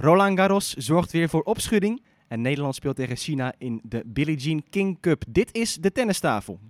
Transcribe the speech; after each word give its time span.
Roland 0.00 0.38
Garros 0.38 0.74
zorgt 0.74 1.12
weer 1.12 1.28
voor 1.28 1.42
opschudding. 1.42 2.02
En 2.28 2.40
Nederland 2.40 2.74
speelt 2.74 2.96
tegen 2.96 3.16
China 3.16 3.52
in 3.58 3.80
de 3.82 4.02
Billie 4.06 4.36
Jean 4.36 4.62
King 4.70 5.00
Cup. 5.00 5.24
Dit 5.28 5.48
is 5.52 5.74
de 5.74 5.92
tennistafel. 5.92 6.60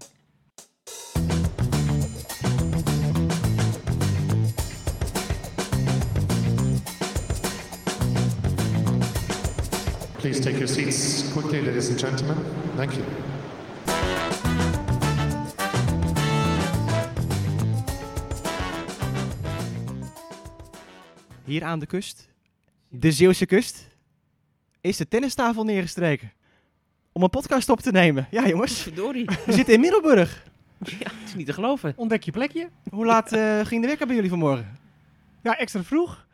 Please 10.16 10.40
take 10.40 10.58
your 10.58 10.68
seats 10.68 11.32
quickly, 11.32 11.64
ladies 11.66 11.90
and 11.90 12.00
gentlemen. 12.00 12.36
Thank 12.76 12.90
you. 12.92 13.04
Hier 21.44 21.64
aan 21.64 21.78
de 21.78 21.86
kust, 21.86 22.29
de 22.90 23.12
Zeeuwse 23.12 23.46
kust, 23.46 23.88
is 24.80 24.96
de 24.96 25.08
tennistafel 25.08 25.64
neergestreken. 25.64 26.32
Om 27.12 27.22
een 27.22 27.30
podcast 27.30 27.68
op 27.68 27.80
te 27.80 27.90
nemen. 27.92 28.26
Ja 28.30 28.48
jongens, 28.48 28.82
Verdorie. 28.82 29.24
we 29.46 29.52
zitten 29.52 29.74
in 29.74 29.80
Middelburg. 29.80 30.44
ja, 30.78 31.10
het 31.10 31.28
is 31.28 31.34
niet 31.34 31.46
te 31.46 31.52
geloven. 31.52 31.92
Ontdek 31.96 32.22
je 32.22 32.30
plekje. 32.30 32.68
Hoe 32.90 33.06
laat 33.06 33.32
eh, 33.32 33.60
ging 33.64 33.80
de 33.82 33.86
wekker 33.88 34.06
bij 34.06 34.14
jullie 34.14 34.30
vanmorgen? 34.30 34.78
Ja, 35.42 35.56
extra 35.58 35.82
vroeg. 35.82 36.26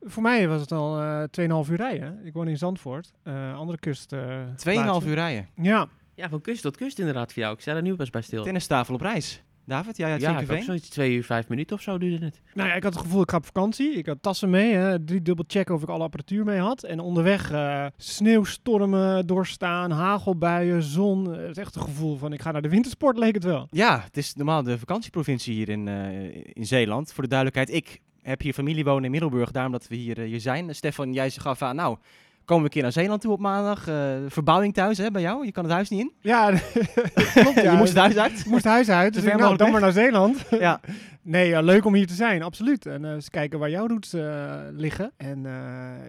Voor 0.00 0.22
mij 0.22 0.48
was 0.48 0.60
het 0.60 0.72
al 0.72 1.00
eh 1.00 1.64
2,5 1.66 1.70
uur 1.70 1.76
rijden. 1.76 2.20
Ik 2.24 2.32
woon 2.32 2.48
in 2.48 2.58
Zandvoort. 2.58 3.12
eh, 3.22 3.56
andere 3.56 3.78
kust. 3.78 4.12
eh, 4.12 4.40
Tweeënhalf 4.56 4.88
plaatsje. 4.90 5.08
uur 5.08 5.14
rijden. 5.14 5.48
Ja, 5.56 5.88
Ja, 6.14 6.28
van 6.28 6.40
kust 6.40 6.62
tot 6.62 6.76
kust 6.76 6.98
inderdaad 6.98 7.32
voor 7.32 7.42
jou. 7.42 7.54
Ik 7.54 7.60
sta 7.60 7.74
er 7.74 7.82
nu 7.82 7.94
pas 7.94 8.10
bij 8.10 8.22
stil. 8.22 8.44
Tennistafel 8.44 8.94
op 8.94 9.00
reis. 9.00 9.42
David, 9.64 9.96
jij 9.96 10.10
uit 10.10 10.20
ja, 10.20 10.40
ik 10.40 10.52
ook 10.52 10.62
zoiets. 10.62 10.88
Twee 10.88 11.14
uur, 11.14 11.24
vijf 11.24 11.48
minuten 11.48 11.76
of 11.76 11.82
zo 11.82 11.98
duurde 11.98 12.24
het. 12.24 12.40
nou 12.54 12.68
ja, 12.68 12.74
ik 12.74 12.82
had 12.82 12.94
het 12.94 13.02
gevoel 13.02 13.22
ik 13.22 13.30
ga 13.30 13.36
op 13.36 13.44
vakantie. 13.44 13.92
Ik 13.94 14.06
had 14.06 14.18
tassen 14.20 14.50
mee, 14.50 14.72
hè, 14.74 15.04
drie 15.04 15.22
dubbel 15.22 15.44
checken 15.48 15.74
of 15.74 15.82
ik 15.82 15.88
alle 15.88 16.02
apparatuur 16.04 16.44
mee 16.44 16.58
had. 16.58 16.82
En 16.82 17.00
onderweg 17.00 17.50
eh, 17.50 17.86
sneeuwstormen 17.96 19.26
doorstaan, 19.26 19.90
hagelbuien, 19.90 20.82
zon. 20.82 21.34
Eh, 21.34 21.40
Het 21.40 21.50
is 21.50 21.56
echt 21.56 21.74
een 21.74 21.82
gevoel 21.82 22.16
van 22.16 22.32
ik 22.32 22.42
ga 22.42 22.50
naar 22.50 22.62
de 22.62 22.68
wintersport, 22.68 23.18
leek 23.18 23.34
het 23.34 23.44
wel. 23.44 23.66
Ja, 23.70 24.00
het 24.04 24.16
is 24.16 24.34
normaal 24.34 24.62
de 24.62 24.78
vakantieprovincie 24.78 25.54
hier 25.54 25.68
in, 25.68 25.88
eh, 25.88 26.34
in 26.52 26.66
Zeeland. 26.66 27.12
Voor 27.12 27.22
de 27.22 27.28
duidelijkheid, 27.28 27.72
ik 27.82 28.00
heb 28.22 28.40
hier 28.40 28.52
familie 28.52 28.84
wonen 28.84 29.04
in 29.04 29.10
Middelburg, 29.10 29.50
daarom 29.50 29.72
dat 29.72 29.88
we 29.88 29.94
hier, 29.96 30.18
eh, 30.18 30.26
hier 30.26 30.40
zijn. 30.40 30.74
Stefan, 30.74 31.12
jij 31.12 31.30
gaf 31.30 31.62
aan, 31.62 31.76
nou, 31.76 31.96
komen 32.44 32.62
we 32.62 32.68
een 32.68 32.74
keer 32.74 32.82
naar 32.82 32.92
Zeeland 32.92 33.20
toe 33.20 33.32
op 33.32 33.40
maandag. 33.40 33.88
Eh, 33.88 33.94
verbouwing 34.26 34.74
thuis 34.74 34.98
hè, 34.98 35.10
bij 35.10 35.22
jou, 35.22 35.44
je 35.44 35.52
kan 35.52 35.64
het 35.64 35.72
huis 35.72 35.88
niet 35.88 36.00
in. 36.00 36.12
Ja, 36.20 36.50
klopt. 37.34 37.62
Ja. 37.62 37.70
je 37.70 37.76
moest 37.76 37.88
het 37.88 37.98
huis 37.98 38.16
uit. 38.16 38.46
Moest 38.46 38.64
huis 38.64 38.88
uit, 38.88 39.14
dus 39.14 39.24
ik, 39.24 39.38
dan 39.38 39.70
maar 39.70 39.80
naar 39.80 39.92
Zeeland. 39.92 40.44
ja. 40.50 40.80
Nee, 41.22 41.48
ja, 41.48 41.60
leuk 41.60 41.84
om 41.84 41.94
hier 41.94 42.06
te 42.06 42.14
zijn, 42.14 42.42
absoluut. 42.42 42.86
En 42.86 43.04
eh, 43.04 43.10
eens 43.10 43.30
kijken 43.30 43.58
waar 43.58 43.70
jouw 43.70 43.86
roots 43.86 44.12
eh, 44.12 44.54
liggen. 44.70 45.12
En 45.16 45.46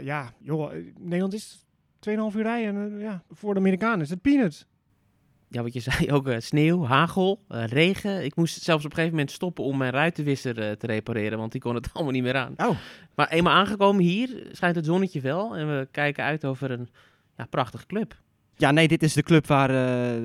ja, 0.02 0.32
joh, 0.40 0.72
Nederland 1.00 1.34
is 1.34 1.66
2,5 2.10 2.14
uur 2.36 2.44
rijden. 2.44 2.76
En 2.76 3.00
ja, 3.00 3.24
voor 3.32 3.54
de 3.54 3.60
Amerikanen 3.60 4.02
is 4.02 4.10
het 4.10 4.22
peanuts. 4.22 4.66
Ja, 5.54 5.62
wat 5.62 5.74
je 5.74 5.80
zei, 5.90 6.12
ook 6.12 6.28
eh, 6.28 6.40
sneeuw, 6.40 6.86
hagel, 6.86 7.44
eh, 7.48 7.66
regen. 7.66 8.24
Ik 8.24 8.36
moest 8.36 8.62
zelfs 8.62 8.86
op 8.86 8.90
een 8.90 8.96
gegeven 8.96 9.18
moment 9.18 9.36
stoppen 9.36 9.64
om 9.64 9.78
mijn 9.78 9.92
ruitenwisser 9.92 10.60
eh, 10.60 10.72
te 10.72 10.88
repareren, 10.88 11.38
want 11.38 11.52
die 11.52 11.62
kon 11.62 11.76
het 11.76 11.90
allemaal 11.94 12.14
niet 12.14 12.24
meer 12.24 12.36
aan. 12.36 12.54
Oh, 12.58 12.78
Maar 13.16 13.30
eenmaal 13.30 13.54
aangekomen 13.54 14.04
hier 14.04 14.48
schijnt 14.52 14.76
het 14.76 14.86
zonnetje 14.86 15.22
wel 15.22 15.56
en 15.56 15.68
we 15.68 15.88
kijken 15.92 16.24
uit 16.24 16.46
over 16.46 16.72
een 16.72 16.90
ja, 17.38 17.46
prachtige 17.46 17.86
club. 17.86 18.22
Ja, 18.56 18.72
nee, 18.72 18.88
dit 18.88 19.04
is 19.04 19.14
de 19.14 19.24
club 19.24 19.48
waar, 19.48 19.70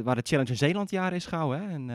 waar 0.02 0.14
de 0.14 0.22
Challenger 0.24 0.56
Zeeland 0.56 0.90
jaren 0.90 1.16
is 1.16 1.26
gehouden. 1.26 1.60
Hè? 1.60 1.74
En 1.74 1.90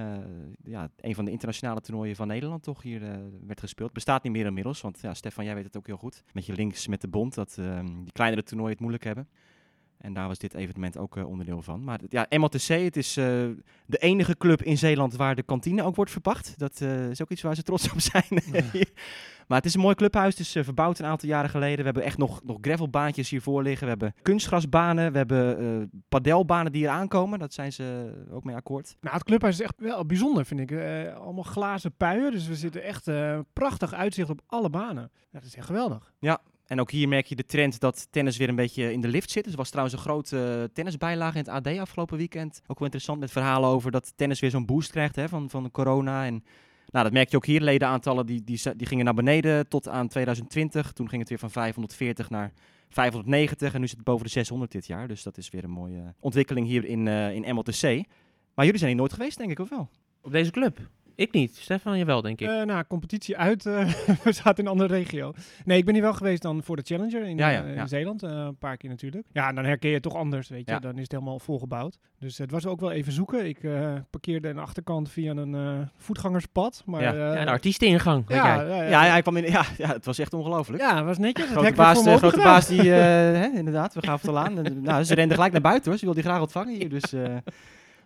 ja, 0.63 0.89
een 0.99 1.15
van 1.15 1.25
de 1.25 1.31
internationale 1.31 1.81
toernooien 1.81 2.15
van 2.15 2.27
Nederland 2.27 2.63
toch 2.63 2.81
hier 2.81 3.01
werd 3.47 3.59
gespeeld. 3.59 3.93
Bestaat 3.93 4.23
niet 4.23 4.31
meer 4.31 4.45
inmiddels, 4.45 4.81
want 4.81 4.99
ja, 5.01 5.13
Stefan, 5.13 5.45
jij 5.45 5.55
weet 5.55 5.63
het 5.63 5.77
ook 5.77 5.87
heel 5.87 5.97
goed. 5.97 6.23
Met 6.31 6.45
je 6.45 6.53
links 6.53 6.87
met 6.87 7.01
de 7.01 7.07
bond, 7.07 7.33
dat 7.33 7.55
ehm, 7.59 7.85
die 7.85 8.11
kleinere 8.11 8.43
toernooien 8.43 8.71
het 8.71 8.81
moeilijk 8.81 9.03
hebben. 9.03 9.27
En 10.03 10.13
daar 10.13 10.27
was 10.27 10.37
dit 10.37 10.53
evenement 10.53 10.97
ook 10.97 11.17
eh, 11.17 11.27
onderdeel 11.27 11.61
van. 11.61 11.83
Maar 11.83 11.99
ja, 12.09 12.25
MLTC, 12.29 12.67
het 12.67 12.97
is 12.97 13.17
eh, 13.17 13.25
de 13.85 13.97
enige 13.97 14.37
club 14.37 14.63
in 14.63 14.77
Zeeland 14.77 15.15
waar 15.15 15.35
de 15.35 15.43
kantine 15.43 15.83
ook 15.83 15.95
wordt 15.95 16.11
verpacht. 16.11 16.59
Dat 16.59 16.81
eh, 16.81 17.09
is 17.09 17.21
ook 17.21 17.29
iets 17.29 17.41
waar 17.41 17.55
ze 17.55 17.63
trots 17.63 17.91
op 17.91 17.99
zijn. 17.99 18.41
hier. 18.71 18.91
maar 19.47 19.57
het 19.57 19.65
is 19.65 19.73
een 19.73 19.79
mooi 19.79 19.95
clubhuis. 19.95 20.37
Het 20.37 20.39
is 20.39 20.55
eh, 20.55 20.63
verbouwd 20.63 20.99
een 20.99 21.05
aantal 21.05 21.29
jaren 21.29 21.49
geleden. 21.49 21.77
We 21.77 21.83
hebben 21.83 22.03
echt 22.03 22.17
nog, 22.17 22.43
nog 22.43 22.57
gravelbaantjes 22.61 23.29
hiervoor 23.29 23.63
liggen. 23.63 23.83
We 23.83 23.89
hebben 23.89 24.13
kunstgrasbanen. 24.21 25.11
We 25.11 25.17
hebben 25.17 26.03
padelbanen 26.09 26.71
die 26.71 26.85
er 26.85 26.91
aankomen. 26.91 27.39
Dat 27.39 27.53
zijn 27.53 27.73
ze 27.73 28.13
ook 28.31 28.43
mee 28.43 28.55
akkoord. 28.55 28.95
Nou, 29.01 29.15
het 29.15 29.23
clubhuis 29.23 29.59
is 29.59 29.65
echt 29.65 29.79
wel 29.79 30.05
bijzonder, 30.05 30.45
vind 30.45 30.59
ik. 30.59 30.71
Allemaal 31.15 31.43
glazen 31.43 31.95
puien, 31.95 32.31
dus 32.31 32.47
we 32.47 32.55
zitten 32.55 32.83
echt 32.83 33.09
prachtig 33.53 33.93
uitzicht 33.93 34.29
op 34.29 34.41
alle 34.45 34.69
banen. 34.69 35.11
Ja, 35.13 35.39
dat 35.39 35.43
is 35.43 35.55
echt 35.55 35.65
geweldig. 35.65 36.13
En 36.67 36.79
ook 36.79 36.91
hier 36.91 37.07
merk 37.07 37.25
je 37.25 37.35
de 37.35 37.45
trend 37.45 37.79
dat 37.79 38.07
tennis 38.11 38.37
weer 38.37 38.49
een 38.49 38.55
beetje 38.55 38.91
in 38.91 39.01
de 39.01 39.07
lift 39.07 39.31
zit. 39.31 39.43
Dus 39.43 39.51
er 39.51 39.57
was 39.57 39.69
trouwens 39.69 39.95
een 39.95 40.01
grote 40.01 40.59
eh, 40.61 40.73
tennisbijlage 40.73 41.37
in 41.37 41.43
het 41.43 41.67
AD 41.67 41.77
afgelopen 41.77 42.17
weekend. 42.17 42.61
Ook 42.61 42.79
wel 42.79 42.85
interessant 42.85 43.19
met 43.19 43.31
verhalen 43.31 43.69
over 43.69 43.91
dat 43.91 44.13
tennis 44.15 44.39
weer 44.39 44.49
zo'n 44.49 44.65
boost 44.65 44.91
krijgt 44.91 45.15
hè, 45.15 45.29
van, 45.29 45.49
van 45.49 45.71
corona. 45.71 46.25
En 46.25 46.43
nou, 46.85 47.03
dat 47.03 47.13
merk 47.13 47.29
je 47.29 47.37
ook 47.37 47.45
hier. 47.45 47.61
Ledenaantallen 47.61 48.25
die, 48.25 48.43
die, 48.43 48.75
die 48.75 48.87
gingen 48.87 49.05
naar 49.05 49.13
beneden 49.13 49.67
tot 49.67 49.87
aan 49.87 50.07
2020. 50.07 50.91
Toen 50.91 51.09
ging 51.09 51.21
het 51.21 51.29
weer 51.29 51.39
van 51.39 51.51
540 51.51 52.29
naar 52.29 52.53
590. 52.89 53.73
En 53.73 53.79
nu 53.79 53.87
zit 53.87 53.95
het 53.95 54.05
boven 54.05 54.25
de 54.25 54.31
600 54.31 54.71
dit 54.71 54.85
jaar. 54.87 55.07
Dus 55.07 55.23
dat 55.23 55.37
is 55.37 55.49
weer 55.49 55.63
een 55.63 55.69
mooie 55.69 56.13
ontwikkeling 56.19 56.67
hier 56.67 56.85
in, 56.85 57.07
eh, 57.07 57.33
in 57.33 57.55
MLTC. 57.55 57.81
Maar 58.53 58.65
jullie 58.65 58.79
zijn 58.79 58.91
hier 58.91 58.99
nooit 58.99 59.13
geweest, 59.13 59.37
denk 59.37 59.51
ik, 59.51 59.59
of 59.59 59.69
wel? 59.69 59.89
Op 60.21 60.31
deze 60.31 60.51
club? 60.51 60.79
Ik 61.15 61.31
niet. 61.31 61.55
Stefan, 61.55 61.97
jawel, 61.97 62.21
denk 62.21 62.41
ik. 62.41 62.47
Eh 62.49 62.61
nou, 62.63 62.83
competitie 62.87 63.37
uit. 63.37 63.65
eh, 63.65 63.85
we 64.23 64.31
zaten 64.31 64.55
in 64.57 64.65
een 64.65 64.71
andere 64.71 64.93
regio. 64.93 65.33
Nee, 65.65 65.77
ik 65.77 65.85
ben 65.85 65.93
hier 65.93 66.03
wel 66.03 66.13
geweest 66.13 66.41
dan 66.41 66.63
voor 66.63 66.75
de 66.75 66.81
Challenger 66.85 67.23
in, 67.23 67.37
Ja, 67.37 67.49
ja, 67.49 67.63
eh, 67.63 67.69
in 67.69 67.75
ja. 67.75 67.87
Zeeland. 67.87 68.23
eh, 68.23 68.29
een 68.31 68.57
paar 68.57 68.77
keer 68.77 68.89
natuurlijk. 68.89 69.27
Ja, 69.31 69.49
en 69.49 69.55
dan 69.55 69.65
herken 69.65 69.87
je 69.89 69.93
het 69.95 70.03
toch 70.03 70.15
anders, 70.15 70.49
weet 70.49 70.65
je. 70.65 70.71
Ja. 70.71 70.79
Dan 70.79 70.95
is 70.95 71.01
het 71.01 71.11
helemaal 71.11 71.39
volgebouwd. 71.39 71.97
Dus 72.19 72.37
het 72.37 72.51
was 72.51 72.65
ook 72.65 72.79
wel 72.79 72.91
even 72.91 73.11
zoeken. 73.13 73.45
Ik 73.47 73.63
eh, 73.63 73.93
parkeerde 74.09 74.47
aan 74.49 74.55
de 74.55 74.61
achterkant 74.61 75.09
via 75.09 75.31
een 75.31 75.55
eh, 75.55 75.79
voetgangerspad. 75.97 76.83
Maar, 76.85 77.01
Ja. 77.01 77.11
eh, 77.13 77.17
ja, 77.39 77.43
de 77.45 77.51
artiesteningang. 77.51 78.27
weet 78.27 78.37
ja, 78.37 78.55
jij. 78.55 78.65
ja, 78.67 78.75
ja, 78.83 78.89
Ja, 78.89 79.05
ja, 79.05 79.11
hij 79.11 79.21
kwam 79.21 79.37
in, 79.37 79.51
ja, 79.51 79.63
ja, 79.77 79.87
het 79.87 80.05
was 80.05 80.19
echt 80.19 80.33
ongelooflijk. 80.33 80.81
Ja, 80.81 80.95
het 80.95 81.05
was 81.05 81.17
netjes. 81.17 81.45
Het 81.49 81.51
Grote 81.57 81.63
werd 81.75 81.75
baas, 82.03 82.17
grote 82.17 82.37
baas 82.43 82.67
die, 82.67 82.81
eh, 82.81 82.87
hè, 83.41 83.49
inderdaad, 83.53 83.93
we 83.93 84.01
gaven 84.03 84.27
het 84.29 84.37
al 84.37 84.43
aan. 84.45 84.57
En, 84.65 84.81
nou, 84.81 85.03
ze 85.03 85.13
rende 85.15 85.33
gelijk 85.33 85.51
naar 85.51 85.61
buiten 85.61 85.89
hoor, 85.89 85.99
ze 85.99 86.05
wilde 86.05 86.21
die 86.21 86.29
graag 86.29 86.41
ontvangen 86.41 86.73
hier. 86.75 86.89
Dus 86.89 87.13
eh 87.13 87.35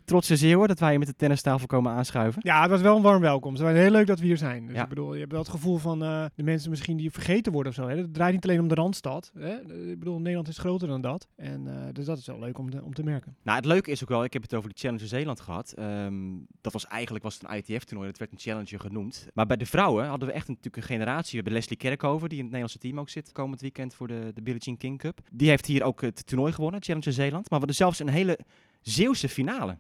trotse 0.08 0.36
zeeuwen 0.36 0.68
dat 0.68 0.80
wij 0.80 0.90
hier 0.90 1.00
met 1.00 1.08
de 1.08 1.16
tennistafel 1.16 1.68
komen 1.68 1.92
aanschuiven. 1.92 2.42
Ja, 2.46 2.62
het 2.62 2.70
was 2.70 2.82
wel 2.82 2.96
een 2.96 3.02
warm 3.02 3.22
welkom. 3.22 3.54
Het 3.54 3.62
was 3.62 3.72
heel 3.72 3.92
leuk 3.92 4.08
dat 4.08 4.20
we 4.20 4.26
hier 4.26 4.38
zijn. 4.38 4.66
Dus 4.68 4.76
Ja. 4.76 4.84
ik 4.84 4.90
bedoel, 4.90 5.14
je 5.14 5.20
hebt 5.20 5.32
wel 5.32 5.42
het 5.42 5.50
gevoel 5.50 5.78
van 5.78 6.04
eh, 6.04 6.26
de 6.36 6.44
mensen 6.44 6.70
misschien 6.70 6.98
die 6.98 7.12
vergeten 7.12 7.52
worden 7.52 7.72
of 7.72 7.78
zo. 7.78 7.88
Hè. 7.88 7.98
Het 7.98 8.14
draait 8.14 8.34
niet 8.34 8.44
alleen 8.44 8.60
om 8.60 8.68
de 8.68 8.76
Randstad. 8.76 9.32
Hè. 9.38 9.56
Ik 9.92 10.00
bedoel, 10.00 10.18
Nederland 10.18 10.48
is 10.48 10.58
groter 10.58 10.88
dan 10.88 11.02
dat. 11.02 11.28
En 11.36 11.68
eh, 11.68 11.94
dus 11.94 12.06
dat 12.06 12.18
is 12.18 12.26
wel 12.26 12.40
leuk 12.40 12.58
om 12.58 12.70
te, 12.70 12.84
om 12.84 12.94
te 12.94 13.04
merken. 13.04 13.36
Nou, 13.44 13.58
het 13.58 13.66
leuke 13.66 13.92
is 13.92 14.04
ook 14.04 14.10
wel, 14.10 14.24
ik 14.24 14.34
heb 14.34 14.42
het 14.42 14.54
over 14.54 14.70
de 14.70 14.76
Challenger 14.80 15.08
Zeeland 15.08 15.40
gehad. 15.40 15.72
Ehm, 15.72 16.14
dat 16.62 16.74
was 16.74 16.86
eigenlijk 16.88 17.24
was 17.24 17.34
het 17.34 17.44
een 17.50 17.58
ITF-toernooi, 17.58 18.10
dat 18.10 18.20
werd 18.20 18.32
een 18.32 18.40
Challenger 18.40 18.80
genoemd. 18.80 19.28
Maar 19.34 19.46
bij 19.46 19.58
de 19.58 19.66
vrouwen 19.66 20.06
hadden 20.08 20.28
we 20.28 20.34
echt 20.34 20.48
natuurlijk 20.48 20.78
een 20.78 20.84
generatie. 20.84 21.30
We 21.30 21.36
hebben 21.36 21.54
Leslie 21.54 21.78
Kerkhoven, 21.78 22.30
die 22.30 22.38
in 22.38 22.44
het 22.44 22.54
Nederlandse 22.54 22.78
team 22.88 23.00
ook 23.00 23.10
zit 23.10 23.32
komend 23.32 23.62
weekend 23.62 23.94
voor 23.94 24.08
de, 24.08 24.32
de 24.34 24.42
Billie 24.42 24.60
Jean 24.62 24.78
King 24.78 24.98
Cup. 24.98 25.20
Die 25.32 25.50
heeft 25.50 25.66
hier 25.66 25.84
ook 25.84 26.02
het 26.02 26.28
toernooi 26.28 26.52
gewonnen, 26.54 26.82
Challenger 26.84 27.14
Zeeland. 27.14 27.34
Maar 27.50 27.60
we 27.60 27.66
hadden 27.66 27.76
zelfs 27.76 28.00
een 28.00 28.10
hele 28.10 28.40
Zeeuwse 28.82 29.30
finale. 29.30 29.78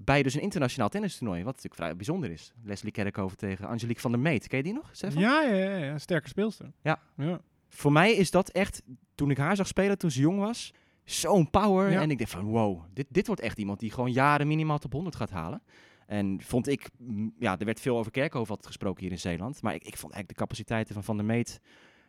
Bij 0.00 0.22
dus 0.22 0.34
een 0.34 0.40
internationaal 0.40 0.88
tennistoernooi, 0.88 1.38
wat 1.38 1.54
natuurlijk 1.54 1.74
vrij 1.74 1.96
bijzonder 1.96 2.30
is. 2.30 2.52
Leslie 2.62 2.92
Kerkhoven 2.92 3.36
tegen 3.36 3.66
Angelique 3.66 4.00
van 4.00 4.10
der 4.10 4.20
Meet. 4.20 4.48
Ken 4.48 4.58
je 4.58 4.64
die 4.64 4.72
nog, 4.72 4.88
Stefan? 4.92 5.20
Ja, 5.20 5.42
ja, 5.42 5.54
ja, 5.54 5.76
ja, 5.76 5.98
sterke 5.98 6.28
speelster. 6.28 6.72
Ja. 6.82 7.00
ja. 7.16 7.40
Voor 7.68 7.92
mij 7.92 8.12
is 8.14 8.30
dat 8.30 8.48
echt, 8.50 8.82
toen 9.14 9.30
ik 9.30 9.38
haar 9.38 9.56
zag 9.56 9.66
spelen 9.66 9.98
toen 9.98 10.10
ze 10.10 10.20
jong 10.20 10.38
was, 10.38 10.72
zo'n 11.04 11.50
power. 11.50 11.90
Ja. 11.90 12.00
En 12.00 12.10
ik 12.10 12.18
dacht 12.18 12.30
van, 12.30 12.44
wow, 12.44 12.82
dit, 12.92 13.06
dit 13.08 13.26
wordt 13.26 13.42
echt 13.42 13.58
iemand 13.58 13.80
die 13.80 13.90
gewoon 13.90 14.12
jaren 14.12 14.46
minimaal 14.46 14.78
top 14.78 14.92
100 14.92 15.16
gaat 15.16 15.30
halen. 15.30 15.62
En 16.06 16.40
vond 16.42 16.68
ik, 16.68 16.88
mm, 16.98 17.34
ja, 17.38 17.58
er 17.58 17.64
werd 17.64 17.80
veel 17.80 17.98
over 17.98 18.10
Kerkhoven 18.12 18.48
altijd 18.48 18.66
gesproken 18.66 19.02
hier 19.02 19.12
in 19.12 19.18
Zeeland. 19.18 19.62
Maar 19.62 19.74
ik, 19.74 19.84
ik 19.84 19.96
vond 19.96 20.12
eigenlijk 20.12 20.28
de 20.28 20.44
capaciteiten 20.44 20.94
van 20.94 21.04
Van 21.04 21.16
der 21.16 21.26
Meet, 21.26 21.60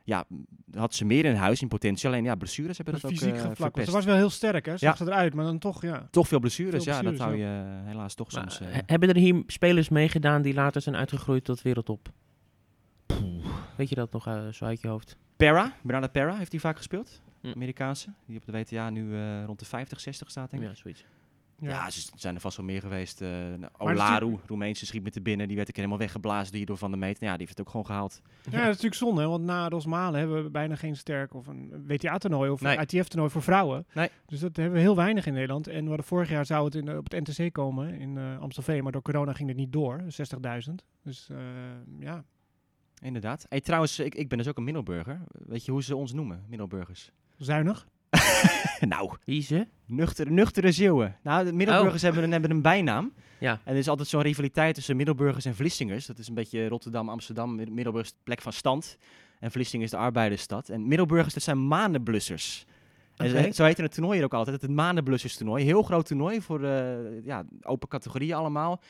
ja, 0.10 0.26
had 0.74 0.94
ze 0.96 1.06
meer 1.06 1.26
in 1.26 1.36
huis 1.36 1.62
in 1.62 1.68
potentie. 1.68 2.08
Alleen 2.08 2.24
ja, 2.24 2.36
blessures 2.36 2.76
hebben 2.78 2.94
dat, 2.94 3.02
Dat 3.04 3.12
ook 3.12 3.18
fysiek 3.18 3.36
eh. 3.78 3.84
Ze 3.86 3.92
was 3.92 4.06
wel 4.06 4.16
heel 4.16 4.30
sterk, 4.30 4.66
hè? 4.66 4.78
Ze 4.78 4.86
Ja. 4.86 4.96
zag 4.96 5.08
eruit, 5.08 5.34
maar 5.34 5.46
dan 5.46 5.60
toch, 5.60 5.82
ja. 5.82 6.08
Toch 6.12 6.28
veel 6.28 6.40
blessures, 6.40 6.84
Veel 6.84 6.94
ja, 6.94 7.02
dat 7.02 7.18
hou 7.18 7.36
ja. 7.36 7.38
je 7.62 7.64
eh, 7.82 7.88
helaas 7.88 8.14
toch 8.16 8.32
Maar, 8.32 8.52
soms. 8.52 8.70
eh. 8.70 8.76
he- 8.76 8.82
hebben 8.86 9.10
er 9.10 9.16
hier 9.16 9.44
spelers 9.48 9.90
meegedaan 9.90 10.42
die 10.42 10.54
later 10.54 10.82
zijn 10.82 10.96
uitgegroeid 10.96 11.44
tot 11.44 11.62
wereldtop? 11.62 12.10
Weet 13.76 13.90
je 13.90 13.96
dat 13.96 14.12
nog 14.12 14.28
eh, 14.28 14.48
zo 14.48 14.66
uit 14.66 14.82
je 14.82 14.88
hoofd? 14.88 15.18
Pera, 15.38 15.74
Bernarda 15.82 16.08
Pera 16.08 16.36
heeft 16.38 16.52
hij 16.52 16.60
vaak 16.62 16.78
gespeeld. 16.78 17.22
Hm. 17.42 17.48
Amerikaanse, 17.56 18.10
die 18.26 18.38
op 18.38 18.46
de 18.46 18.52
WTA 18.52 18.90
nu 18.90 19.16
eh, 19.16 19.44
rond 19.46 19.60
de 19.60 19.66
50, 19.66 20.00
60 20.00 20.30
staat, 20.30 20.50
denk 20.52 20.64
ik. 20.64 20.70
Ja, 20.70 20.76
zoiets. 20.76 21.06
Ja, 21.62 21.90
ze 21.90 22.10
zijn 22.16 22.36
er 22.36 22.42
vast 22.42 22.58
wel 22.58 22.66
meer 22.66 22.82
geweest. 22.82 23.22
is 23.22 23.28
Olaru, 23.78 24.38
Roemeense 24.46 24.86
schiet 24.86 25.04
met 25.04 25.14
de 25.14 25.22
binnen. 25.22 25.48
Die 25.48 25.56
werd 25.58 25.70
ik 25.70 25.76
helemaal 25.76 25.98
weggeblazen 25.98 26.56
hier 26.56 26.66
door 26.66 26.78
Van 26.78 26.90
der 26.92 27.00
Meet. 27.00 27.20
Nou, 27.20 27.32
ja, 27.32 27.38
die 27.38 27.46
heeft 27.46 27.58
het 27.58 27.60
ook 27.68 27.72
gewoon 27.72 27.86
gehaald. 27.86 28.22
Ja, 28.24 28.52
dat 28.52 28.60
is 28.60 28.66
natuurlijk 28.66 28.96
zonde, 28.96 29.22
hè, 29.22 29.28
want 29.28 29.44
na 29.44 29.70
Rosmalen 29.70 30.20
hebben 30.20 30.44
we 30.44 30.50
bijna 30.50 30.76
geen 30.76 30.96
sterk 30.96 31.34
of 31.34 31.48
een 31.48 31.84
WTA-toernooi 31.88 32.50
of 32.50 32.62
Nee. 32.62 32.78
een 32.78 32.84
ITF-toernooi 32.84 33.32
voor 33.32 33.42
vrouwen. 33.42 33.86
Nee. 33.94 34.10
Dus 34.26 34.40
dat 34.40 34.56
hebben 34.56 34.74
we 34.74 34.80
heel 34.80 34.96
weinig 34.96 35.26
in 35.26 35.34
Nederland. 35.34 35.68
En 35.68 35.82
we 35.82 35.88
hadden 35.88 36.06
vorig 36.06 36.30
jaar 36.30 36.46
zou 36.46 36.66
het 36.66 36.76
in, 36.76 36.98
op 36.98 37.12
het 37.12 37.28
NTC 37.30 37.54
komen 37.54 37.94
in 38.00 38.18
eh, 38.18 38.40
Amstelveen, 38.40 38.84
maar 38.84 38.92
door 38.92 39.02
corona 39.02 39.34
ging 39.34 39.50
het 39.50 39.58
niet 39.58 39.72
door, 39.72 40.02
60.000. 40.68 40.74
Dus 41.04 41.30
eh, 41.30 41.38
ja, 42.00 42.24
Inderdaad. 43.02 43.46
Hey, 43.50 43.62
trouwens, 43.62 44.00
ik, 44.00 44.16
ik 44.16 44.30
ben 44.30 44.38
dus 44.38 44.48
ook 44.48 44.58
een 44.58 44.64
Middelburger. 44.64 45.22
Weet 45.32 45.66
je 45.66 45.72
hoe 45.72 45.84
ze 45.84 45.96
ons 45.96 46.14
noemen, 46.14 46.44
Middelburgers? 46.48 47.12
Zuinig. 47.38 47.88
nou, 48.88 49.12
Wie 49.26 49.42
ze? 49.42 49.68
nuchtere, 49.86 50.30
nuchtere 50.30 50.72
Zeeuwen. 50.72 51.16
Nou, 51.24 51.46
de 51.46 51.54
Middelburgers 51.54 52.02
hebben, 52.02 52.24
een, 52.24 52.32
hebben 52.32 52.52
een 52.52 52.62
bijnaam. 52.62 53.14
Ja. 53.38 53.52
En 53.64 53.74
er 53.74 53.80
is 53.80 53.88
altijd 53.88 54.08
zo'n 54.08 54.22
rivaliteit 54.22 54.76
tussen 54.76 54.96
Middelburgers 54.96 55.46
en 55.46 55.56
Vlissingers. 55.56 56.06
Dat 56.06 56.18
is 56.18 56.28
een 56.28 56.34
beetje 56.34 56.68
Rotterdam, 56.68 57.10
Amsterdam. 57.10 57.56
Mid- 57.56 57.70
Middelburg 57.72 58.06
is 58.06 58.12
de 58.12 58.18
plek 58.24 58.42
van 58.42 58.54
stand. 58.54 58.98
En 59.40 59.52
Vlissingen 59.52 59.86
is 59.86 59.92
de 59.92 59.98
arbeidersstad. 59.98 60.70
En 60.70 60.88
Middelburgers, 60.88 61.34
dat 61.34 61.44
zijn 61.44 61.68
manenblussers. 61.68 62.66
En 63.16 63.30
zo- 63.30 63.52
zo 63.52 63.64
heet 63.66 63.78
het 63.78 63.92
toernooi 63.94 64.16
hier 64.16 64.26
ook 64.26 64.34
altijd. 64.34 64.62
Het 64.62 64.72
manenblussers 64.72 65.36
toernooi. 65.38 65.64
Heel 65.64 65.82
groot 65.84 66.06
toernooi 66.06 66.42
voor 66.42 66.64
eh, 66.64 67.26
ja, 67.26 67.44
open 67.62 67.88
categorieën 67.88 68.34
allemaal. 68.36 68.82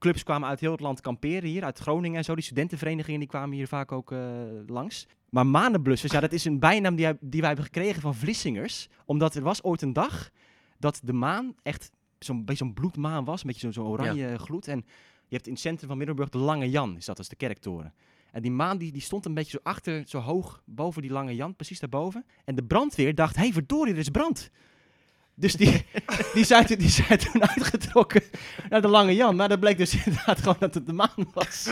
Clubs 0.00 0.22
kwamen 0.22 0.48
uit 0.48 0.60
heel 0.60 0.72
het 0.72 0.80
land 0.80 1.00
kamperen 1.00 1.48
hier. 1.48 1.64
Uit 1.64 1.78
Groningen 1.78 2.18
en 2.18 2.24
zo. 2.24 2.34
Die 2.34 2.44
studentenverenigingen 2.44 3.20
die 3.20 3.28
kwamen 3.28 3.56
hier 3.56 3.68
vaak 3.68 3.92
ook 3.92 4.12
eh, 4.12 4.20
langs. 4.66 5.06
Maar 5.28 5.46
manenblussers, 5.46 6.12
ja, 6.12 6.20
dat 6.20 6.32
is 6.32 6.44
een 6.44 6.58
bijnaam 6.58 6.96
die, 6.96 7.08
die 7.20 7.40
wij 7.40 7.48
hebben 7.48 7.66
gekregen 7.66 8.00
van 8.00 8.14
Vlissingers. 8.14 8.88
Omdat 9.04 9.34
er 9.34 9.42
was 9.42 9.62
ooit 9.62 9.82
een 9.82 9.92
dag 9.92 10.30
dat 10.78 11.00
de 11.04 11.12
maan 11.12 11.54
echt 11.62 11.90
zo'n 12.18 12.44
beetje 12.44 12.64
zo'n 12.64 12.74
bloedmaan 12.74 13.24
was. 13.24 13.40
Een 13.40 13.46
beetje 13.46 13.60
zo'n 13.60 13.84
zo 13.84 13.90
oranje 13.90 14.38
gloed. 14.38 14.68
En 14.68 14.84
je 15.28 15.36
hebt 15.36 15.46
in 15.46 15.52
het 15.52 15.62
centrum 15.62 15.88
van 15.88 15.98
Middelburg 15.98 16.28
de 16.28 16.38
Lange 16.38 16.70
Jan, 16.70 16.96
is 16.96 17.04
dat 17.04 17.18
als 17.18 17.28
de 17.28 17.36
kerktoren. 17.36 17.94
En 18.32 18.42
die 18.42 18.50
maan 18.50 18.78
die, 18.78 18.92
die 18.92 19.02
stond 19.02 19.26
een 19.26 19.34
beetje 19.34 19.50
zo 19.50 19.70
achter, 19.70 20.02
zo 20.06 20.18
hoog 20.18 20.62
boven 20.64 21.02
die 21.02 21.10
Lange 21.10 21.34
Jan, 21.34 21.56
precies 21.56 21.80
daarboven. 21.80 22.24
En 22.44 22.54
de 22.54 22.64
brandweer 22.64 23.14
dacht, 23.14 23.36
hé 23.36 23.42
hey, 23.42 23.52
verdorie, 23.52 23.92
er 23.92 23.98
is 23.98 24.08
brand. 24.08 24.50
Dus 25.40 25.52
die, 25.52 25.84
die, 26.34 26.44
zijn, 26.44 26.66
toen- 26.66 26.76
die 26.78 26.88
zijn 26.88 27.18
toen 27.18 27.48
uitgetrokken 27.48 28.22
naar 28.68 28.82
de 28.82 28.88
Lange 28.88 29.14
Jan. 29.14 29.36
Maar 29.36 29.48
dat 29.48 29.60
bleek 29.60 29.78
dus 29.78 29.94
inderdaad 30.06 30.38
gewoon 30.38 30.56
dat 30.58 30.74
het 30.74 30.86
de 30.86 30.92
maan 30.92 31.30
was. 31.34 31.70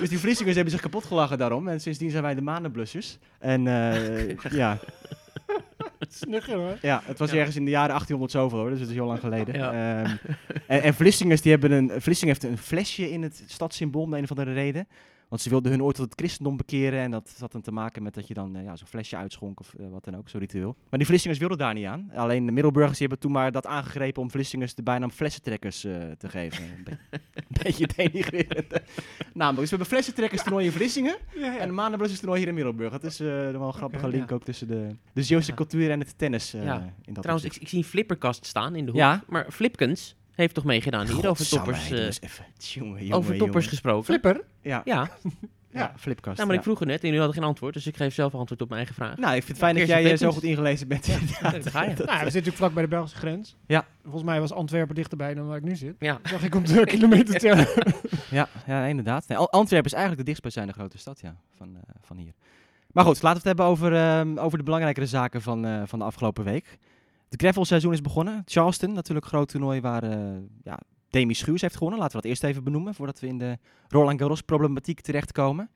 Dus 0.00 0.08
die 0.08 0.18
Vlissingers 0.18 0.54
hebben 0.56 0.72
zich 0.74 0.82
kapot 0.82 1.04
gelachen 1.04 1.38
daarom. 1.38 1.68
En 1.68 1.80
sindsdien 1.80 2.10
zijn 2.10 2.22
wij 2.22 2.34
de 2.34 2.40
manenblussers. 2.42 3.18
En 3.38 3.66
eh, 3.66 4.36
ja, 4.50 4.78
Snugger 6.08 6.56
hoor. 6.56 6.78
ja, 6.82 7.02
het 7.04 7.18
was 7.18 7.30
Ja. 7.30 7.36
ergens 7.36 7.56
in 7.56 7.64
de 7.64 7.70
jaren 7.70 7.88
1800 7.88 8.30
zoveel 8.32 8.58
hoor, 8.58 8.70
dus 8.70 8.80
het 8.80 8.88
is 8.88 8.94
heel 8.94 9.06
lang 9.06 9.20
geleden. 9.20 9.54
Ja. 9.54 9.72
Ehm, 10.02 10.16
en, 10.66 10.82
en 10.82 10.94
Vlissingers, 10.94 11.42
die 11.42 11.50
hebben 11.52 11.70
een, 11.72 11.90
Vlissingen 12.00 12.34
heeft 12.34 12.52
een 12.52 12.58
flesje 12.58 13.10
in 13.10 13.22
het 13.22 13.42
stadssymbool 13.46 14.02
om 14.02 14.10
de 14.10 14.16
een 14.16 14.22
of 14.22 14.30
andere 14.30 14.52
reden. 14.52 14.88
Want 15.28 15.42
ze 15.42 15.48
wilden 15.48 15.70
hun 15.70 15.82
ooit 15.82 15.96
tot 15.96 16.04
het 16.10 16.18
christendom 16.18 16.56
bekeren 16.56 17.00
en 17.00 17.10
dat 17.10 17.36
had 17.38 17.52
dan 17.52 17.60
te 17.60 17.72
maken 17.72 18.02
met 18.02 18.14
dat 18.14 18.28
je 18.28 18.34
dan 18.34 18.56
eh, 18.56 18.64
ja, 18.64 18.76
zo'n 18.76 18.86
flesje 18.86 19.16
uitschonk 19.16 19.60
of 19.60 19.74
eh, 19.74 19.86
wat 19.90 20.04
dan 20.04 20.16
ook, 20.16 20.28
zo'n 20.28 20.40
ritueel. 20.40 20.76
Maar 20.90 20.98
die 20.98 21.06
Vlissingers 21.08 21.38
wilden 21.40 21.58
daar 21.58 21.74
niet 21.74 21.84
aan. 21.86 22.10
Alleen 22.14 22.46
de 22.46 22.52
Middelburgers 22.52 22.98
hebben 22.98 23.18
toen 23.18 23.32
maar 23.32 23.52
dat 23.52 23.66
aangegrepen 23.66 24.22
om 24.22 24.30
Vlissingers 24.30 24.74
de 24.74 24.82
bijnaam 24.82 25.10
flessentrekkers 25.10 25.84
eh, 25.84 25.92
te 26.18 26.28
geven. 26.28 26.64
Een, 26.64 26.84
be- 26.84 26.98
een 27.34 27.62
beetje 27.62 27.88
denigrerend. 27.96 28.80
naam. 29.34 29.54
Dus 29.54 29.62
we 29.64 29.68
hebben 29.68 29.86
flessentrekkers 29.86 30.42
toernooi 30.42 30.66
in 30.66 30.72
Vlissingen 30.72 31.16
Ja, 31.34 31.40
ja. 31.52 31.58
en 31.58 31.66
de 31.68 31.74
Manenblussers 31.74 32.20
toernooi 32.20 32.40
hier 32.40 32.48
in 32.48 32.54
Middelburg. 32.54 32.92
Dat 32.92 33.04
is 33.04 33.18
wel 33.18 33.54
een 33.66 33.72
grappige 33.72 34.08
link 34.08 34.32
ook 34.32 34.44
tussen 34.44 34.68
de, 34.68 34.88
de 35.12 35.22
Zeeuwse 35.22 35.54
cultuur 35.54 35.90
en 35.90 35.98
het 36.00 36.18
tennis 36.18 36.54
in 36.54 36.64
dat 37.12 37.22
Trouwens, 37.22 37.58
ik, 37.58 37.68
zie 37.68 37.78
een 37.78 37.84
flipperkast 37.84 38.46
staan 38.46 38.74
in 38.74 38.84
de 38.84 38.90
hoek. 38.90 39.00
Ja. 39.00 39.22
Maar 39.28 39.46
Flipkens 39.50 40.16
heeft 40.36 40.54
toch 40.54 40.64
meegedaan 40.64 41.06
hier 41.06 41.28
over 41.28 41.48
toppers, 41.48 41.90
eh, 41.90 42.04
even. 42.20 43.12
Over 43.12 43.36
toppers 43.36 43.66
gesproken? 43.66 44.04
Flipper. 44.04 44.40
Ja, 44.60 44.82
Ja, 44.84 45.08
ja, 45.70 45.92
flipkast. 45.96 46.36
nou, 46.36 46.46
maar 46.48 46.56
ja. 46.56 46.62
ik 46.62 46.66
vroeg 46.66 46.78
het 46.78 46.88
net 46.88 46.96
en 47.00 47.04
jullie 47.04 47.18
hadden 47.18 47.38
geen 47.38 47.48
antwoord, 47.48 47.74
dus 47.74 47.86
ik 47.86 47.96
geef 47.96 48.14
zelf 48.14 48.34
antwoord 48.34 48.60
op 48.62 48.68
mijn 48.68 48.80
eigen 48.80 48.94
vraag. 48.96 49.16
Nou, 49.16 49.34
ik 49.36 49.42
vind 49.42 49.48
het 49.48 49.58
fijn 49.58 49.74
dat 49.78 49.86
jij 49.86 50.10
eh, 50.12 50.18
zo 50.18 50.32
goed 50.32 50.42
ingelezen 50.42 50.88
bent. 50.88 51.08
inderdaad. 51.20 51.62
daar 51.62 51.72
ga 51.72 51.82
je. 51.82 51.94
Dat- 51.94 52.06
Nou, 52.06 52.18
we 52.24 52.30
zitten 52.30 52.32
natuurlijk 52.32 52.56
vlak 52.56 52.72
bij 52.72 52.82
de 52.82 52.88
Belgische 52.88 53.16
grens. 53.16 53.56
Ja. 53.66 53.86
Volgens 54.02 54.22
mij 54.24 54.40
was 54.40 54.52
Antwerpen 54.52 54.94
dichterbij 54.94 55.34
dan 55.34 55.46
waar 55.46 55.56
ik 55.56 55.62
nu 55.62 55.76
zit. 55.76 55.94
Ja, 55.98 56.18
Zag 56.22 56.42
ik 56.42 56.54
op 56.54 56.66
de 56.66 56.84
kilometer 56.94 57.38
tellen. 57.38 57.68
ja, 58.30 58.48
ja, 58.66 58.84
inderdaad. 58.84 59.28
Nee, 59.28 59.38
Antwerpen 59.38 59.86
is 59.86 59.92
eigenlijk 59.92 60.18
de 60.18 60.32
dichtstbijzijnde 60.32 60.72
grote 60.72 60.98
stad 60.98 61.20
ja, 61.20 61.36
van, 61.56 61.76
eh, 61.76 61.82
van 62.02 62.16
hier. 62.16 62.32
Maar 62.92 63.04
goed, 63.04 63.22
laten 63.22 63.42
we 63.42 63.48
het 63.48 63.58
hebben 63.58 63.64
over, 63.64 63.94
ehm, 63.94 64.38
over 64.38 64.58
de 64.58 64.64
belangrijkere 64.64 65.06
zaken 65.06 65.42
van, 65.42 65.66
eh, 65.66 65.82
van 65.84 65.98
de 65.98 66.04
afgelopen 66.04 66.44
week. 66.44 66.78
Het 67.36 67.44
gravelseizoen 67.44 67.92
is 67.92 68.00
begonnen. 68.00 68.42
Charleston, 68.44 68.92
natuurlijk 68.92 69.26
groot 69.26 69.48
toernooi 69.48 69.80
waar 69.80 70.02
eh 70.02 70.36
ja, 70.62 70.80
Demi 71.08 71.34
Schuurs 71.34 71.60
heeft 71.60 71.76
gewonnen. 71.76 72.00
Laten 72.00 72.16
we 72.16 72.22
dat 72.22 72.30
eerst 72.30 72.44
even 72.44 72.64
benoemen, 72.64 72.94
voordat 72.94 73.20
we 73.20 73.26
in 73.26 73.38
de 73.38 73.58
Roland 73.88 74.20
Garros 74.20 74.40
problematiek 74.40 75.00
terechtkomen. 75.00 75.70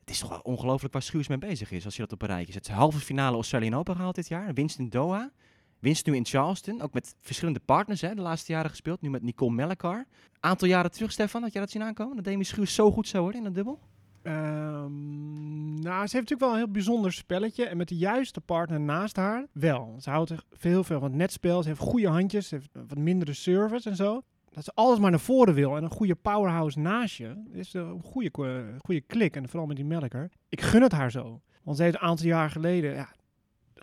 Het 0.00 0.10
is 0.10 0.18
toch 0.18 0.28
wel 0.28 0.38
ongelooflijk 0.38 0.92
waar 0.92 1.02
Schuurs 1.02 1.28
mee 1.28 1.38
bezig 1.38 1.70
is, 1.70 1.84
als 1.84 1.96
je 1.96 2.02
dat 2.02 2.12
op 2.12 2.22
een 2.22 2.28
rijtje 2.28 2.52
zet. 2.52 2.68
Halve 2.68 2.98
finale 2.98 3.34
Australian 3.34 3.74
Open 3.74 3.94
gehaald 3.94 4.14
dit 4.14 4.28
jaar, 4.28 4.54
winst 4.54 4.78
in 4.78 4.88
Doha. 4.88 5.30
Winst 5.78 6.06
nu 6.06 6.14
in 6.14 6.26
Charleston, 6.26 6.80
ook 6.80 6.92
met 6.92 7.14
verschillende 7.20 7.60
partners 7.60 8.00
hè, 8.00 8.14
de 8.14 8.22
laatste 8.22 8.52
jaren 8.52 8.70
gespeeld. 8.70 9.00
Nu 9.00 9.10
met 9.10 9.22
Nicole 9.22 9.52
Mellecar. 9.52 10.06
Aantal 10.40 10.68
jaren 10.68 10.90
terug, 10.90 11.12
Stefan, 11.12 11.42
had 11.42 11.52
jij 11.52 11.60
dat 11.60 11.70
zien 11.70 11.82
aankomen? 11.82 12.16
Dat 12.16 12.24
Demi 12.24 12.44
Schuurs 12.44 12.74
zo 12.74 12.90
goed 12.90 13.08
zou 13.08 13.22
worden 13.22 13.40
in 13.40 13.46
een 13.46 13.52
dubbel? 13.52 13.80
Ehm, 14.24 15.74
nou, 15.74 16.06
ze 16.06 16.16
heeft 16.16 16.30
natuurlijk 16.30 16.40
wel 16.40 16.50
een 16.50 16.56
heel 16.56 16.70
bijzonder 16.70 17.12
spelletje. 17.12 17.64
En 17.66 17.76
met 17.76 17.88
de 17.88 17.96
juiste 17.96 18.40
partner 18.40 18.80
naast 18.80 19.16
haar 19.16 19.46
wel. 19.52 19.96
Ze 20.00 20.10
houdt 20.10 20.30
echt 20.30 20.44
veel, 20.52 20.84
veel 20.84 20.98
van 21.00 21.08
het 21.08 21.18
netspel. 21.18 21.62
Ze 21.62 21.68
heeft 21.68 21.80
goede 21.80 22.08
handjes. 22.08 22.48
Ze 22.48 22.54
heeft 22.54 22.68
wat 22.72 22.98
mindere 22.98 23.32
service 23.32 23.88
en 23.90 23.96
zo. 23.96 24.22
Dat 24.50 24.64
ze 24.64 24.72
alles 24.74 24.98
maar 24.98 25.10
naar 25.10 25.20
voren 25.20 25.54
wil. 25.54 25.76
En 25.76 25.82
een 25.82 25.90
goede 25.90 26.14
powerhouse 26.14 26.78
naast 26.78 27.16
je. 27.16 27.42
Is 27.52 27.74
een 27.74 28.00
goede, 28.02 28.30
ko- 28.30 28.64
goede 28.84 29.00
klik. 29.00 29.36
En 29.36 29.48
vooral 29.48 29.66
met 29.66 29.76
die 29.76 29.84
Melker. 29.84 30.30
Ik 30.48 30.60
gun 30.60 30.82
het 30.82 30.92
haar 30.92 31.10
zo. 31.10 31.40
Want 31.62 31.76
ze 31.76 31.82
heeft 31.82 31.94
een 31.94 32.00
aantal 32.02 32.26
jaar 32.26 32.50
geleden... 32.50 32.94
Ja, 32.94 33.08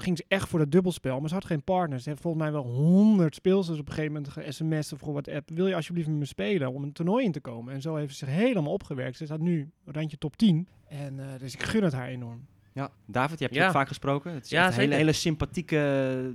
ging 0.02 0.18
ze 0.18 0.26
echt 0.28 0.50
voor 0.50 0.60
dat 0.60 0.72
dubbelspel. 0.72 1.20
Maar 1.20 1.30
ze 1.30 1.36
had 1.36 1.46
geen 1.46 1.64
partner. 1.64 2.00
Ze 2.00 2.10
heeft 2.10 2.22
volgens 2.22 2.44
mij 2.44 2.52
wel 2.52 2.64
honderd 2.64 3.36
speelsters 3.36 3.80
op 3.80 3.88
een 3.88 3.94
gegeven 3.94 4.14
moment 4.14 4.32
ge-sms 4.34 4.94
of 4.94 5.00
gewoon 5.00 5.14
wat 5.14 5.30
app. 5.30 5.50
Wil 5.50 5.68
je 5.68 5.76
alsjeblieft 5.76 6.08
met 6.08 6.18
me 6.18 6.26
spelen 6.26 6.74
om 6.74 6.84
een 6.84 6.92
toernooi 6.94 7.26
in 7.26 7.32
te 7.32 7.40
komen? 7.40 7.74
En 7.74 7.82
zo 7.82 7.96
heeft 7.96 8.16
ze 8.16 8.26
zich 8.26 8.36
helemaal 8.36 8.74
opgewerkt. 8.74 9.18
Ze 9.18 9.26
staat 9.26 9.40
nu 9.40 9.70
randje 9.86 10.18
top 10.18 10.38
10. 10.38 10.68
En 10.88 11.20
eh, 11.20 11.26
dus 11.40 11.54
ik 11.54 11.64
gun 11.64 11.84
het 11.84 11.94
haar 11.94 12.08
enorm. 12.08 12.46
Ja. 12.74 12.90
David, 13.06 13.38
je 13.40 13.44
hebt 13.44 13.56
je 13.56 13.62
Ja. 13.62 13.68
ook 13.68 13.74
vaak 13.74 13.88
gesproken. 13.88 14.34
Het 14.34 14.44
is 14.44 14.50
Ja, 14.50 14.66
echt 14.66 14.74
een 14.76 14.80
hele, 14.82 14.96
hele 14.96 15.12
sympathieke, 15.14 15.78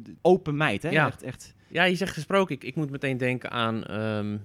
eh, 0.06 0.12
open 0.22 0.56
meid. 0.56 0.82
Hè? 0.82 0.88
Ja. 0.90 1.06
Echt, 1.06 1.22
echt. 1.22 1.54
ja 1.68 1.84
je 1.84 1.94
zegt 1.94 2.12
gesproken. 2.12 2.54
Ik, 2.54 2.64
ik 2.64 2.74
moet 2.76 2.90
meteen 2.90 3.16
denken 3.16 3.50
aan 3.50 3.84
ehm, 3.84 4.36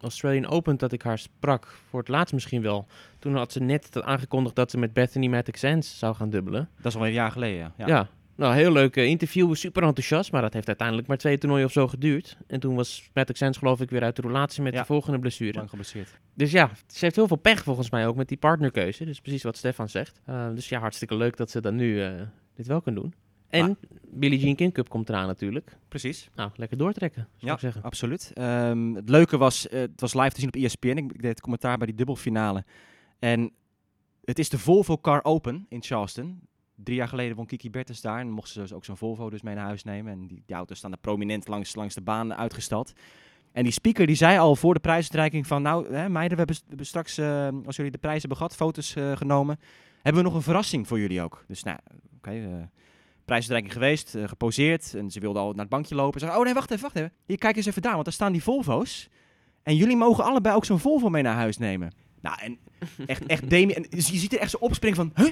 Australian 0.00 0.46
Open, 0.46 0.76
dat 0.76 0.92
ik 0.92 1.02
haar 1.02 1.18
sprak. 1.18 1.66
Voor 1.88 1.98
het 2.00 2.08
laatst 2.08 2.34
misschien 2.34 2.62
wel. 2.62 2.86
Toen 3.18 3.34
had 3.34 3.52
ze 3.52 3.60
net 3.60 4.02
aangekondigd 4.02 4.54
dat 4.56 4.70
ze 4.70 4.78
met 4.78 4.92
Bethany 4.92 5.26
Matic 5.28 5.56
Sands 5.56 5.98
zou 5.98 6.14
gaan 6.14 6.30
dubbelen. 6.30 6.68
Dat 6.76 6.92
is 6.92 6.98
al 6.98 7.06
een 7.06 7.12
jaar 7.12 7.30
geleden, 7.30 7.72
ja. 7.76 7.86
Ja. 7.86 8.08
Nou, 8.40 8.54
heel 8.54 8.72
leuk 8.72 8.96
eh, 8.96 9.04
interview, 9.04 9.54
super 9.54 9.82
enthousiast, 9.82 10.32
maar 10.32 10.42
dat 10.42 10.52
heeft 10.52 10.66
uiteindelijk 10.66 11.08
maar 11.08 11.16
twee 11.16 11.38
toernooien 11.38 11.64
of 11.66 11.72
zo 11.72 11.88
geduurd. 11.88 12.36
En 12.46 12.60
toen 12.60 12.74
was 12.74 13.10
Matic 13.14 13.36
Sands 13.36 13.58
geloof 13.58 13.80
ik 13.80 13.90
weer 13.90 14.02
uit 14.02 14.16
de 14.16 14.22
relatie 14.22 14.62
met 14.62 14.72
Ja. 14.72 14.80
de 14.80 14.86
volgende 14.86 15.18
blessure. 15.18 15.52
Lang 15.56 15.68
geblesseerd. 15.68 16.18
Dus 16.34 16.50
ja, 16.52 16.70
ze 16.86 16.98
heeft 17.04 17.16
heel 17.16 17.26
veel 17.28 17.36
pech 17.36 17.62
volgens 17.62 17.90
mij 17.90 18.06
ook 18.06 18.16
met 18.16 18.28
die 18.28 18.36
partnerkeuze. 18.36 19.04
Dus 19.04 19.20
precies 19.20 19.42
wat 19.42 19.56
Stefan 19.56 19.88
zegt. 19.88 20.20
Eh, 20.24 20.48
dus 20.54 20.68
ja, 20.68 20.80
hartstikke 20.80 21.14
leuk 21.16 21.36
dat 21.36 21.50
ze 21.50 21.60
dan 21.60 21.74
nu 21.76 22.02
eh, 22.02 22.12
dit 22.54 22.66
wel 22.66 22.80
kan 22.80 22.94
doen. 22.94 23.14
En 23.48 23.78
Billie 24.10 24.38
Jean 24.38 24.54
King 24.54 24.72
Cup 24.72 24.88
komt 24.88 25.08
eraan 25.08 25.26
natuurlijk. 25.26 25.76
Precies. 25.88 26.28
Nou, 26.34 26.50
lekker 26.54 26.76
doortrekken, 26.78 27.28
zou 27.36 27.46
Ja, 27.46 27.52
ik 27.52 27.58
zeggen. 27.60 27.82
absoluut. 27.82 28.30
Ehm, 28.34 28.94
het 28.94 29.08
leuke 29.08 29.36
was, 29.38 29.66
het 29.70 30.00
was 30.00 30.14
live 30.14 30.30
te 30.30 30.40
zien 30.40 30.48
op 30.48 30.56
ESPN. 30.56 30.86
Ik, 30.88 31.12
ik 31.12 31.20
deed 31.22 31.30
het 31.30 31.40
commentaar 31.40 31.76
bij 31.78 31.86
die 31.86 31.96
dubbelfinale. 31.96 32.64
En 33.18 33.52
het 34.24 34.38
is 34.38 34.48
de 34.48 34.58
Volvo 34.58 34.98
Car 34.98 35.24
Open 35.24 35.66
in 35.68 35.82
Charleston. 35.82 36.40
Drie 36.84 36.96
jaar 36.96 37.08
geleden 37.08 37.36
won 37.36 37.46
Kiki 37.46 37.70
Bertens 37.70 38.00
daar. 38.00 38.20
En 38.20 38.30
mochten 38.30 38.52
ze 38.52 38.60
dus 38.60 38.72
ook 38.72 38.84
zo'n 38.84 38.96
Volvo 38.96 39.30
dus 39.30 39.42
mee 39.42 39.54
naar 39.54 39.64
huis 39.64 39.84
nemen. 39.84 40.12
En 40.12 40.26
die, 40.26 40.42
die 40.46 40.56
auto's 40.56 40.78
staan 40.78 40.92
er 40.92 40.98
prominent 40.98 41.48
langs, 41.48 41.74
langs 41.74 41.94
de 41.94 42.00
baan 42.00 42.34
uitgestald. 42.34 42.92
En 43.52 43.62
die 43.62 43.72
speaker 43.72 44.06
die 44.06 44.16
zei 44.16 44.38
al 44.38 44.56
voor 44.56 44.74
de 44.74 44.80
prijsuitreiking 44.80 45.46
van... 45.46 45.62
Nou, 45.62 45.94
hè, 45.94 46.08
meiden, 46.08 46.38
we 46.38 46.54
hebben, 46.66 46.86
straks, 46.86 47.18
eh, 47.18 47.48
als 47.66 47.76
jullie 47.76 47.90
de 47.90 47.98
prijs 47.98 48.20
hebben 48.20 48.36
gehad, 48.36 48.56
foto's 48.56 48.94
eh, 48.96 49.16
genomen... 49.16 49.58
hebben 50.02 50.22
we 50.22 50.28
nog 50.28 50.36
een 50.36 50.44
verrassing 50.44 50.88
voor 50.88 50.98
jullie 50.98 51.22
ook. 51.22 51.44
Dus 51.48 51.62
nou, 51.62 51.78
oké, 52.16 52.30
eh, 52.30 52.52
prijsuitreiking 53.24 53.72
geweest, 53.72 54.16
geposeerd. 54.24 54.94
En 54.94 55.10
ze 55.10 55.20
wilde 55.20 55.38
al 55.38 55.50
naar 55.50 55.60
het 55.60 55.68
bankje 55.68 55.94
lopen. 55.94 56.20
Ze 56.20 56.26
zei, 56.26 56.38
oh 56.38 56.44
nee, 56.44 56.54
wacht 56.54 56.70
even, 56.70 56.82
wacht 56.82 56.96
even. 56.96 57.12
Hier, 57.26 57.38
kijk 57.38 57.56
eens 57.56 57.66
even 57.66 57.82
daar, 57.82 57.92
want 57.92 58.04
daar 58.04 58.14
staan 58.14 58.32
die 58.32 58.42
Volvo's. 58.42 59.08
En 59.62 59.76
jullie 59.76 59.96
mogen 59.96 60.24
allebei 60.24 60.54
ook 60.56 60.64
zo'n 60.64 60.78
Volvo 60.78 61.08
mee 61.08 61.22
naar 61.22 61.34
huis 61.34 61.58
nemen. 61.58 61.92
Nou, 62.20 62.40
en 62.40 62.58
echt, 63.06 63.26
echt 63.26 63.50
Demi... 63.50 63.72
En 63.72 63.86
je 63.88 64.00
ziet 64.00 64.32
er 64.32 64.38
echt 64.38 64.50
zo 64.50 64.56
opspringen 64.56 64.96
van, 64.96 65.12
huh? 65.14 65.30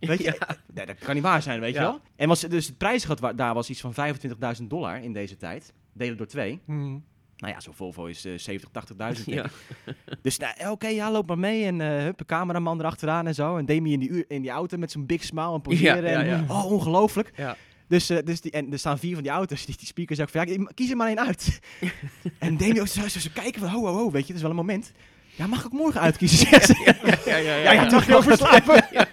Weet 0.00 0.18
je, 0.18 0.24
Ja. 0.38 0.56
nee, 0.74 0.86
dat 0.86 0.98
kan 0.98 1.14
niet 1.14 1.22
waar 1.22 1.42
zijn, 1.42 1.60
weet 1.60 1.74
je 1.74 1.80
wel. 1.80 2.00
En 2.16 2.28
was, 2.28 2.40
dus 2.40 2.66
het 2.66 2.78
prijsgat 2.78 3.20
wa- 3.20 3.32
daar 3.32 3.54
was 3.54 3.70
iets 3.70 3.80
van 3.80 3.94
25.000 3.94 4.70
dollar 4.70 5.02
in 5.02 5.12
deze 5.12 5.36
tijd. 5.36 5.72
Delen 5.92 6.16
door 6.16 6.26
twee. 6.26 6.60
Nou 6.66 7.52
ja, 7.54 7.60
zo'n 7.60 7.74
Volvo 7.74 8.06
is 8.06 8.24
eh 8.24 8.32
70, 8.36 8.70
80.000. 8.70 9.24
denk 9.26 9.38
Ja. 9.38 9.44
ik. 9.44 9.94
Dus 10.22 10.38
nou, 10.38 10.70
oké, 10.70 10.88
ja, 10.88 11.10
loop 11.10 11.26
maar 11.26 11.38
mee. 11.38 11.64
En 11.64 11.80
eh 11.80 11.88
hup, 12.02 12.20
een 12.20 12.26
cameraman 12.26 12.78
erachteraan 12.80 13.26
en 13.26 13.34
zo. 13.34 13.56
En 13.56 13.64
Demi 13.66 13.92
in 13.92 13.98
die, 14.00 14.08
uur- 14.08 14.24
in 14.28 14.42
die 14.42 14.50
auto 14.50 14.76
met 14.76 14.90
zo'n 14.90 15.06
big 15.06 15.24
smile 15.24 15.54
en 15.54 15.60
poseren. 15.60 16.10
Ja, 16.10 16.22
en. 16.22 16.50
Oh, 16.50 16.64
ongelooflijk. 16.72 17.32
Ja. 17.36 17.56
Dus, 17.88 18.10
eh, 18.10 18.18
dus 18.24 18.40
die, 18.40 18.50
en 18.52 18.72
er 18.72 18.78
staan 18.78 18.98
vier 18.98 19.14
van 19.14 19.22
die 19.22 19.32
auto's. 19.32 19.64
Die, 19.66 19.76
die 19.76 19.86
speakers 19.86 20.20
ook 20.20 20.28
van, 20.28 20.46
ja, 20.48 20.64
kies 20.74 20.90
er 20.90 20.96
maar 20.96 21.08
één 21.08 21.26
uit. 21.26 21.60
en 22.38 22.56
Demi 22.56 22.80
ook 22.80 22.86
zo, 22.86 23.08
zo, 23.08 23.18
zo 23.18 23.30
kijken 23.34 23.60
van, 23.60 23.70
ho, 23.70 23.80
ho, 23.86 23.92
ho, 23.94 24.10
weet 24.10 24.20
je, 24.22 24.26
het 24.26 24.36
is 24.36 24.42
wel 24.42 24.50
een 24.50 24.56
moment. 24.56 24.92
Ja, 25.40 25.46
mag 25.46 25.64
ik 25.64 25.72
morgen 25.72 26.00
uitkiezen? 26.00 26.60
ze. 26.62 26.94
ja, 27.24 27.36
ja, 27.36 27.56
ja, 27.56 27.72
ja, 27.72 27.82
mag 27.90 28.06
je. 28.06 29.04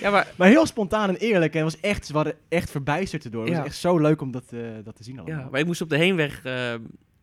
Ja, 0.00 0.10
maar 0.14 0.26
Maar 0.36 0.48
heel 0.48 0.66
spontaan 0.66 1.08
en 1.08 1.16
eerlijk. 1.16 1.54
En 1.54 1.62
was 1.62 1.80
echt, 1.80 2.06
ze 2.06 2.12
waren 2.12 2.34
echt 2.48 2.70
verbijsterd 2.70 3.24
erdoor. 3.24 3.42
Het 3.44 3.50
Ja. 3.52 3.56
was 3.58 3.66
echt 3.66 3.76
zo 3.76 3.98
leuk 3.98 4.20
om 4.20 4.30
dat, 4.30 4.44
eh, 4.50 4.60
dat 4.84 4.96
te 4.96 5.04
zien 5.04 5.18
allemaal. 5.18 5.38
Ja, 5.40 5.48
maar 5.50 5.60
ik 5.60 5.66
moest 5.66 5.80
op 5.80 5.88
de 5.88 5.96
heenweg, 5.96 6.40
eh, 6.44 6.74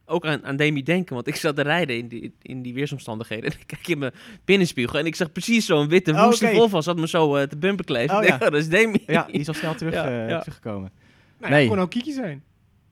ook 0.06 0.25
aan, 0.25 0.46
aan 0.46 0.56
Demi 0.56 0.84
denken. 0.84 1.15
Want 1.15 1.27
ik 1.27 1.36
zat 1.36 1.56
te 1.56 1.62
rijden 1.62 1.98
in 1.98 2.08
die, 2.08 2.34
in 2.42 2.62
die 2.62 2.74
weersomstandigheden. 2.74 3.44
En 3.51 3.58
ik 3.60 3.68
kijk 3.68 3.88
in 3.88 3.98
mijn 3.98 4.12
binnenspiegel 4.46 5.00
en 5.00 5.06
ik 5.06 5.15
zag 5.15 5.32
precies 5.32 5.65
zo'n 5.65 5.88
witte 5.88 6.12
Oh, 6.12 6.24
woeste 6.25 6.46
oké. 6.46 6.56
Volvo. 6.56 6.82
Zat 6.82 6.98
me 6.98 7.08
zo 7.08 7.36
eh, 7.36 7.48
te 7.48 7.58
bumper 7.58 7.86
kleven. 7.86 8.18
Oh, 8.18 8.24
ja. 8.24 8.34
oh, 8.34 8.39
dat 8.39 8.53
is 8.53 8.70
Demi. 8.70 9.03
Ja, 9.08 9.24
die 9.32 9.39
is 9.39 9.48
al 9.48 9.53
snel 9.53 9.75
terug, 9.75 9.94
Ja, 9.94 10.08
eh, 10.08 10.30
ja. 10.30 10.39
teruggekomen. 10.39 10.92
Nou, 11.39 11.51
Nee. 11.53 11.63
ja, 11.63 11.70
kon 11.70 11.80
ook 11.80 11.89
Kiki 11.89 12.12
zijn. 12.12 12.44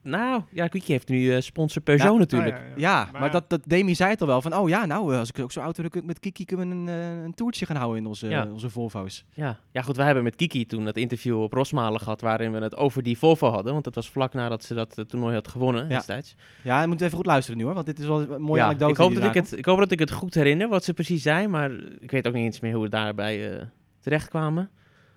Nou, 0.04 0.42
ja, 0.52 0.68
Quickje 0.68 0.92
heeft 0.92 1.08
nu 1.10 1.34
eh, 1.36 1.42
sponsor 1.42 1.82
Peugeot 1.82 2.12
Ja, 2.14 2.18
natuurlijk. 2.20 2.56
Ah, 2.56 2.62
ja, 2.62 2.68
ja. 2.68 2.74
Ja, 2.76 3.10
maar, 3.12 3.22
Maar- 3.22 3.32
dat, 3.32 3.50
dat 3.50 3.62
Demi 3.66 3.96
zei 3.96 4.10
het 4.10 4.22
al 4.22 4.28
wel 4.28 4.42
van, 4.42 4.56
oh 4.56 4.70
ja, 4.70 4.86
nou, 4.86 5.14
eh, 5.14 5.20
als 5.20 5.30
ik 5.30 5.40
ook 5.40 5.52
zo 5.52 5.60
auto 5.62 5.84
heb, 5.84 6.04
met 6.04 6.20
Kiki 6.20 6.46
kunnen 6.46 6.70
we 6.70 6.76
een, 6.92 7.00
eh, 7.00 7.24
een 7.24 7.34
toertje 7.34 7.66
gaan 7.66 7.76
houden 7.76 7.98
in 8.02 8.06
onze, 8.08 8.28
Ja. 8.30 8.48
onze 8.52 8.70
Volvo's. 8.70 9.26
Ja. 9.34 9.58
ja, 9.72 9.82
goed, 9.82 9.96
wij 9.96 10.06
hebben 10.06 10.24
met 10.24 10.36
Kiki 10.36 10.66
toen 10.66 10.86
dat 10.86 10.96
interview 10.98 11.42
op 11.42 11.54
Rosmalen 11.54 12.00
gehad 12.00 12.22
waarin 12.22 12.52
we 12.52 12.60
het 12.60 12.76
over 12.76 13.04
die 13.04 13.18
Volvo 13.18 13.50
hadden. 13.50 13.72
Want 13.74 13.84
dat 13.84 13.96
was 13.96 14.10
vlak 14.10 14.34
nadat 14.34 14.64
ze 14.64 14.74
dat 14.74 15.04
toernooi 15.08 15.34
had 15.34 15.48
gewonnen 15.48 15.84
Ja. 15.84 15.96
destijds. 15.96 16.36
Ja, 16.64 16.82
je 16.82 16.88
moet 16.88 17.02
even 17.02 17.18
goed 17.18 17.26
luisteren 17.26 17.60
nu 17.60 17.66
hoor, 17.66 17.74
want 17.74 17.86
dit 17.86 18.00
is 18.00 18.06
wel 18.06 18.22
een 18.32 18.42
mooie 18.42 18.60
ja, 18.60 18.66
anekdote. 18.66 18.92
ik, 18.92 18.98
hoop 18.98 19.14
dat 19.14 19.24
ik, 19.24 19.34
het, 19.34 19.58
ik 19.58 19.66
hoop 19.66 19.78
dat 19.80 19.92
ik 19.92 20.00
het 20.00 20.12
goed 20.12 20.34
herinner, 20.34 20.68
wat 20.68 20.84
ze 20.84 20.94
precies 20.94 21.22
zei. 21.22 21.48
Maar 21.48 21.72
ik 22.00 22.12
weet 22.12 22.28
ook 22.28 22.34
niet 22.34 22.44
eens 22.44 22.60
meer 22.60 22.74
hoe 22.74 22.84
we 22.84 22.90
daarbij 22.90 23.52
eh 23.60 23.66
terecht 24.00 24.30
kwamen. 24.30 24.70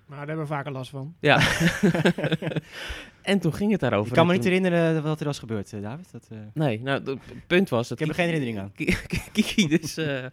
Maar 0.07 0.19
daar 0.19 0.27
hebben 0.27 0.45
we 0.47 0.53
vaker 0.53 0.73
last 0.73 0.91
van. 0.91 1.15
Ja. 1.21 1.41
en 3.23 3.39
toen 3.39 3.55
ging 3.55 3.71
het 3.71 3.81
daarover. 3.81 4.09
Ik 4.09 4.15
kan 4.17 4.27
me 4.27 4.33
niet 4.33 4.45
herinneren 4.45 5.03
wat 5.03 5.21
er 5.21 5.27
was 5.27 5.39
gebeurd, 5.39 5.73
eh, 5.73 5.83
David. 5.83 6.13
Dat, 6.13 6.27
eh, 6.31 6.39
Nee, 6.55 6.81
nou, 6.83 7.03
het 7.05 7.19
punt 7.47 7.69
was 7.69 7.89
dat 7.89 8.01
ik 8.01 8.07
heb 8.07 8.17
er 8.17 8.23
geen 8.23 8.33
herinnering 8.33 8.59
aan. 8.59 8.73
Ki- 8.77 8.97
Kiki 9.33 9.69
dus... 9.69 9.97
eh, 9.97 10.25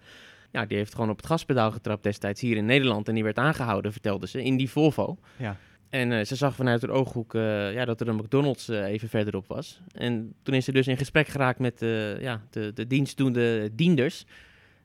ja, 0.51 0.65
die 0.65 0.77
heeft 0.77 0.93
gewoon 0.95 1.09
op 1.09 1.17
het 1.17 1.25
gaspedaal 1.25 1.71
getrapt 1.71 2.03
destijds 2.03 2.41
hier 2.41 2.57
in 2.57 2.65
Nederland. 2.65 3.07
En 3.07 3.13
die 3.13 3.23
werd 3.23 3.37
aangehouden, 3.37 3.91
vertelde 3.91 4.27
ze, 4.27 4.43
in 4.43 4.57
die 4.57 4.69
Volvo. 4.69 5.17
Ja. 5.37 5.57
En 5.89 6.11
eh, 6.11 6.25
ze 6.25 6.35
zag 6.35 6.55
vanuit 6.55 6.81
haar 6.81 6.91
ooghoek 6.91 7.35
eh, 7.35 7.73
ja, 7.73 7.85
dat 7.85 8.01
er 8.01 8.07
een 8.07 8.15
McDonald's 8.15 8.69
eh, 8.69 8.83
even 8.85 9.09
verderop 9.09 9.47
was. 9.47 9.81
En 9.91 10.33
toen 10.43 10.53
is 10.55 10.65
ze 10.65 10.71
dus 10.71 10.87
in 10.87 10.97
gesprek 10.97 11.27
geraakt 11.27 11.59
met 11.59 11.81
eh, 11.81 12.21
ja, 12.21 12.41
de, 12.49 12.71
de 12.73 12.87
dienstdoende 12.87 13.69
dienders. 13.75 14.25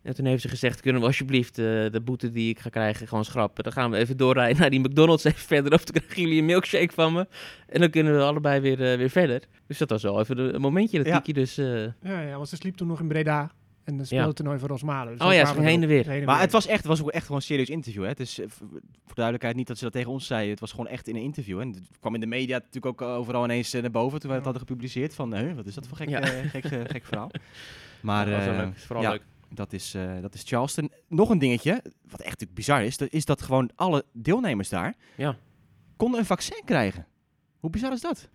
En 0.06 0.14
toen 0.14 0.24
heeft 0.26 0.42
ze 0.42 0.48
gezegd, 0.48 0.80
kunnen 0.80 1.00
we 1.00 1.06
alsjeblieft 1.06 1.58
eh, 1.58 1.64
de 1.64 2.00
boete 2.04 2.30
die 2.30 2.50
ik 2.50 2.58
ga 2.58 2.68
krijgen 2.70 3.08
gewoon 3.08 3.24
schrappen. 3.24 3.64
Dan 3.64 3.72
gaan 3.72 3.90
we 3.90 3.96
even 3.96 4.16
doorrijden 4.16 4.60
naar 4.60 4.70
die 4.70 4.80
McDonald's 4.80 5.24
even 5.24 5.40
verderop. 5.54 5.92
Dan 5.92 6.02
krijgen 6.02 6.22
jullie 6.22 6.38
een 6.38 6.44
milkshake 6.44 6.92
van 6.92 7.12
me. 7.12 7.26
En 7.68 7.80
dan 7.80 7.90
kunnen 7.90 8.16
we 8.16 8.22
allebei 8.22 8.60
weer, 8.60 8.90
eh, 8.92 8.96
weer 8.98 9.10
verder. 9.10 9.42
Dus 9.66 9.78
dat 9.78 9.90
was 9.90 10.02
wel 10.02 10.20
even 10.20 10.36
de- 10.36 10.52
een 10.52 10.60
momentje 10.60 10.98
dat 10.98 11.06
Ja. 11.06 11.16
Kiki 11.18 11.32
dus... 11.32 11.58
eh, 11.58 11.82
Ja, 12.02 12.20
ja, 12.20 12.36
want 12.36 12.48
ze 12.48 12.56
sliep 12.56 12.76
toen 12.76 12.88
nog 12.88 13.00
in 13.00 13.08
Breda. 13.08 13.50
En 13.84 13.96
dan 13.96 14.04
speelde 14.04 14.22
Ja. 14.22 14.28
het 14.28 14.36
toernooi 14.36 14.58
van 14.58 14.68
Rosmalen. 14.68 15.16
Dus 15.16 15.26
Oh 15.26 15.32
ja, 15.32 15.46
ze 15.46 15.52
ging 15.54 15.64
heen 15.66 15.82
en 15.82 15.88
weer. 15.88 16.24
Maar 16.24 16.40
het 16.40 16.52
was 16.52 16.66
echt, 16.66 16.78
het 16.78 16.86
was 16.86 17.02
ook 17.02 17.10
echt 17.10 17.22
gewoon 17.22 17.36
een 17.36 17.46
serieus 17.46 17.68
interview. 17.68 18.02
Hè? 18.02 18.08
Het 18.08 18.20
is, 18.20 18.40
voor 18.48 18.68
de 19.06 19.12
duidelijkheid 19.14 19.56
niet 19.56 19.66
dat 19.66 19.78
ze 19.78 19.84
dat 19.84 19.92
tegen 19.92 20.10
ons 20.10 20.26
zei. 20.26 20.50
Het 20.50 20.60
was 20.60 20.70
gewoon 20.70 20.86
echt 20.88 21.08
in 21.08 21.16
een 21.16 21.22
interview. 21.22 21.60
En 21.60 21.68
het 21.68 21.82
kwam 22.00 22.14
in 22.14 22.20
de 22.20 22.26
media 22.26 22.58
natuurlijk 22.58 22.86
ook 23.02 23.08
overal 23.08 23.44
ineens 23.44 23.72
naar 23.72 23.90
boven 23.90 24.18
toen 24.18 24.28
wij 24.28 24.36
het 24.38 24.44
hadden 24.46 24.66
gepubliceerd. 24.66 25.14
Van, 25.14 25.32
hè, 25.34 25.54
wat 25.54 25.66
is 25.66 25.74
dat 25.74 25.86
voor 25.86 25.96
gek, 25.96 26.08
Ja. 26.08 26.24
gek, 26.26 26.66
gek 26.66 27.04
verhaal. 27.04 27.30
Maar 28.00 28.24
dat 28.26 28.34
was 28.34 28.44
wel 28.44 28.54
eh, 28.54 28.60
leuk. 28.60 28.74
Is 28.76 28.82
vooral 28.84 29.04
ja. 29.04 29.10
leuk. 29.10 29.22
Dat, 29.48 29.72
is, 29.72 29.94
eh, 29.94 30.20
dat 30.20 30.34
is 30.34 30.42
Charleston. 30.44 30.90
Nog 31.08 31.30
een 31.30 31.38
dingetje, 31.38 31.72
wat 32.02 32.20
echt 32.20 32.30
natuurlijk 32.30 32.54
bizar 32.54 32.82
is, 32.84 32.96
dat 32.96 33.12
is 33.12 33.24
dat 33.24 33.42
gewoon 33.42 33.70
alle 33.74 34.04
deelnemers 34.12 34.68
daar 34.68 34.94
Ja. 35.16 35.36
konden 35.96 36.20
een 36.20 36.26
vaccin 36.26 36.62
krijgen. 36.64 37.06
Hoe 37.60 37.70
bizar 37.70 37.92
is 37.92 38.00
dat? 38.00 38.28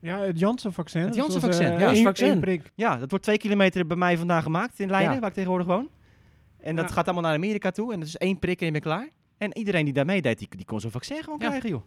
Ja, 0.00 0.18
het 0.18 0.38
Janssen-vaccin. 0.38 1.02
Het 1.02 1.14
Janssen-vaccin, 1.14 1.66
eh, 1.66 1.80
ja, 1.80 1.92
één- 1.92 2.02
vaccin. 2.04 2.40
prik. 2.40 2.72
Ja, 2.74 2.96
dat 2.96 3.10
wordt 3.10 3.24
twee 3.24 3.38
kilometer 3.38 3.86
bij 3.86 3.96
mij 3.96 4.18
vandaag 4.18 4.42
gemaakt 4.42 4.78
in 4.78 4.90
Leiden, 4.90 5.14
Ja. 5.14 5.18
waar 5.20 5.28
ik 5.28 5.34
tegenwoordig 5.34 5.66
woon. 5.68 5.88
En 6.60 6.76
dat 6.76 6.88
Ja. 6.88 6.94
gaat 6.94 7.04
allemaal 7.04 7.22
naar 7.22 7.34
Amerika 7.34 7.70
toe. 7.70 7.92
En 7.92 7.98
dat 7.98 8.08
is 8.08 8.16
één 8.16 8.38
prik 8.38 8.60
en 8.60 8.66
je 8.66 8.72
bent 8.72 8.84
klaar. 8.84 9.08
En 9.38 9.58
iedereen 9.58 9.84
die 9.84 9.94
daar 9.94 10.04
meedeed, 10.04 10.38
die, 10.38 10.48
die 10.56 10.64
kon 10.64 10.80
zo'n 10.80 10.90
vaccin 10.90 11.22
gewoon 11.22 11.38
Ja. 11.38 11.46
krijgen, 11.48 11.68
joh. 11.68 11.82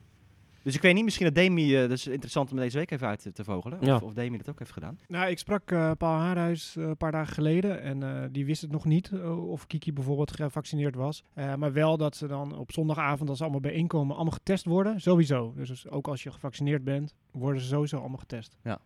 Dus 0.64 0.76
ik 0.76 0.82
weet 0.82 0.94
niet, 0.94 1.04
misschien 1.04 1.26
dat 1.26 1.36
Demi, 1.36 1.76
eh, 1.76 1.82
dat 1.82 1.92
is 1.92 2.08
interessant 2.08 2.52
om 2.52 2.58
deze 2.58 2.78
week 2.78 2.92
even 2.92 3.08
uit 3.08 3.22
te, 3.22 3.32
te 3.32 3.44
vogelen. 3.44 3.78
Ja. 3.82 3.96
Of, 3.96 4.02
of 4.02 4.14
Demi 4.14 4.38
dat 4.38 4.50
ook 4.50 4.60
heeft 4.60 4.72
gedaan. 4.72 5.00
Nou, 5.08 5.30
ik 5.30 5.40
sprak 5.40 5.72
eh, 5.72 5.92
Paul 5.98 6.18
Haarhuis 6.18 6.76
eh, 6.76 6.84
een 6.84 6.98
paar 6.98 7.12
dagen 7.12 7.34
geleden 7.34 7.82
en 7.82 8.04
eh, 8.04 8.30
die 8.32 8.46
wist 8.46 8.62
het 8.62 8.72
nog 8.72 8.86
niet 8.86 9.14
of 9.48 9.68
Kiki 9.68 9.94
bijvoorbeeld 9.94 10.32
gevaccineerd 10.32 10.96
was. 10.96 11.24
Eh, 11.34 11.56
maar 11.56 11.74
wel 11.74 11.98
dat 11.98 12.16
ze 12.16 12.28
dan 12.28 12.58
op 12.58 12.72
zondagavond, 12.72 13.30
als 13.30 13.38
ze 13.38 13.44
allemaal 13.44 13.62
bijeenkomen, 13.62 14.16
allemaal 14.16 14.34
getest 14.34 14.66
worden. 14.66 15.02
Sowieso. 15.02 15.54
Dus, 15.56 15.68
dus 15.68 15.90
ook 15.90 16.08
als 16.08 16.24
je 16.24 16.32
gevaccineerd 16.32 16.84
bent, 16.84 17.14
worden 17.32 17.62
ze 17.62 17.68
sowieso 17.68 17.98
allemaal 17.98 18.18
getest. 18.18 18.58
Ja. 18.64 18.80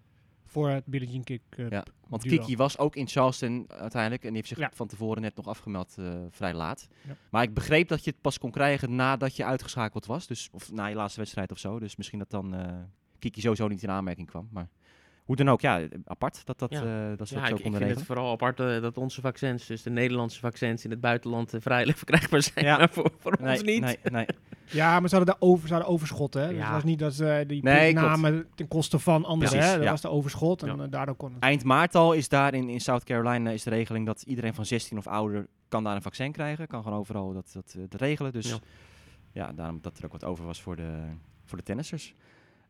Voor 0.58 0.70
het 0.70 0.86
Billie 0.86 1.10
Jean 1.10 1.24
Kick. 1.24 1.42
eh, 1.50 1.70
Ja. 1.70 1.84
Want 2.08 2.22
duo. 2.22 2.38
Kiki 2.38 2.56
was 2.56 2.78
ook 2.78 2.96
in 2.96 3.08
Charleston 3.08 3.66
uiteindelijk. 3.68 4.22
En 4.22 4.28
die 4.28 4.38
heeft 4.38 4.48
zich 4.48 4.58
Ja. 4.58 4.70
van 4.74 4.88
tevoren 4.88 5.22
net 5.22 5.36
nog 5.36 5.48
afgemeld, 5.48 5.96
eh, 6.00 6.14
vrij 6.30 6.54
laat. 6.54 6.88
Ja. 7.08 7.16
Maar 7.32 7.44
ik 7.44 7.54
begreep 7.54 7.88
dat 7.88 8.04
je 8.04 8.12
het 8.12 8.22
pas 8.22 8.38
kon 8.38 8.52
krijgen 8.52 8.96
nadat 8.96 9.36
je 9.36 9.46
uitgeschakeld 9.46 10.06
was. 10.06 10.28
Dus, 10.28 10.50
of 10.52 10.72
na 10.72 10.86
je 10.86 10.96
laatste 10.96 11.20
wedstrijd 11.20 11.52
of 11.52 11.58
zo. 11.58 11.80
Dus 11.80 11.96
misschien 11.96 12.20
dat 12.20 12.30
dan 12.30 12.54
eh, 12.56 12.74
Kiki 13.20 13.42
sowieso 13.42 13.68
niet 13.68 13.84
in 13.84 13.90
aanmerking 13.90 14.28
kwam. 14.28 14.48
Maar 14.52 14.70
hoe 15.28 15.36
dan 15.36 15.50
ook, 15.50 15.62
ja, 15.62 15.82
apart 16.06 16.46
dat, 16.46 16.60
dat, 16.60 16.72
Ja. 16.72 16.78
eh, 17.12 17.18
dat 17.18 17.28
ze 17.28 17.34
Ja, 17.36 17.40
dat 17.40 17.50
zo 17.50 17.56
ik, 17.56 17.76
vind 17.76 17.90
het 17.90 18.04
vooral 18.04 18.32
apart 18.32 18.60
eh, 18.60 18.82
dat 18.82 18.98
onze 18.98 19.22
vaccins, 19.22 19.66
dus 19.66 19.82
de 19.84 19.90
Nederlandse 19.90 20.40
vaccins 20.40 20.84
in 20.84 20.90
het 20.92 21.02
buitenland, 21.02 21.54
eh, 21.54 21.62
vrijelijk 21.62 21.98
verkrijgbaar 22.04 22.42
zijn. 22.42 22.66
Ja. 22.66 22.78
Maar 22.78 22.90
voor, 22.94 23.12
voor 23.20 23.38
Nee, 23.42 23.52
ons 23.54 23.64
niet. 23.64 23.82
nee, 23.82 23.98
nee. 24.04 24.26
Ja, 24.66 25.00
maar 25.00 25.10
ze 25.10 25.16
hadden, 25.16 25.36
daar 25.40 25.50
over, 25.50 25.68
ze 25.68 25.74
hadden 25.74 25.92
overschot, 25.92 26.34
hè. 26.34 26.48
Dus 26.48 26.58
Ja. 26.58 26.64
het 26.64 26.74
was 26.74 26.84
niet 26.84 27.00
dat 27.00 27.14
ze 27.14 27.44
die 27.48 27.64
Nee, 27.64 27.94
namen 27.94 28.48
ten 28.56 28.68
koste 28.68 29.00
van 29.00 29.26
anderen, 29.26 29.54
Precies, 29.54 29.70
hè. 29.70 29.76
Dat 29.76 29.84
ja. 29.86 29.92
was 29.92 30.02
de 30.02 30.10
overschot 30.10 30.64
en 30.64 30.78
Ja. 30.78 30.88
daardoor 30.88 31.16
kon 31.16 31.34
het. 31.34 31.44
Eind 31.44 31.64
maart 31.64 31.96
al 31.96 32.14
is 32.14 32.30
daar 32.30 32.54
in, 32.54 32.70
in 32.70 32.80
South 32.80 33.04
Carolina 33.04 33.50
is 33.50 33.64
de 33.64 33.70
regeling 33.70 34.06
dat 34.06 34.22
iedereen 34.22 34.54
van 34.54 34.66
16 34.66 34.98
of 34.98 35.08
ouder 35.08 35.48
kan 35.68 35.84
daar 35.84 35.96
een 35.96 36.02
vaccin 36.02 36.32
krijgen. 36.32 36.68
Kan 36.68 36.84
gewoon 36.84 36.98
overal 37.00 37.34
dat, 37.34 37.50
dat, 37.54 37.74
eh, 37.78 37.84
dat 37.90 38.02
regelen. 38.02 38.32
Dus 38.32 38.50
ja. 38.50 38.58
Ja. 39.32 39.52
daarom 39.54 39.80
dat 39.82 39.98
er 39.98 40.06
ook 40.06 40.12
wat 40.12 40.24
over 40.24 40.46
was 40.46 40.62
voor 40.62 40.76
de, 40.76 40.98
voor 41.46 41.58
de 41.58 41.64
tennissers. 41.64 42.14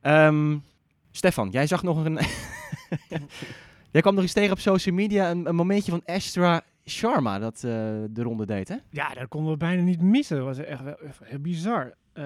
Ehm, 0.01 0.57
Stefan, 1.11 1.49
jij 1.49 1.67
zag 1.67 1.83
nog 1.83 2.05
een... 2.05 2.13
jij 3.91 4.01
kwam 4.01 4.13
nog 4.13 4.23
eens 4.23 4.33
tegen 4.33 4.51
op 4.51 4.59
social 4.59 4.95
media 4.95 5.29
een, 5.29 5.47
een 5.47 5.55
momentje 5.55 5.91
van 5.91 6.01
Astra 6.05 6.61
Sharma 6.85 7.39
dat 7.39 7.55
eh, 7.55 7.61
de 8.09 8.21
ronde 8.21 8.45
deed, 8.45 8.67
hè? 8.67 8.75
Ja, 8.89 9.13
dat 9.13 9.27
konden 9.27 9.51
we 9.51 9.57
bijna 9.57 9.81
niet 9.81 10.01
missen. 10.01 10.37
Dat 10.37 10.45
was 10.45 10.57
echt 10.57 10.83
wel 10.83 10.95
heel 11.23 11.39
bizar. 11.39 11.93
Eh 12.13 12.23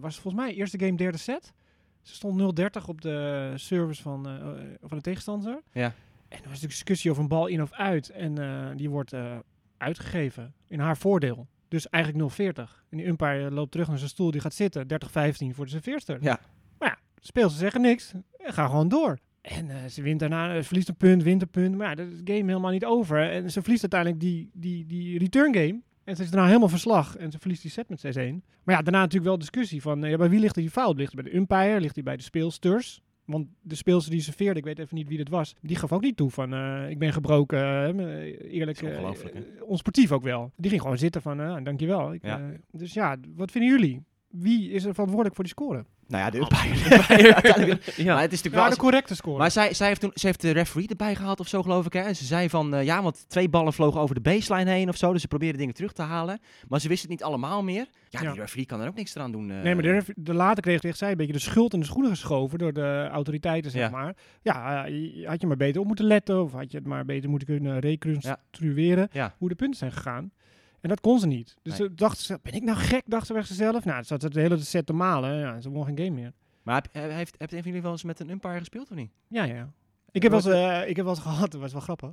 was 0.00 0.18
volgens 0.18 0.42
mij 0.44 0.54
eerste 0.54 0.78
game 0.78 0.96
derde 0.96 1.18
set. 1.18 1.52
Ze 2.02 2.14
stond 2.14 2.60
0-30 2.60 2.84
op 2.86 3.00
de 3.00 3.52
service 3.54 4.02
van, 4.02 4.28
eh, 4.28 4.48
van 4.82 4.96
de 4.96 5.02
tegenstander. 5.02 5.62
Ja. 5.72 5.92
En 6.28 6.42
er 6.42 6.48
was 6.48 6.62
een 6.62 6.68
discussie 6.68 7.10
over 7.10 7.22
een 7.22 7.28
bal 7.28 7.46
in 7.46 7.62
of 7.62 7.72
uit. 7.72 8.08
En 8.10 8.36
die 8.76 8.90
wordt 8.90 9.12
uitgegeven 9.76 10.54
in 10.68 10.80
haar 10.80 10.96
voordeel. 10.96 11.46
Dus 11.68 11.88
eigenlijk 11.88 12.24
0-40. 12.24 12.84
En 12.90 12.96
die 12.96 13.06
umpire 13.06 13.50
loopt 13.50 13.70
terug 13.70 13.88
naar 13.88 13.98
zijn 13.98 14.10
stoel. 14.10 14.30
Die 14.30 14.40
gaat 14.40 14.54
zitten. 14.54 14.86
30-15 14.86 15.54
voor 15.54 15.64
de 15.64 15.70
serveerster. 15.70 16.18
Ja. 16.20 16.40
Speel 17.26 17.48
ze 17.50 17.56
zeggen 17.56 17.80
niks. 17.80 18.12
En 18.38 18.52
ga 18.52 18.66
gewoon 18.66 18.88
door. 18.88 19.18
En 19.40 19.70
eh, 19.70 19.76
ze 19.88 20.02
wint 20.02 20.20
daarna, 20.20 20.56
ze 20.56 20.62
verliest 20.62 20.88
een 20.88 20.96
punt, 20.96 21.22
wint 21.22 21.42
een 21.42 21.48
punt. 21.48 21.76
Maar 21.76 21.88
ja, 21.88 21.94
dat 21.94 22.06
is 22.06 22.12
het 22.18 22.28
game 22.30 22.44
helemaal 22.50 22.70
niet 22.70 22.84
over. 22.84 23.30
En 23.30 23.50
ze 23.50 23.60
verliest 23.60 23.82
uiteindelijk 23.82 24.20
die, 24.20 24.50
die, 24.52 24.86
die 24.86 25.18
return 25.18 25.54
game. 25.54 25.80
En 26.04 26.16
ze 26.16 26.22
is 26.22 26.30
daarna 26.30 26.46
helemaal 26.46 26.68
verslag. 26.68 27.16
En 27.16 27.30
ze 27.30 27.38
verliest 27.38 27.62
die 27.62 27.70
set 27.70 27.88
met 27.88 28.04
6-1. 28.06 28.20
Maar 28.64 28.74
ja, 28.74 28.82
daarna 28.82 28.98
natuurlijk 29.00 29.24
wel 29.24 29.38
discussie 29.38 29.82
van... 29.82 30.04
eh, 30.04 30.10
ja, 30.10 30.16
bij 30.16 30.28
wie 30.30 30.40
ligt 30.40 30.54
die 30.54 30.70
fout? 30.70 30.96
Ligt 30.96 31.12
die 31.14 31.22
bij 31.22 31.30
de 31.32 31.36
umpire? 31.38 31.80
Ligt 31.80 31.94
die 31.94 32.02
bij 32.02 32.16
de 32.16 32.22
speelsters? 32.22 33.00
Want 33.24 33.46
de 33.62 33.74
speelster 33.74 34.12
die 34.12 34.20
serveerde, 34.20 34.58
ik 34.58 34.64
weet 34.64 34.78
even 34.78 34.96
niet 34.96 35.08
wie 35.08 35.16
dit 35.16 35.28
was... 35.28 35.54
die 35.60 35.76
gaf 35.76 35.92
ook 35.92 36.02
niet 36.02 36.16
toe 36.16 36.30
van... 36.30 36.54
eh, 36.54 36.90
ik 36.90 36.98
ben 36.98 37.12
gebroken, 37.12 37.58
eh, 37.98 38.52
eerlijk... 38.54 38.80
Dat 38.80 38.90
eh, 38.90 38.96
eh, 39.36 39.42
onsportief 39.62 40.12
ook 40.12 40.22
wel. 40.22 40.52
Die 40.56 40.70
ging 40.70 40.82
gewoon 40.82 40.98
zitten 40.98 41.22
van... 41.22 41.40
eh, 41.40 41.56
dankjewel. 41.62 42.12
Ik, 42.12 42.22
Ja. 42.24 42.38
eh, 42.38 42.44
dus 42.70 42.92
ja, 42.94 43.16
wat 43.34 43.50
vinden 43.50 43.70
jullie? 43.70 44.02
Wie 44.28 44.70
is 44.70 44.84
er 44.84 44.90
verantwoordelijk 44.92 45.34
voor 45.34 45.44
die 45.44 45.52
score? 45.52 45.84
Nou 46.08 46.24
ja, 46.24 46.30
de 46.30 46.38
Umpire. 46.38 46.96
umpire. 46.96 47.78
ja. 48.04 48.12
Maar 48.14 48.22
het 48.22 48.32
is 48.32 48.42
natuurlijk 48.42 48.54
Ja, 48.54 48.60
wel... 48.60 48.70
de 48.70 48.76
correcte 48.76 49.14
score. 49.14 49.38
Maar 49.38 49.50
zij, 49.50 49.74
zij, 49.74 49.86
heeft 49.88 50.00
toen, 50.00 50.10
ze 50.14 50.26
heeft 50.26 50.40
de 50.40 50.50
referee 50.50 50.88
erbij 50.88 51.14
gehaald 51.14 51.40
of 51.40 51.48
zo, 51.48 51.62
geloof 51.62 51.86
ik. 51.86 51.92
Hè? 51.92 52.00
En 52.00 52.16
ze 52.16 52.24
zei 52.24 52.48
van, 52.48 52.74
eh, 52.74 52.84
ja, 52.84 53.02
want 53.02 53.24
twee 53.28 53.48
ballen 53.48 53.72
vlogen 53.72 54.00
over 54.00 54.14
de 54.14 54.20
baseline 54.20 54.70
heen 54.70 54.88
of 54.88 54.96
zo. 54.96 55.12
Dus 55.12 55.20
ze 55.20 55.28
probeerden 55.28 55.58
dingen 55.58 55.74
terug 55.74 55.92
te 55.92 56.02
halen. 56.02 56.40
Maar 56.68 56.80
ze 56.80 56.88
wist 56.88 57.00
het 57.02 57.10
niet 57.10 57.22
allemaal 57.22 57.62
meer. 57.62 57.86
Ja, 58.08 58.20
Ja. 58.22 58.30
die 58.32 58.40
referee 58.40 58.66
kan 58.66 58.80
er 58.80 58.88
ook 58.88 58.94
niks 58.94 59.14
eraan 59.14 59.32
doen. 59.32 59.50
eh. 59.50 59.62
Nee, 59.62 59.74
maar 59.74 59.82
de, 59.82 60.02
de 60.16 60.34
later 60.34 60.62
kreeg, 60.62 60.80
kreeg 60.80 60.96
zij 60.96 61.10
een 61.10 61.16
beetje 61.16 61.32
de 61.32 61.38
schuld 61.38 61.72
in 61.74 61.80
de 61.80 61.86
schoenen 61.86 62.10
geschoven 62.10 62.58
door 62.58 62.72
de 62.72 63.08
autoriteiten, 63.12 63.70
zeg 63.70 63.80
Ja. 63.82 63.88
maar. 63.90 64.14
Ja, 64.42 64.84
eh, 64.84 64.90
je- 64.90 65.26
had 65.28 65.40
je 65.40 65.46
maar 65.46 65.56
beter 65.56 65.80
op 65.80 65.86
moeten 65.86 66.04
letten 66.04 66.42
of 66.42 66.52
had 66.52 66.70
je 66.70 66.78
het 66.78 66.86
maar 66.86 67.04
beter 67.04 67.30
moeten 67.30 67.48
kunnen 67.48 67.78
reconstrueren 67.78 69.08
Ja. 69.12 69.34
hoe 69.38 69.48
de 69.48 69.54
punten 69.54 69.78
zijn 69.78 69.92
gegaan. 69.92 70.30
En 70.84 70.90
dat 70.90 71.00
kon 71.00 71.18
ze 71.18 71.26
niet. 71.26 71.56
Dus 71.62 71.78
Nee. 71.78 71.88
ze 71.88 71.94
dacht 71.94 72.18
ze, 72.18 72.38
ben 72.42 72.52
ik 72.52 72.62
nou 72.62 72.78
gek, 72.78 73.02
dacht 73.06 73.26
ze 73.26 73.32
bij 73.32 73.42
zichzelf. 73.42 73.84
Nou, 73.84 73.98
ze 74.00 74.06
zat 74.06 74.22
het 74.22 74.32
de 74.32 74.40
hele 74.40 74.58
set 74.58 74.86
te 74.86 74.92
malen. 74.92 75.38
Ja, 75.38 75.60
ze 75.60 75.70
won 75.70 75.84
geen 75.84 75.96
game 75.98 76.10
meer. 76.10 76.32
Maar 76.62 76.74
heb, 76.74 76.88
he- 76.92 77.12
heeft, 77.14 77.34
heeft 77.38 77.52
een 77.52 77.58
van 77.58 77.66
jullie 77.66 77.82
wel 77.82 77.90
eens 77.92 78.04
met 78.04 78.20
een 78.20 78.30
umpire 78.30 78.58
gespeeld 78.58 78.90
of 78.90 78.96
niet? 78.96 79.10
Ja, 79.28 79.44
ja. 79.44 79.72
Ik 80.10 80.22
heb, 80.22 80.30
wel 80.32 80.40
eens, 80.40 80.82
eh, 80.82 80.88
ik 80.88 80.96
heb 80.96 81.04
wel 81.04 81.14
eens 81.14 81.22
gehad, 81.22 81.50
dat 81.52 81.60
was 81.60 81.72
wel 81.72 81.80
grappig. 81.80 82.08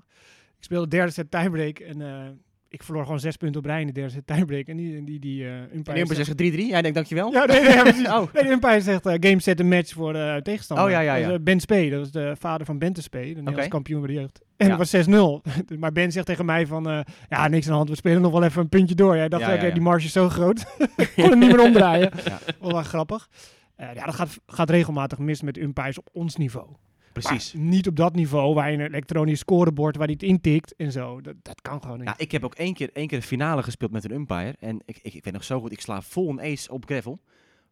Ik 0.58 0.63
speelde 0.63 0.88
de 0.88 0.96
derde 0.96 1.12
set 1.12 1.32
tiebreak 1.32 1.80
en 1.80 2.01
eh, 2.01 2.30
ik 2.74 2.84
verloor 2.84 3.04
gewoon 3.04 3.20
zes 3.20 3.38
punten 3.38 3.60
op 3.62 3.66
rij 3.68 3.82
in 3.82 3.88
de 3.88 3.94
derde 3.94 4.24
tiebreak. 4.25 4.68
En 4.68 4.78
die, 4.78 5.04
die, 5.04 5.20
die 5.20 5.44
eh 5.46 5.56
En 5.60 5.70
umpire 5.75 6.06
zegt- 6.13 6.25
zegt 6.38 6.54
3-3. 6.54 6.56
Jij 6.56 6.82
denkt 6.82 6.96
dankjewel. 6.96 7.32
Ja, 7.32 7.46
nee, 7.46 7.62
nee, 7.62 7.70
ja, 7.74 7.82
precies. 7.82 8.08
Oh. 8.18 8.34
Nee, 8.34 8.44
de 8.44 8.50
umpire 8.50 8.82
zegt 8.82 9.06
eh, 9.06 9.13
game 9.20 9.40
set 9.42 9.60
een 9.60 9.68
match 9.68 9.94
voor 9.94 10.13
de 10.13 10.40
tegenstander. 10.44 10.86
Oh, 10.86 10.92
ja, 10.92 11.00
ja, 11.00 11.12
Dat 11.13 11.22
is, 11.22 11.28
ja. 11.28 11.34
eh, 11.34 11.40
ben 11.44 11.60
Spee, 11.60 11.90
dat 11.90 12.00
was 12.00 12.12
de 12.12 12.36
vader 12.40 12.66
van 12.66 12.78
Bente 12.80 13.01
Spee, 13.01 13.22
de 13.28 13.36
Nederlandse 13.36 13.70
kampioen 13.70 14.00
bij 14.01 14.10
de 14.13 14.20
jeugd. 14.20 14.40
En 14.58 14.68
Ja. 14.68 14.78
het 14.78 14.92
was 14.92 15.08
6-0. 15.08 15.42
maar 15.80 15.92
Ben 15.92 16.12
zegt 16.12 16.25
tegen 16.25 16.46
mij 16.46 16.68
van, 16.68 16.90
eh, 16.90 17.00
ja, 17.30 17.48
niks 17.48 17.66
aan 17.66 17.72
de 17.72 17.78
hand, 17.78 17.90
we 17.90 17.96
spelen 17.96 18.22
nog 18.22 18.32
wel 18.32 18.44
even 18.44 18.62
een 18.62 18.70
puntje 18.70 18.96
door. 18.96 19.16
Jij 19.16 19.30
dacht, 19.30 19.62
Ja, 19.62 19.70
die 19.70 19.82
marge 19.82 20.06
is 20.06 20.12
zo 20.12 20.30
groot. 20.30 20.60
ik 20.98 21.12
kon 21.16 21.30
hem 21.30 21.40
niet 21.40 21.50
meer 21.51 21.62
omdraaien. 21.63 22.12
Ja. 22.25 22.40
Wel 22.60 22.84
grappig. 22.84 23.28
Eh, 23.75 23.88
ja, 23.94 24.06
dat 24.06 24.16
gaat, 24.16 24.38
gaat 24.48 24.70
regelmatig 24.70 25.18
mis 25.18 25.42
met 25.42 25.58
umpires 25.58 25.98
op 26.00 26.10
ons 26.12 26.36
niveau. 26.36 26.68
Precies. 27.13 27.53
Maar 27.53 27.63
niet 27.63 27.88
op 27.88 27.96
dat 27.96 28.15
niveau 28.15 28.53
waar 28.53 28.72
je 28.72 28.77
een 28.77 28.86
elektronisch 28.86 29.39
scorebord 29.39 29.96
waar 29.96 30.06
hij 30.06 30.15
het 30.20 30.30
intikt 30.30 30.75
en 30.75 30.91
zo. 30.91 31.22
Dat, 31.22 31.36
dat 31.41 31.62
kan 31.62 31.82
gewoon 31.82 31.98
niet. 31.98 32.08
Ja, 32.08 32.18
ik 32.18 32.32
heb 32.32 32.44
ook 32.44 32.56
één 32.56 32.74
keer, 32.74 32.89
één 32.94 33.08
keer 33.08 33.20
de 33.20 33.25
finale 33.25 33.63
gespeeld 33.63 33.91
met 33.91 34.03
een 34.03 34.12
umpire. 34.12 34.56
En 34.60 34.82
ik, 34.86 35.00
ik, 35.01 35.13
ik 35.13 35.24
weet 35.24 35.34
nog 35.34 35.44
zo 35.44 35.60
goed, 35.60 35.72
ik 35.72 35.82
sla 35.82 36.01
vol 36.01 36.30
een 36.30 36.41
ace 36.41 36.72
op 36.72 36.86
gravel. 36.86 37.20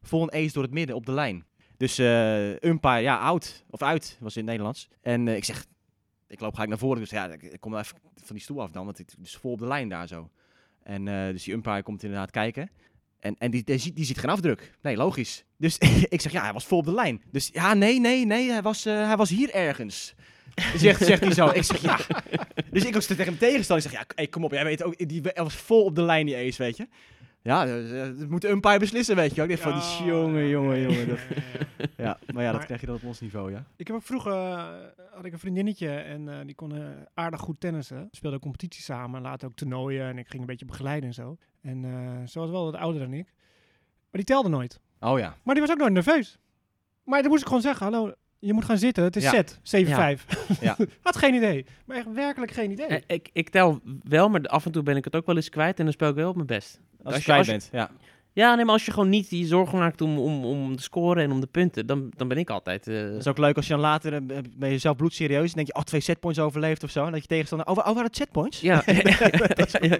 Vol 0.02 0.22
een 0.22 0.32
ace 0.32 0.52
door 0.52 0.62
het 0.62 0.72
midden 0.72 0.96
op 0.96 1.06
de 1.06 1.12
lijn. 1.12 1.44
Dus 1.76 1.98
eh 1.98 2.62
umpire, 2.62 3.00
ja, 3.00 3.18
out. 3.18 3.64
Of 3.70 3.82
uit, 3.82 4.16
was 4.20 4.34
in 4.34 4.40
het 4.40 4.50
Nederlands. 4.50 4.88
En 5.00 5.28
eh, 5.28 5.36
ik 5.36 5.44
zeg, 5.44 5.66
ik 6.26 6.40
loop 6.40 6.52
gelijk 6.52 6.70
naar 6.70 6.78
voren. 6.78 7.00
Dus 7.00 7.10
ja, 7.10 7.32
ik, 7.32 7.42
ik 7.42 7.60
kom 7.60 7.76
even 7.76 7.96
van 8.14 8.36
die 8.36 8.44
stoel 8.44 8.60
af 8.60 8.70
dan, 8.70 8.84
want 8.84 8.98
het 8.98 9.16
is 9.22 9.36
vol 9.36 9.52
op 9.52 9.58
de 9.58 9.66
lijn 9.66 9.88
daar 9.88 10.06
zo. 10.06 10.30
En 10.82 11.08
eh, 11.08 11.26
dus 11.26 11.44
die 11.44 11.54
umpire 11.54 11.82
komt 11.82 12.02
inderdaad 12.02 12.30
kijken. 12.30 12.70
En, 13.20 13.34
en 13.38 13.50
die, 13.50 13.64
die, 13.64 13.78
ziet, 13.78 13.96
die 13.96 14.04
ziet 14.04 14.18
geen 14.18 14.30
afdruk. 14.30 14.72
Nee, 14.82 14.96
logisch. 14.96 15.44
Dus 15.56 15.78
ik 16.08 16.20
zeg, 16.20 16.32
ja, 16.32 16.42
hij 16.42 16.52
was 16.52 16.64
vol 16.66 16.78
op 16.78 16.84
de 16.84 16.94
lijn. 16.94 17.22
Dus 17.30 17.50
ja, 17.52 17.74
nee, 17.74 18.00
nee, 18.00 18.26
nee, 18.26 18.50
hij 18.50 18.62
was, 18.62 18.86
eh, 18.86 19.06
hij 19.06 19.16
was 19.16 19.30
hier 19.30 19.50
ergens. 19.50 20.14
Zegt, 20.76 21.04
zegt 21.04 21.24
hij 21.24 21.32
zo. 21.32 21.48
Ik 21.48 21.62
zeg, 21.62 21.80
ja. 21.82 21.98
Dus 22.70 22.84
ik 22.84 22.96
ook 22.96 23.02
tegen 23.02 23.24
hem 23.24 23.38
tegenstander. 23.38 23.84
Ik 23.86 23.90
zeg, 23.90 24.00
ja, 24.00 24.06
hey, 24.14 24.26
kom 24.26 24.44
op. 24.44 24.52
Jij 24.52 24.64
weet 24.64 24.82
ook, 24.82 25.08
die 25.08 25.20
hij 25.22 25.42
was 25.44 25.54
vol 25.54 25.84
op 25.84 25.94
de 25.94 26.02
lijn, 26.02 26.26
die 26.26 26.36
ace, 26.36 26.62
weet 26.62 26.76
je. 26.76 26.88
Ja, 27.42 27.66
eh, 27.66 28.18
dat 28.18 28.28
moet 28.28 28.40
de 28.40 28.48
umpire 28.48 28.78
beslissen, 28.78 29.16
weet 29.16 29.34
je. 29.34 29.42
ook. 29.42 29.48
Ik 29.48 29.62
dacht 29.62 29.82
van, 29.82 29.98
die 29.98 30.12
jongen, 30.14 30.48
jongen, 30.48 30.80
jongen. 30.82 31.08
Dat, 31.08 31.18
Ja, 31.96 32.18
maar 32.32 32.42
ja, 32.42 32.48
dat 32.50 32.56
Maar- 32.56 32.64
krijg 32.64 32.80
je 32.80 32.86
dan 32.86 32.96
op 32.96 33.04
ons 33.04 33.20
niveau, 33.20 33.50
ja. 33.50 33.64
Ik 33.76 33.86
heb 33.86 33.96
ook 33.96 34.02
vroeger 34.02 34.32
eh, 34.32 34.64
had 35.14 35.24
ik 35.24 35.32
een 35.32 35.38
vriendinnetje 35.38 35.88
en 35.90 36.46
die 36.46 36.54
kon 36.54 36.72
aardig 37.14 37.40
goed 37.40 37.60
tennissen. 37.60 38.08
Speelde 38.10 38.38
competitie 38.38 38.82
samen, 38.82 39.22
later 39.22 39.48
ook 39.48 39.54
toernooien 39.56 40.06
en 40.08 40.18
ik 40.18 40.28
ging 40.28 40.40
een 40.40 40.46
beetje 40.46 40.66
begeleiden 40.66 41.08
en 41.08 41.14
zo. 41.14 41.36
En 41.62 41.84
eh, 41.84 42.26
ze 42.28 42.38
was 42.38 42.50
wel 42.50 42.64
wat 42.64 42.74
ouder 42.74 43.00
dan 43.00 43.12
ik. 43.12 43.24
Maar 44.00 44.20
die 44.20 44.24
telde 44.24 44.48
nooit. 44.48 44.80
Oh 45.00 45.18
ja. 45.18 45.36
Maar 45.42 45.54
die 45.54 45.62
was 45.64 45.72
ook 45.72 45.78
nooit 45.78 45.92
nerveus. 45.92 46.38
Maar 47.04 47.20
dan 47.20 47.30
moest 47.30 47.40
ik 47.42 47.46
gewoon 47.46 47.62
zeggen, 47.62 47.86
hallo, 47.92 48.12
je 48.38 48.52
moet 48.52 48.64
gaan 48.64 48.78
zitten. 48.78 49.04
Het 49.04 49.16
is 49.16 49.22
Ja. 49.22 49.30
set, 49.30 49.58
7-5. 49.62 50.26
Ja. 50.60 50.76
Had 51.02 51.16
geen 51.16 51.34
idee. 51.34 51.66
Maar 51.84 51.96
echt 51.96 52.12
werkelijk 52.12 52.52
geen 52.52 52.70
idee. 52.70 52.86
Eh, 52.86 53.00
ik, 53.06 53.30
ik 53.32 53.48
tel 53.48 53.80
wel, 54.02 54.28
maar 54.28 54.40
af 54.42 54.66
en 54.66 54.72
toe 54.72 54.82
ben 54.82 54.96
ik 54.96 55.04
het 55.04 55.16
ook 55.16 55.26
wel 55.26 55.36
eens 55.36 55.48
kwijt 55.48 55.78
en 55.78 55.84
dan 55.84 55.92
speel 55.92 56.08
ik 56.08 56.14
wel 56.14 56.28
op 56.28 56.34
mijn 56.34 56.46
best. 56.46 56.80
Als, 57.02 57.04
Als 57.04 57.12
je 57.14 57.18
je- 57.18 57.24
kwijt 57.24 57.38
als 57.38 57.46
je- 57.46 57.52
bent, 57.52 57.68
ja. 57.72 57.90
Ja, 58.32 58.54
nee, 58.54 58.64
maar 58.64 58.74
als 58.74 58.84
je 58.84 58.90
gewoon 58.92 59.08
niet 59.08 59.28
die 59.28 59.46
zorgen 59.46 59.78
maakt 59.78 60.00
om, 60.00 60.18
om, 60.18 60.44
om 60.44 60.76
de 60.76 60.82
score 60.82 61.22
en 61.22 61.30
om 61.32 61.40
de 61.40 61.46
punten, 61.46 61.86
dan, 61.86 62.10
dan 62.16 62.28
ben 62.28 62.38
ik 62.38 62.50
altijd... 62.50 62.88
eh, 62.88 63.02
Dat 63.02 63.18
is 63.18 63.26
ook 63.26 63.38
leuk 63.38 63.56
als 63.56 63.66
je 63.66 63.72
dan 63.72 63.82
later 63.82 64.12
eh, 64.12 64.20
ben 64.56 64.70
je 64.70 64.78
zelf 64.78 64.96
bloedserieus. 64.96 65.46
Dan 65.46 65.54
denk 65.54 65.66
je, 65.66 65.74
oh, 65.74 65.82
twee 65.82 66.00
setpoints 66.00 66.40
overleefd 66.40 66.82
of 66.84 66.90
zo. 66.90 67.04
En 67.06 67.12
dat 67.12 67.20
je 67.20 67.26
tegenstander, 67.26 67.66
oh, 67.66 67.76
oh 67.78 67.84
waren 67.84 68.04
het 68.04 68.16
setpoints? 68.16 68.60
Ja. 68.60 68.82
ja, 69.80 69.98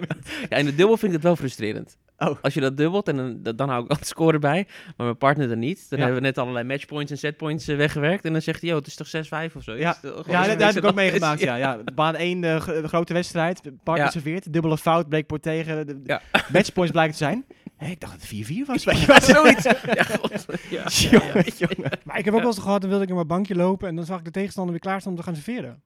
ja, 0.49 0.57
in 0.57 0.65
de 0.65 0.75
dubbel 0.75 0.97
vind 0.97 1.03
ik 1.03 1.11
het 1.11 1.23
wel 1.23 1.35
frustrerend. 1.35 1.97
Oh. 2.17 2.35
Als 2.41 2.53
je 2.53 2.59
dat 2.61 2.77
dubbelt, 2.77 3.07
en 3.07 3.39
dan, 3.43 3.55
dan- 3.55 3.69
hou 3.69 3.83
ik 3.83 3.89
altijd 3.89 4.07
score 4.07 4.39
bij, 4.39 4.67
maar 4.97 5.05
mijn 5.05 5.17
partner 5.17 5.47
dan 5.47 5.59
niet. 5.59 5.89
Dan 5.89 5.99
Ja. 5.99 6.05
hebben 6.05 6.21
we 6.21 6.27
net 6.27 6.37
allerlei 6.37 6.65
matchpoints 6.65 7.11
en 7.11 7.17
setpoints 7.17 7.67
eh, 7.67 7.75
weggewerkt. 7.77 8.25
En 8.25 8.31
dan 8.31 8.41
zegt 8.41 8.61
hij, 8.61 8.69
joh, 8.69 8.77
het 8.79 8.87
is 8.87 8.95
toch 8.95 9.07
6-5 9.51 9.55
of 9.55 9.63
zo? 9.63 9.73
Ja. 9.73 9.87
Het, 9.89 9.97
zo- 10.01 10.11
dat, 10.23 10.59
heb 10.59 10.69
ik 10.69 10.77
ook 10.77 10.83
het- 10.83 10.95
meegemaakt, 10.95 11.39
ja. 11.39 11.55
ja. 11.65 11.79
Baan 11.95 12.15
1, 12.15 12.41
de, 12.41 12.59
gro- 12.59 12.81
de 12.81 12.87
grote 12.87 13.13
wedstrijd. 13.13 13.61
Partner 13.83 14.11
serveert. 14.11 14.53
Dubbele 14.53 14.77
fout, 14.77 15.09
bleek 15.09 15.25
voor 15.27 15.39
tegen. 15.39 15.87
De. 15.87 16.19
Matchpoints 16.51 16.91
blijkt 16.91 17.11
te 17.11 17.17
zijn. 17.17 17.45
Ik 17.89 17.99
dacht 17.99 18.13
dat 18.19 18.29
het 18.29 18.51
4-4 18.63 18.65
was. 18.67 18.83
Weet 18.83 18.99
je 18.99 19.05
wel, 19.05 19.21
Zoiets. 19.21 19.63
Ja, 19.63 20.03
god. 20.03 20.45
Ja. 20.69 20.87
Jongen, 21.09 21.45
jongen. 21.57 21.99
Maar 22.03 22.17
ik 22.19 22.25
heb 22.25 22.33
ook 22.33 22.39
wel 22.39 22.49
eens 22.49 22.59
gehad, 22.59 22.81
dan 22.81 22.89
wilde 22.89 23.03
ik 23.03 23.09
in 23.09 23.15
mijn 23.15 23.27
bankje 23.27 23.55
lopen 23.55 23.87
en 23.87 23.95
dan 23.95 24.05
zag 24.05 24.17
ik 24.19 24.25
de 24.25 24.31
tegenstander 24.31 24.71
weer 24.71 24.81
klaarstaan 24.81 25.11
om 25.11 25.17
te 25.17 25.23
gaan 25.23 25.35
serveren. 25.35 25.81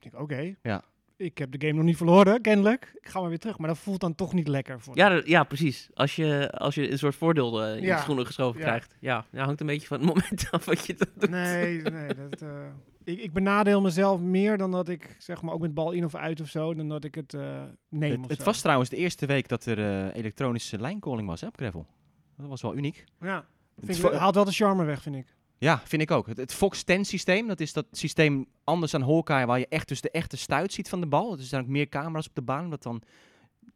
Ik 0.00 0.10
denk, 0.10 0.22
oké, 0.22 0.54
Ja. 0.62 0.82
ik 1.16 1.38
heb 1.38 1.52
de 1.52 1.60
game 1.66 1.72
nog 1.78 1.84
niet 1.84 1.96
verloren, 1.96 2.40
kennelijk. 2.40 2.92
Ik 3.00 3.08
ga 3.08 3.20
maar 3.20 3.28
weer 3.28 3.38
terug. 3.38 3.58
Maar 3.58 3.68
dat 3.68 3.78
voelt 3.78 4.00
dan 4.00 4.14
toch 4.14 4.32
niet 4.32 4.48
lekker. 4.48 4.80
Voor 4.80 4.96
Ja, 4.96 5.08
dat- 5.08 5.26
ja, 5.26 5.44
precies. 5.44 5.88
Als 5.94 6.16
je, 6.16 6.50
als 6.50 6.74
je 6.74 6.90
een 6.90 6.98
soort 6.98 7.14
voordeel 7.16 7.62
eh, 7.64 7.76
in 7.76 7.82
Ja. 7.82 7.96
je 7.96 8.02
schoenen 8.02 8.26
geschoven 8.26 8.60
Ja. 8.60 8.66
krijgt. 8.66 8.96
Ja, 9.00 9.24
ja, 9.32 9.44
hangt 9.44 9.60
een 9.60 9.66
beetje 9.66 9.86
van 9.86 9.96
het 10.00 10.06
moment 10.14 10.48
af 10.50 10.64
wat 10.64 10.86
je 10.86 10.94
doet. 10.94 11.30
Nee, 11.30 11.82
nee. 11.82 12.06
Dat, 12.14 12.42
eh, 12.42 12.48
ik, 13.04 13.18
ik 13.18 13.32
benadeel 13.32 13.80
mezelf 13.80 14.20
meer 14.20 14.56
dan 14.56 14.70
dat 14.70 14.88
ik, 14.88 15.16
zeg 15.18 15.42
maar, 15.42 15.54
ook 15.54 15.60
met 15.60 15.74
bal 15.74 15.92
in 15.92 16.04
of 16.04 16.14
uit 16.14 16.40
of 16.40 16.48
zo, 16.48 16.74
dan 16.74 16.88
dat 16.88 17.04
ik 17.04 17.14
het 17.14 17.34
eh 17.34 17.62
neem 17.88 18.24
Het, 18.26 18.42
was 18.42 18.60
trouwens 18.60 18.90
de 18.90 18.96
eerste 18.96 19.26
week 19.26 19.48
dat 19.48 19.66
er 19.66 19.78
eh, 19.78 20.14
elektronische 20.14 20.80
lijncalling 20.80 21.28
was 21.28 21.40
hè, 21.40 21.46
op 21.46 21.56
gravel. 21.56 21.86
Dat 22.36 22.48
was 22.48 22.62
wel 22.62 22.76
uniek. 22.76 23.04
Ja, 23.20 23.44
Het 23.80 23.98
ik, 23.98 24.12
haalt 24.12 24.34
wel 24.34 24.44
de 24.44 24.52
charme 24.52 24.84
weg, 24.84 25.02
vind 25.02 25.16
ik. 25.16 25.34
Ja, 25.58 25.80
vind 25.84 26.02
ik 26.02 26.10
ook. 26.10 26.26
Het, 26.26 26.36
het 26.36 26.54
Fox 26.54 26.82
10 26.82 27.04
systeem, 27.04 27.46
dat 27.46 27.60
is 27.60 27.72
dat 27.72 27.86
systeem 27.90 28.46
anders 28.64 28.92
dan 28.92 29.02
Hawkeye, 29.02 29.46
waar 29.46 29.58
je 29.58 29.68
echt 29.68 29.88
dus 29.88 30.00
de 30.00 30.10
echte 30.10 30.36
stuit 30.36 30.72
ziet 30.72 30.88
van 30.88 31.00
de 31.00 31.06
bal. 31.06 31.30
Dus 31.30 31.40
er 31.40 31.46
zijn 31.46 31.62
ook 31.62 31.68
meer 31.68 31.88
camera's 31.88 32.26
op 32.26 32.34
de 32.34 32.42
baan, 32.42 32.64
om 32.64 32.70
dat 32.70 32.82
dan 32.82 33.02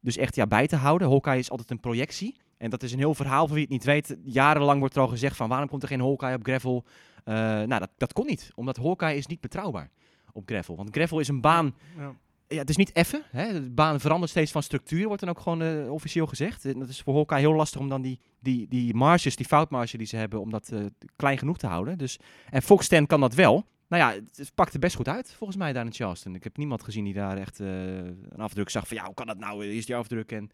dus 0.00 0.16
echt 0.16 0.35
ja, 0.35 0.46
bij 0.46 0.66
te 0.66 0.76
houden. 0.76 1.09
Hawkeye 1.09 1.38
is 1.38 1.50
altijd 1.50 1.70
een 1.70 1.81
projectie. 1.81 2.37
En 2.57 2.70
dat 2.70 2.83
is 2.83 2.92
een 2.92 2.98
heel 2.98 3.14
verhaal 3.14 3.46
voor 3.46 3.55
wie 3.55 3.64
het 3.64 3.72
niet 3.72 3.85
weet. 3.85 4.16
Jarenlang 4.24 4.79
wordt 4.79 4.94
er 4.94 5.00
al 5.00 5.09
gezegd 5.09 5.37
van 5.37 5.48
waarom 5.48 5.68
komt 5.68 5.83
er 5.83 5.88
geen 5.88 6.00
Hawkeye 6.00 6.35
op 6.35 6.44
gravel? 6.44 6.85
Eh, 7.28 7.34
nou, 7.34 7.78
dat, 7.78 7.90
dat 7.96 8.12
kon 8.12 8.26
niet, 8.26 8.50
omdat 8.54 8.76
Hawkeye 8.76 9.16
is 9.16 9.26
niet 9.26 9.40
betrouwbaar 9.40 9.90
op 10.32 10.42
gravel. 10.46 10.76
Want 10.76 10.88
gravel 10.90 11.20
is 11.20 11.28
een 11.28 11.40
baan 11.40 11.74
Ja. 11.96 12.14
ja, 12.48 12.58
het 12.58 12.70
is 12.70 12.76
niet 12.76 12.92
effen. 12.92 13.22
Hè? 13.30 13.52
De 13.52 13.70
baan 13.70 14.00
verandert 14.00 14.30
steeds 14.30 14.52
van 14.52 14.62
structuur, 14.62 15.06
wordt 15.06 15.20
dan 15.20 15.30
ook 15.30 15.40
gewoon 15.40 15.62
eh, 15.62 15.92
officieel 15.92 16.26
gezegd. 16.26 16.64
En 16.64 16.78
dat 16.78 16.88
is 16.88 17.00
voor 17.00 17.14
Hawkeye 17.14 17.40
heel 17.40 17.54
lastig 17.54 17.80
om 17.80 17.88
dan 17.88 18.02
die, 18.02 18.20
die, 18.40 18.68
die 18.68 18.94
marges, 18.94 19.36
die 19.36 19.46
foutmarge 19.46 19.96
die 19.96 20.06
ze 20.06 20.16
hebben, 20.16 20.40
om 20.40 20.50
dat 20.50 20.68
eh, 20.68 20.84
klein 21.16 21.38
genoeg 21.38 21.58
te 21.58 21.66
houden. 21.66 21.98
Dus, 21.98 22.18
en 22.50 22.62
Fox 22.62 22.88
10 22.88 23.06
kan 23.06 23.20
dat 23.20 23.34
wel. 23.34 23.64
Nou 23.88 24.02
ja, 24.02 24.12
het, 24.12 24.36
het 24.36 24.54
pakt 24.54 24.74
er 24.74 24.80
best 24.80 24.96
goed 24.96 25.08
uit, 25.08 25.32
volgens 25.32 25.58
mij, 25.58 25.72
daar 25.72 25.84
in 25.84 25.92
Charleston. 25.92 26.34
Ik 26.34 26.44
heb 26.44 26.56
niemand 26.56 26.82
gezien 26.82 27.04
die 27.04 27.14
daar 27.14 27.36
echt 27.36 27.58
een 27.58 28.36
afdruk 28.36 28.70
zag 28.70 28.88
van, 28.88 28.96
ja, 28.96 29.04
hoe 29.04 29.14
kan 29.14 29.26
dat 29.26 29.38
nou? 29.38 29.64
Hier 29.64 29.76
is 29.76 29.86
die 29.86 29.96
afdruk 29.96 30.32
en... 30.32 30.50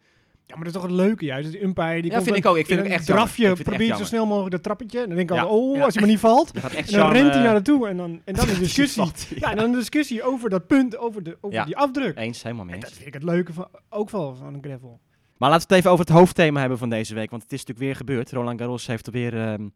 Ja, 0.47 0.55
maar 0.55 0.63
dat 0.65 0.75
is 0.75 0.81
toch 0.81 0.89
het 0.91 0.99
leuke 0.99 1.25
juist. 1.25 1.51
Die 1.51 1.63
umpire, 1.63 2.01
die 2.01 2.03
Ja, 2.11 2.17
komt 2.17 2.23
vind 2.23 2.37
ik 2.37 2.45
ook. 2.45 2.57
Ik 2.57 2.65
vind 2.65 2.79
in 2.79 2.85
het 2.85 2.93
echt 2.93 3.05
drafje, 3.05 3.53
probeert 3.55 3.97
zo 3.97 4.03
snel 4.03 4.25
mogelijk 4.25 4.51
dat 4.51 4.63
trappetje. 4.63 4.99
En 5.01 5.07
dan 5.07 5.15
denk 5.17 5.29
ik 5.29 5.35
Ja. 5.35 5.41
al, 5.43 5.59
oh, 5.59 5.75
Ja. 5.75 5.83
als 5.83 5.93
hij 5.93 6.01
maar 6.03 6.11
niet 6.11 6.19
valt. 6.21 6.51
En 6.55 6.61
dan 6.61 6.83
charme, 6.83 7.13
rent 7.13 7.27
hij 7.27 7.37
eh, 7.37 7.43
naar 7.43 7.53
naartoe 7.53 7.87
en 7.87 7.97
dan, 7.97 8.21
en 8.25 8.33
dan 8.33 8.49
een 8.49 8.59
discussie. 8.67 9.01
valt. 9.01 9.27
Ja, 9.35 9.49
en 9.51 9.55
dan 9.55 9.65
een 9.65 9.71
discussie 9.79 10.23
over 10.23 10.49
dat 10.49 10.67
punt, 10.67 10.97
over, 10.97 11.23
de, 11.23 11.37
over 11.41 11.65
die 11.65 11.77
afdruk. 11.77 12.17
Eens, 12.17 12.43
helemaal 12.43 12.65
mee 12.65 12.73
En 12.75 12.79
eens. 12.79 12.89
dat 12.89 12.97
vind 12.97 13.07
ik 13.07 13.13
het 13.21 13.23
leuke 13.23 13.53
van, 13.53 13.67
ook 13.89 14.09
wel 14.09 14.35
van 14.35 14.53
een 14.53 14.63
gravel. 14.63 14.99
Maar 15.37 15.49
laten 15.49 15.67
we 15.67 15.73
het 15.73 15.83
even 15.83 15.91
over 15.93 16.05
het 16.05 16.15
hoofdthema 16.15 16.59
hebben 16.59 16.77
van 16.77 16.89
deze 16.89 17.13
week. 17.13 17.29
Want 17.29 17.43
het 17.43 17.51
is 17.51 17.59
natuurlijk 17.59 17.85
weer 17.85 17.95
gebeurd. 17.95 18.31
Roland 18.31 18.59
Garros 18.59 18.87
heeft 18.87 19.05
er 19.07 19.11
weer 19.13 19.33
ehm, 19.41 19.67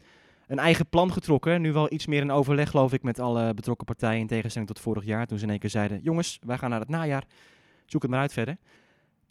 een 0.48 0.60
eigen 0.60 0.88
plan 0.90 1.12
getrokken. 1.14 1.62
Nu 1.62 1.72
wel 1.74 1.94
iets 1.94 2.08
meer 2.08 2.22
in 2.22 2.32
overleg, 2.32 2.70
geloof 2.70 2.94
ik, 2.94 3.04
met 3.04 3.20
alle 3.20 3.54
betrokken 3.54 3.86
partijen. 3.86 4.20
In 4.20 4.28
tegenstelling 4.28 4.70
tot 4.72 4.80
vorig 4.80 5.06
jaar. 5.06 5.26
Toen 5.28 5.38
ze 5.38 5.44
in 5.44 5.50
één 5.50 5.60
keer 5.60 5.70
zeiden: 5.70 6.00
Jongens, 6.04 6.40
wij 6.46 6.58
gaan 6.58 6.70
naar 6.70 6.80
het 6.80 6.90
najaar. 6.90 7.24
Zoek 7.86 8.02
het 8.02 8.12
maar 8.12 8.20
uit 8.20 8.34
verder. 8.34 8.58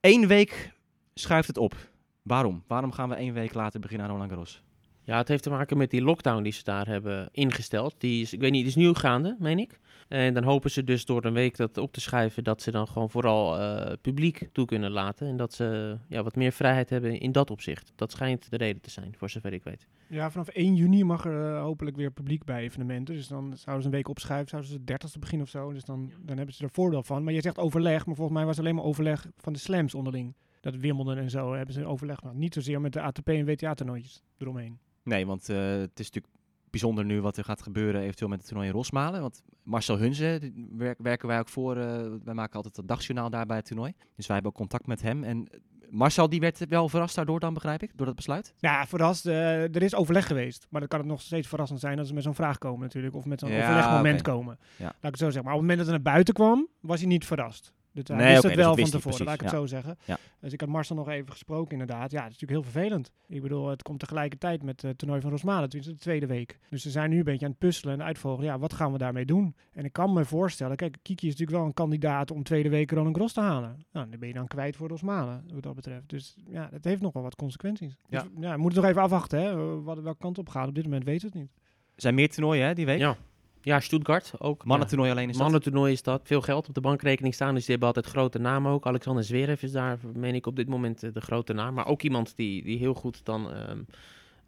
Eén 0.00 0.26
week 0.26 0.72
schuift 1.18 1.48
het 1.48 1.58
op. 1.58 1.76
Waarom? 2.22 2.62
Waarom 2.66 2.92
gaan 2.92 3.08
we 3.08 3.14
één 3.14 3.34
week 3.34 3.54
later 3.54 3.80
beginnen 3.80 4.06
aan 4.06 4.12
Roland 4.12 4.30
Garros? 4.30 4.62
Ja, 5.08 5.16
het 5.16 5.28
heeft 5.28 5.42
te 5.42 5.50
maken 5.50 5.76
met 5.76 5.90
die 5.90 6.02
lockdown 6.02 6.42
die 6.42 6.52
ze 6.52 6.64
daar 6.64 6.86
hebben 6.86 7.28
ingesteld. 7.32 7.94
Die 7.98 8.22
is, 8.22 8.32
ik 8.32 8.40
weet 8.40 8.50
niet, 8.50 8.60
die 8.60 8.68
is 8.68 8.86
nu 8.86 8.94
gaande, 8.94 9.36
meen 9.38 9.58
ik. 9.58 9.80
En 10.08 10.34
dan 10.34 10.42
hopen 10.42 10.70
ze 10.70 10.84
dus 10.84 11.04
door 11.04 11.24
een 11.24 11.32
week 11.32 11.56
dat 11.56 11.78
op 11.78 11.92
te 11.92 12.00
schuiven, 12.00 12.44
dat 12.44 12.62
ze 12.62 12.70
dan 12.70 12.88
gewoon 12.88 13.10
vooral 13.10 13.58
eh, 13.58 13.92
publiek 14.00 14.48
toe 14.52 14.66
kunnen 14.66 14.90
laten. 14.90 15.28
En 15.28 15.36
dat 15.36 15.52
ze 15.52 15.98
ja, 16.08 16.22
wat 16.22 16.36
meer 16.36 16.52
vrijheid 16.52 16.90
hebben 16.90 17.20
in 17.20 17.32
dat 17.32 17.50
opzicht. 17.50 17.92
Dat 17.94 18.12
schijnt 18.12 18.50
de 18.50 18.56
reden 18.56 18.82
te 18.82 18.90
zijn, 18.90 19.14
voor 19.16 19.30
zover 19.30 19.52
ik 19.52 19.64
weet. 19.64 19.86
Ja, 20.06 20.30
vanaf 20.30 20.48
1 20.48 20.74
juni 20.74 21.04
mag 21.04 21.24
er 21.24 21.54
eh, 21.54 21.62
hopelijk 21.62 21.96
weer 21.96 22.10
publiek 22.10 22.44
bij 22.44 22.62
evenementen. 22.62 23.14
Dus 23.14 23.28
dan 23.28 23.52
zouden 23.56 23.82
ze 23.82 23.88
een 23.88 23.96
week 23.96 24.08
opschuiven, 24.08 24.48
zouden 24.48 24.70
ze 24.70 24.84
de 24.84 24.92
30ste 24.92 25.18
beginnen 25.18 25.46
of 25.46 25.52
zo. 25.52 25.72
Dus 25.72 25.84
dan, 25.84 26.12
dan 26.20 26.36
hebben 26.36 26.54
ze 26.54 26.64
er 26.64 26.70
voordeel 26.70 27.02
van. 27.02 27.24
Maar 27.24 27.32
je 27.32 27.40
zegt 27.40 27.58
overleg, 27.58 28.06
maar 28.06 28.14
volgens 28.14 28.36
mij 28.36 28.46
was 28.46 28.56
het 28.56 28.64
alleen 28.64 28.76
maar 28.76 28.88
overleg 28.88 29.26
van 29.36 29.52
de 29.52 29.58
slams 29.58 29.94
onderling. 29.94 30.34
Dat 30.60 30.76
Wimbledon 30.76 31.16
en 31.16 31.30
zo 31.30 31.52
hebben 31.54 31.74
ze 31.74 31.84
overleg 31.86 32.18
gehad. 32.18 32.34
Niet 32.34 32.54
zozeer 32.54 32.80
met 32.80 32.92
de 32.92 33.00
ATP 33.00 33.28
en 33.28 33.44
WTA-toernooitjes 33.44 34.22
eromheen. 34.38 34.78
Nee, 35.02 35.26
want 35.26 35.48
eh, 35.48 35.56
het 35.56 36.00
is 36.00 36.06
natuurlijk 36.10 36.34
bijzonder 36.70 37.04
nu 37.04 37.20
wat 37.20 37.36
er 37.36 37.44
gaat 37.44 37.62
gebeuren 37.62 38.00
eventueel 38.02 38.28
met 38.30 38.38
het 38.38 38.46
toernooi 38.48 38.68
in 38.68 38.74
Rosmalen. 38.74 39.20
Want 39.20 39.42
Marcel 39.62 39.98
Hunze 39.98 40.52
werk- 40.76 40.98
werken 41.02 41.28
wij 41.28 41.38
ook 41.38 41.48
voor. 41.48 41.76
eh, 41.76 42.06
wij 42.24 42.34
maken 42.34 42.54
altijd 42.56 42.76
het 42.76 42.88
dagjournaal 42.88 43.30
daar 43.30 43.46
bij 43.46 43.56
het 43.56 43.66
toernooi. 43.66 43.92
Dus 44.16 44.26
wij 44.26 44.34
hebben 44.36 44.52
ook 44.52 44.58
contact 44.58 44.86
met 44.86 45.02
hem. 45.02 45.24
En 45.24 45.46
Marcel 45.90 46.28
die 46.28 46.40
werd 46.40 46.66
wel 46.68 46.88
verrast 46.88 47.14
daardoor 47.14 47.40
dan, 47.40 47.54
begrijp 47.54 47.82
ik, 47.82 47.90
door 47.94 48.06
dat 48.06 48.14
besluit. 48.16 48.54
Ja, 48.58 48.86
verrast. 48.86 49.26
eh, 49.26 49.62
er 49.74 49.82
is 49.82 49.94
overleg 49.94 50.26
geweest. 50.26 50.66
Maar 50.70 50.80
dan 50.80 50.88
kan 50.88 50.98
het 50.98 51.08
nog 51.08 51.20
steeds 51.20 51.48
verrassend 51.48 51.80
zijn 51.80 51.96
dat 51.96 52.06
ze 52.06 52.14
met 52.14 52.22
zo'n 52.22 52.34
vraag 52.34 52.58
komen 52.58 52.80
natuurlijk. 52.80 53.14
Of 53.14 53.24
met 53.24 53.40
zo'n 53.40 53.50
Ja, 53.50 53.58
overlegmoment 53.68 54.22
komen. 54.22 54.58
Ja. 54.76 54.84
Laat 54.84 54.94
ik 54.94 55.00
het 55.02 55.18
zo 55.18 55.24
zeggen. 55.24 55.44
Maar 55.44 55.54
op 55.54 55.58
het 55.60 55.68
moment 55.68 55.78
dat 55.78 55.86
hij 55.88 55.96
naar 56.04 56.12
buiten 56.12 56.34
kwam, 56.34 56.68
was 56.80 56.98
hij 56.98 57.08
niet 57.08 57.26
verrast. 57.26 57.72
Dus 57.92 58.08
hij 58.08 58.16
Nee, 58.16 58.32
wist 58.32 58.42
het 58.42 58.54
wel 58.54 58.76
van 58.76 58.90
tevoren, 58.90 59.24
laat 59.24 59.34
ik 59.34 59.40
het 59.40 59.50
zo 59.50 59.66
zeggen. 59.66 59.98
Ja. 60.04 60.18
Dus 60.40 60.52
ik 60.52 60.60
had 60.60 60.68
Marcel 60.68 60.96
nog 60.96 61.08
even 61.08 61.30
gesproken 61.30 61.72
inderdaad. 61.72 62.10
Ja, 62.10 62.22
het 62.22 62.32
is 62.32 62.40
natuurlijk 62.40 62.66
heel 62.66 62.72
vervelend. 62.72 63.12
Ik 63.26 63.42
bedoel, 63.42 63.68
het 63.68 63.82
komt 63.82 63.98
tegelijkertijd 63.98 64.62
met 64.62 64.82
het 64.82 64.98
toernooi 64.98 65.20
van 65.20 65.30
Rosmalen. 65.30 65.62
Het 65.62 65.74
is 65.74 65.84
de 65.84 65.96
tweede 65.96 66.26
week. 66.26 66.58
Dus 66.70 66.82
ze 66.82 66.90
zijn 66.90 67.10
nu 67.10 67.18
een 67.18 67.24
beetje 67.24 67.44
aan 67.44 67.50
het 67.50 67.60
puzzelen 67.60 67.94
en 67.94 68.06
uitvogelen. 68.06 68.50
Ja, 68.50 68.58
wat 68.58 68.72
gaan 68.72 68.92
we 68.92 68.98
daarmee 68.98 69.24
doen? 69.24 69.56
En 69.72 69.84
ik 69.84 69.92
kan 69.92 70.12
me 70.12 70.24
voorstellen, 70.24 70.76
kijk, 70.76 70.96
Kiki 71.02 71.26
is 71.26 71.32
natuurlijk 71.32 71.58
wel 71.58 71.66
een 71.66 71.74
kandidaat 71.74 72.30
om 72.30 72.42
tweede 72.42 72.68
week 72.68 72.90
Roland 72.90 73.16
Gros 73.16 73.32
te 73.32 73.40
halen. 73.40 73.86
Nou, 73.92 74.10
dan 74.10 74.18
ben 74.18 74.28
je 74.28 74.34
dan 74.34 74.46
kwijt 74.46 74.76
voor 74.76 74.88
Rosmalen, 74.88 75.44
wat 75.52 75.62
dat 75.62 75.74
betreft. 75.74 76.08
Dus 76.08 76.36
ja, 76.50 76.68
het 76.72 76.84
heeft 76.84 77.00
nog 77.00 77.12
wel 77.12 77.22
wat 77.22 77.36
consequenties. 77.36 77.96
Ja. 78.08 78.22
Dus, 78.22 78.30
ja 78.40 78.54
we 78.54 78.60
moeten 78.60 78.80
nog 78.80 78.90
even 78.90 79.02
afwachten, 79.02 79.40
hè. 79.40 79.80
Wat, 79.82 80.00
welke 80.00 80.18
kant 80.18 80.38
op 80.38 80.48
gaat. 80.48 80.68
Op 80.68 80.74
dit 80.74 80.84
moment 80.84 81.04
weten 81.04 81.30
we 81.30 81.38
het 81.38 81.42
niet. 81.42 81.52
Er 81.94 82.02
zijn 82.02 82.14
meer 82.14 82.30
toernooien 82.30 82.66
hè, 82.66 82.74
die 82.74 82.86
week. 82.86 82.98
Ja, 82.98 83.16
ja 83.62 83.80
Stuttgart 83.80 84.32
ook. 84.38 84.58
Ja. 84.58 84.68
Mannentoernooi 84.68 85.10
alleen 85.10 85.28
is 85.28 85.32
dat. 85.32 85.42
Mannentoernooi 85.42 85.92
is 85.92 86.02
dat. 86.02 86.20
Veel 86.24 86.40
geld 86.40 86.68
op 86.68 86.74
de 86.74 86.80
bankrekening 86.80 87.34
staan. 87.34 87.54
Dus 87.54 87.62
die 87.62 87.70
hebben 87.70 87.88
altijd 87.88 88.06
grote 88.06 88.38
namen 88.38 88.72
ook. 88.72 88.86
Alexander 88.86 89.24
Zverev 89.24 89.62
is 89.62 89.72
daar, 89.72 89.98
meen 90.14 90.34
ik, 90.34 90.46
op 90.46 90.56
dit 90.56 90.68
moment 90.68 91.02
eh, 91.02 91.12
de 91.12 91.20
grote 91.20 91.52
naam. 91.52 91.74
Maar 91.74 91.86
ook 91.86 92.02
iemand 92.02 92.36
die, 92.36 92.62
die 92.62 92.78
heel 92.78 92.94
goed 92.94 93.24
dan 93.24 93.52
ehm, 93.52 93.78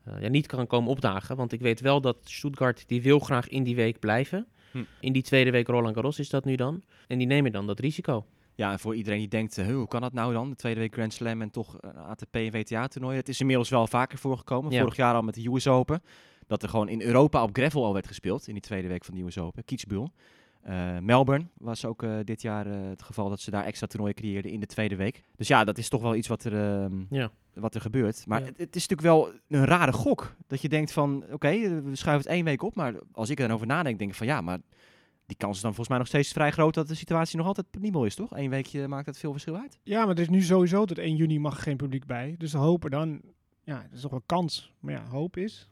eh, 0.04 0.22
ja, 0.22 0.28
niet 0.28 0.46
kan 0.46 0.66
komen 0.66 0.90
opdagen. 0.90 1.36
Want 1.36 1.52
ik 1.52 1.60
weet 1.60 1.80
wel 1.80 2.00
dat 2.00 2.16
Stuttgart, 2.24 2.84
die 2.86 3.02
wil 3.02 3.18
graag 3.18 3.48
in 3.48 3.62
die 3.62 3.76
week 3.76 3.98
blijven. 3.98 4.46
Hm. 4.70 4.82
In 5.00 5.12
die 5.12 5.22
tweede 5.22 5.50
week 5.50 5.66
Roland 5.66 5.94
Garros 5.94 6.18
is 6.18 6.28
dat 6.28 6.44
nu 6.44 6.54
dan. 6.54 6.82
En 7.06 7.18
die 7.18 7.26
nemen 7.26 7.52
dan 7.52 7.66
dat 7.66 7.80
risico. 7.80 8.26
Ja, 8.54 8.72
en 8.72 8.78
voor 8.78 8.94
iedereen 8.94 9.18
die 9.18 9.28
denkt, 9.28 9.58
eh, 9.58 9.66
hoe 9.66 9.88
kan 9.88 10.00
dat 10.00 10.12
nou 10.12 10.32
dan? 10.32 10.50
De 10.50 10.56
tweede 10.56 10.80
week 10.80 10.92
Grand 10.92 11.12
Slam 11.12 11.42
en 11.42 11.50
toch 11.50 11.80
ATP 11.80 12.34
en 12.34 12.50
WTA-toernooi. 12.50 13.16
Het 13.16 13.28
is 13.28 13.40
inmiddels 13.40 13.68
wel 13.68 13.86
vaker 13.86 14.18
voorgekomen. 14.18 14.72
Ja. 14.72 14.80
Vorig 14.80 14.96
jaar 14.96 15.14
al 15.14 15.22
met 15.22 15.34
de 15.34 15.48
US 15.48 15.66
Open. 15.66 16.02
Dat 16.50 16.62
er 16.62 16.68
gewoon 16.68 16.88
in 16.88 17.00
Europa 17.02 17.42
op 17.42 17.50
gravel 17.52 17.84
al 17.84 17.92
werd 17.92 18.06
gespeeld 18.06 18.46
in 18.48 18.52
die 18.52 18.62
tweede 18.62 18.88
week 18.88 19.04
van 19.04 19.14
de 19.14 19.22
US 19.22 19.38
Open. 19.38 19.64
Kitzbühel. 19.64 20.12
Eh, 20.62 20.98
Melbourne 20.98 21.46
was 21.58 21.84
ook 21.84 22.02
eh, 22.02 22.18
dit 22.24 22.42
jaar 22.42 22.66
eh, 22.66 22.88
het 22.88 23.02
geval 23.02 23.28
dat 23.28 23.40
ze 23.40 23.50
daar 23.50 23.64
extra 23.64 23.86
toernooien 23.86 24.14
creëerden 24.16 24.50
in 24.50 24.60
de 24.60 24.66
tweede 24.66 24.96
week. 24.96 25.22
Dus 25.36 25.48
ja, 25.48 25.64
dat 25.64 25.78
is 25.78 25.88
toch 25.88 26.02
wel 26.02 26.14
iets 26.14 26.28
wat 26.28 26.44
er, 26.44 26.54
ehm, 26.54 26.92
Ja. 27.10 27.30
wat 27.54 27.74
er 27.74 27.80
gebeurt. 27.80 28.26
Maar 28.26 28.40
Ja. 28.40 28.46
het, 28.46 28.58
het 28.58 28.76
is 28.76 28.86
natuurlijk 28.88 29.16
wel 29.16 29.32
een 29.48 29.64
rare 29.64 29.92
gok. 29.92 30.34
Dat 30.46 30.60
je 30.60 30.68
denkt 30.68 30.92
van, 30.92 31.24
oké, 31.32 31.50
we 31.82 31.96
schuiven 31.96 32.26
het 32.26 32.36
één 32.36 32.44
week 32.44 32.62
op. 32.62 32.74
Maar 32.74 32.94
als 33.12 33.30
ik 33.30 33.38
er 33.40 33.46
dan 33.46 33.54
over 33.54 33.66
nadenk, 33.66 33.98
denk 33.98 34.10
ik 34.10 34.16
van 34.16 34.26
ja, 34.26 34.40
maar 34.40 34.58
die 35.26 35.36
kans 35.36 35.56
is 35.56 35.62
dan 35.62 35.70
volgens 35.74 35.88
mij 35.88 35.98
nog 35.98 36.06
steeds 36.06 36.32
vrij 36.32 36.50
groot 36.50 36.74
dat 36.74 36.88
de 36.88 36.94
situatie 36.94 37.36
nog 37.36 37.46
altijd 37.46 37.70
penibel 37.70 38.04
is, 38.04 38.14
toch? 38.14 38.36
Eén 38.36 38.50
weekje 38.50 38.88
maakt 38.88 39.06
het 39.06 39.18
veel 39.18 39.32
verschil 39.32 39.56
uit. 39.56 39.78
Ja, 39.82 40.04
maar 40.06 40.14
er 40.14 40.20
is 40.22 40.28
nu 40.28 40.42
sowieso 40.42 40.84
tot 40.84 40.98
1 40.98 41.16
juni 41.16 41.38
mag 41.38 41.62
geen 41.62 41.76
publiek 41.76 42.06
bij. 42.06 42.34
Dus 42.38 42.52
hopen 42.52 42.90
dan, 42.90 43.20
ja, 43.64 43.80
dat 43.82 43.92
is 43.92 44.00
toch 44.00 44.10
wel 44.10 44.22
kans. 44.26 44.72
Maar 44.80 44.92
ja, 44.94 45.04
hoop 45.08 45.36
is. 45.36 45.69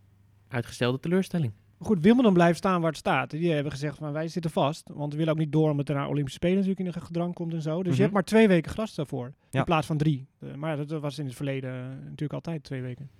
Uitgestelde 0.48 1.00
teleurstelling. 1.00 1.52
Goed, 1.80 2.00
Wimbledon 2.00 2.32
blijft 2.32 2.58
staan 2.58 2.80
waar 2.80 2.90
het 2.90 2.98
staat. 2.98 3.30
Die 3.30 3.52
hebben 3.52 3.72
gezegd 3.72 3.96
van 3.98 4.12
wij 4.12 4.28
zitten 4.28 4.50
vast. 4.50 4.90
Want 4.94 5.12
we 5.12 5.18
willen 5.18 5.32
ook 5.32 5.38
niet 5.38 5.52
door 5.52 5.70
omdat 5.70 5.88
er 5.88 5.94
naar 5.94 6.08
Olympische 6.08 6.38
Spelen 6.38 6.56
natuurlijk 6.56 6.86
in 6.86 6.92
de 6.92 7.06
gedrang 7.06 7.34
komt 7.34 7.52
en 7.52 7.62
zo. 7.62 7.76
Dus 7.76 7.86
Mhm. 7.86 7.94
je 7.94 8.00
hebt 8.02 8.12
maar 8.14 8.24
twee 8.24 8.48
weken 8.48 8.70
gras 8.70 8.94
daarvoor. 8.94 9.32
Ja. 9.50 9.58
In 9.58 9.64
plaats 9.64 9.86
van 9.86 9.96
drie. 9.96 10.26
Maar 10.56 10.76
dat 10.86 11.00
was 11.00 11.18
in 11.18 11.26
het 11.26 11.34
verleden 11.34 11.70
eh, 11.74 11.86
natuurlijk 12.04 12.32
altijd 12.32 12.62
twee 12.64 12.82
weken. 12.82 13.10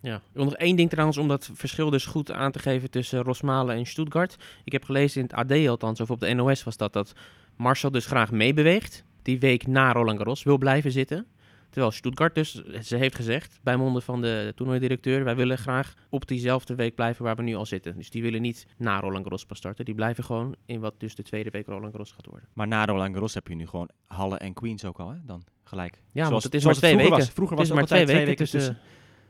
Ja. 0.00 0.14
Ik 0.16 0.20
wil 0.32 0.44
nog 0.44 0.54
één 0.56 0.76
ding 0.76 0.90
trouwens, 0.90 1.18
om 1.18 1.28
dat 1.28 1.50
verschil 1.54 1.90
dus 1.90 2.06
goed 2.06 2.32
aan 2.32 2.52
te 2.52 2.58
geven 2.58 2.90
tussen 2.90 3.22
Rosmalen 3.22 3.76
en 3.76 3.86
Stuttgart. 3.86 4.36
Ik 4.64 4.72
heb 4.72 4.84
gelezen 4.84 5.20
in 5.20 5.26
het 5.26 5.36
AD 5.36 5.66
althans, 5.68 6.00
of 6.00 6.10
op 6.10 6.20
de 6.20 6.34
NOS 6.34 6.64
was 6.64 6.76
dat, 6.76 6.92
dat 6.92 7.12
Marcel 7.56 7.90
dus 7.90 8.06
graag 8.06 8.30
meebeweegt. 8.30 9.04
Die 9.22 9.38
week 9.38 9.66
na 9.66 9.92
Roland 9.92 10.18
Garros 10.18 10.42
wil 10.42 10.58
blijven 10.58 10.92
zitten. 10.92 11.26
Terwijl 11.70 11.92
Stuttgart 11.92 12.34
dus, 12.34 12.62
ze 12.82 12.96
heeft 12.96 13.14
gezegd, 13.14 13.58
bij 13.62 13.76
monden 13.76 14.02
van 14.02 14.20
de 14.20 14.52
toernooidirecteur, 14.56 15.24
wij 15.24 15.36
willen 15.36 15.58
graag 15.58 15.94
op 16.10 16.26
diezelfde 16.28 16.74
week 16.74 16.94
blijven 16.94 17.24
waar 17.24 17.36
we 17.36 17.42
nu 17.42 17.54
al 17.54 17.66
zitten. 17.66 17.96
Dus 17.96 18.10
die 18.10 18.22
willen 18.22 18.42
niet 18.42 18.66
na 18.76 19.00
Roland 19.00 19.22
Garros 19.22 19.44
pas 19.46 19.58
starten. 19.58 19.84
Die 19.84 19.94
blijven 19.94 20.24
gewoon 20.24 20.54
in 20.66 20.80
wat 20.80 20.94
dus 20.98 21.14
de 21.14 21.22
tweede 21.22 21.50
week 21.50 21.66
Roland 21.66 21.90
Garros 21.90 22.12
gaat 22.12 22.26
worden. 22.26 22.48
Maar 22.52 22.66
na 22.68 22.84
Roland 22.86 23.12
Garros 23.12 23.34
heb 23.34 23.48
je 23.48 23.54
nu 23.54 23.66
gewoon 23.66 23.88
Halle 24.06 24.36
en 24.38 24.52
Queens 24.52 24.84
ook 24.84 24.98
al, 25.00 25.10
hè? 25.10 25.16
Dan 25.26 25.42
gelijk. 25.64 26.02
Ja, 26.12 26.30
want 26.30 26.42
het 26.42 26.54
is 26.54 26.62
zoals 26.62 26.80
maar 26.80 26.90
twee 26.90 27.00
vroeger 27.00 27.16
weken. 27.16 27.26
Was. 27.26 27.34
Vroeger 27.34 27.56
Het 27.58 27.68
was 27.68 27.78
het 27.78 27.88
maar 27.90 27.98
twee 27.98 28.00
altijd 28.16 28.26
weken 28.26 28.36
tussen 28.50 28.78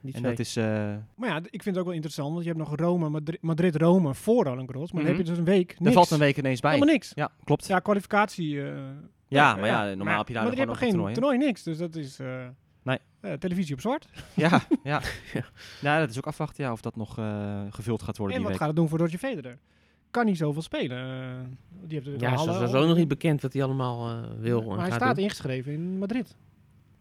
die 0.00 0.14
En 0.14 0.18
twee. 0.20 0.30
dat 0.30 0.40
is... 0.46 0.56
eh, 0.56 0.64
Maar 1.16 1.28
ja, 1.28 1.36
ik 1.36 1.62
vind 1.62 1.64
het 1.64 1.78
ook 1.78 1.84
wel 1.84 1.94
interessant. 1.94 2.30
Want 2.32 2.44
je 2.44 2.48
hebt 2.52 2.62
nog 2.68 2.76
Rome, 2.76 3.08
Madri- 3.08 3.38
Madrid-Rome 3.40 4.14
voor 4.14 4.44
Roland 4.44 4.70
Garros. 4.70 4.92
Maar 4.92 5.02
dan 5.02 5.10
Mhm. 5.10 5.18
heb 5.20 5.26
je 5.26 5.32
dus 5.32 5.38
een 5.38 5.52
week 5.54 5.70
er 5.70 5.76
niks. 5.82 5.94
valt 5.94 6.10
een 6.10 6.18
week 6.18 6.36
ineens 6.36 6.60
bij. 6.60 6.72
Helemaal 6.72 6.94
niks. 6.94 7.12
Ja, 7.14 7.30
klopt. 7.44 7.66
Ja, 7.66 7.74
Ja, 7.74 7.80
kwalificatie. 7.80 8.60
Eh, 9.28 9.56
maar 9.60 9.66
ja, 9.66 9.84
normaal 9.84 10.04
maar- 10.04 10.16
heb 10.18 10.28
je 10.28 10.34
daar 10.34 10.42
maar 10.42 10.52
gewoon 10.52 10.66
nog 10.68 10.78
geen 10.78 10.86
een 10.88 10.92
toernooi. 10.94 11.14
toernooi. 11.14 11.38
niks. 11.38 11.62
Dus 11.62 11.78
dat 11.78 11.96
is 11.96 12.18
eh, 12.18 12.46
Nee. 12.82 12.98
eh, 13.20 13.32
televisie 13.32 13.74
op 13.74 13.80
zwart. 13.80 14.08
Ja, 14.34 14.60
ja. 14.82 15.00
Ja. 15.34 15.44
ja, 15.80 15.98
dat 15.98 16.10
is 16.10 16.16
ook 16.18 16.26
afwachten 16.26 16.64
ja, 16.64 16.72
of 16.72 16.80
dat 16.80 16.96
nog 16.96 17.18
eh, 17.18 17.60
gevuld 17.70 18.02
gaat 18.02 18.16
worden 18.16 18.36
En 18.36 18.42
die 18.42 18.50
wat 18.50 18.50
week. 18.50 18.56
gaat 18.58 18.66
het 18.66 18.76
doen 18.76 18.88
voor 18.88 18.98
Roger 18.98 19.18
Federer? 19.18 19.58
Kan 20.10 20.24
niet 20.26 20.36
zoveel 20.36 20.62
spelen. 20.62 21.58
die 21.84 22.00
heeft 22.02 22.20
Ja, 22.20 22.30
Halle 22.34 22.64
is 22.64 22.70
zo 22.70 22.86
nog 22.86 22.96
niet 22.96 23.08
bekend 23.08 23.42
wat 23.42 23.52
hij 23.52 23.62
allemaal 23.62 24.20
wil. 24.38 24.60
en 24.60 24.66
Maar 24.66 24.78
hij 24.78 24.86
gaat 24.90 24.94
staat 25.00 25.14
doen. 25.14 25.24
ingeschreven 25.24 25.72
in 25.72 25.98
Madrid. 25.98 26.36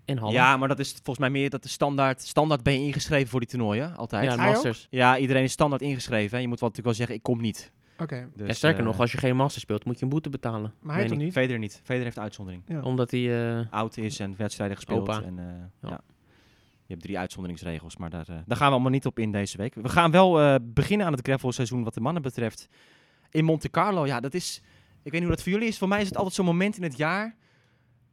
En 0.06 0.18
Halle. 0.18 0.34
Ja, 0.34 0.58
maar 0.58 0.68
dat 0.68 0.80
is 0.80 0.92
volgens 0.92 1.18
mij 1.18 1.30
meer 1.30 1.50
dat 1.50 1.64
de 1.64 1.70
standaard... 1.70 2.22
Standaard 2.22 2.64
ben 2.64 2.74
je 2.74 2.80
ingeschreven 2.86 3.28
voor 3.30 3.40
die 3.40 3.50
toernooien, 3.50 3.96
altijd. 3.96 4.24
ja, 4.24 4.30
Ja, 4.30 4.36
de 4.36 4.42
ook? 4.48 4.54
Masters. 4.54 4.88
iedereen 5.20 5.44
is 5.44 5.52
standaard 5.52 5.82
ingeschreven. 5.82 6.36
hè. 6.36 6.42
Je 6.42 6.48
moet 6.48 6.60
wel 6.60 6.70
natuurlijk 6.70 6.98
wel 6.98 7.06
zeggen, 7.08 7.16
ik 7.16 7.24
kom 7.24 7.42
niet. 7.42 7.72
Oké. 7.98 8.30
Dus, 8.36 8.48
ja, 8.48 8.54
sterker 8.54 8.80
eh, 8.80 8.86
nog, 8.86 9.00
als 9.00 9.12
je 9.12 9.18
geen 9.18 9.36
Masters 9.36 9.64
speelt, 9.64 9.86
moet 9.86 9.98
je 9.98 10.04
een 10.04 10.10
boete 10.10 10.30
betalen. 10.30 10.74
Maar 10.82 10.96
hij 10.96 11.08
toch 11.08 11.18
niet? 11.18 11.32
Federer 11.34 11.60
niet. 11.60 11.80
Federer 11.84 12.04
heeft 12.04 12.20
uitzondering. 12.20 12.64
Ja. 12.68 12.82
Omdat 12.82 13.12
hij... 13.12 13.58
eh, 13.60 13.66
Oud 13.72 13.98
is 13.98 14.20
en 14.20 14.34
wedstrijden 14.38 14.76
gespeeld. 14.76 15.02
Opa. 15.10 15.22
En, 15.22 15.40
eh, 15.40 15.46
Ja. 15.82 15.90
ja. 15.90 16.02
Je 16.86 16.94
hebt 16.94 17.02
drie 17.06 17.20
uitzonderingsregels, 17.20 17.98
maar 17.98 18.10
daar, 18.10 18.26
daar 18.26 18.58
gaan 18.58 18.68
we 18.68 18.74
allemaal 18.74 18.92
niet 18.92 19.06
op 19.06 19.20
in 19.20 19.32
deze 19.32 19.58
week. 19.58 19.74
We 19.76 19.90
gaan 19.90 20.12
wel 20.12 20.42
eh, 20.42 20.56
beginnen 20.64 21.06
aan 21.06 21.12
het 21.14 21.26
gravelseizoen 21.28 21.84
wat 21.84 21.94
de 21.94 22.00
mannen 22.02 22.22
betreft. 22.22 22.68
In 23.32 23.46
Monte 23.46 23.70
Carlo, 23.70 24.06
ja, 24.06 24.20
dat 24.20 24.34
is... 24.34 24.62
Ik 25.04 25.12
weet 25.12 25.22
niet 25.22 25.22
hoe 25.22 25.30
dat 25.32 25.42
voor 25.44 25.52
jullie 25.52 25.68
is. 25.68 25.78
Voor 25.78 25.88
mij 25.88 26.02
is 26.02 26.08
het 26.08 26.16
altijd 26.18 26.36
zo'n 26.36 26.46
moment 26.46 26.78
in 26.78 26.84
het 26.84 26.98
jaar. 26.98 27.36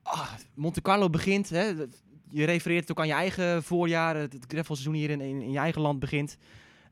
Ah, 0.03 0.33
Monte 0.55 0.83
Carlo 0.83 1.11
begint. 1.11 1.49
Hè, 1.51 1.63
je 2.29 2.45
refereert 2.45 2.81
het 2.81 2.91
ook 2.91 2.99
aan 3.01 3.07
je 3.07 3.13
eigen 3.13 3.63
voorjaar. 3.63 4.17
Het, 4.17 4.33
het 4.33 4.45
gravelseizoen 4.49 4.95
hier 4.95 5.11
in, 5.11 5.21
in, 5.21 5.43
in 5.43 5.51
je 5.51 5.59
eigen 5.59 5.81
land 5.83 5.99
begint. 6.01 6.39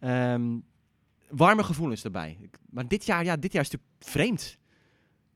Ehm, 0.00 0.42
warme 1.34 1.64
gevoelens 1.64 2.04
erbij. 2.04 2.38
Maar 2.70 2.88
dit 2.88 3.06
jaar, 3.06 3.24
ja, 3.24 3.36
dit 3.36 3.52
jaar 3.52 3.62
is 3.62 3.70
natuurlijk 3.70 4.00
vreemd. 4.10 4.58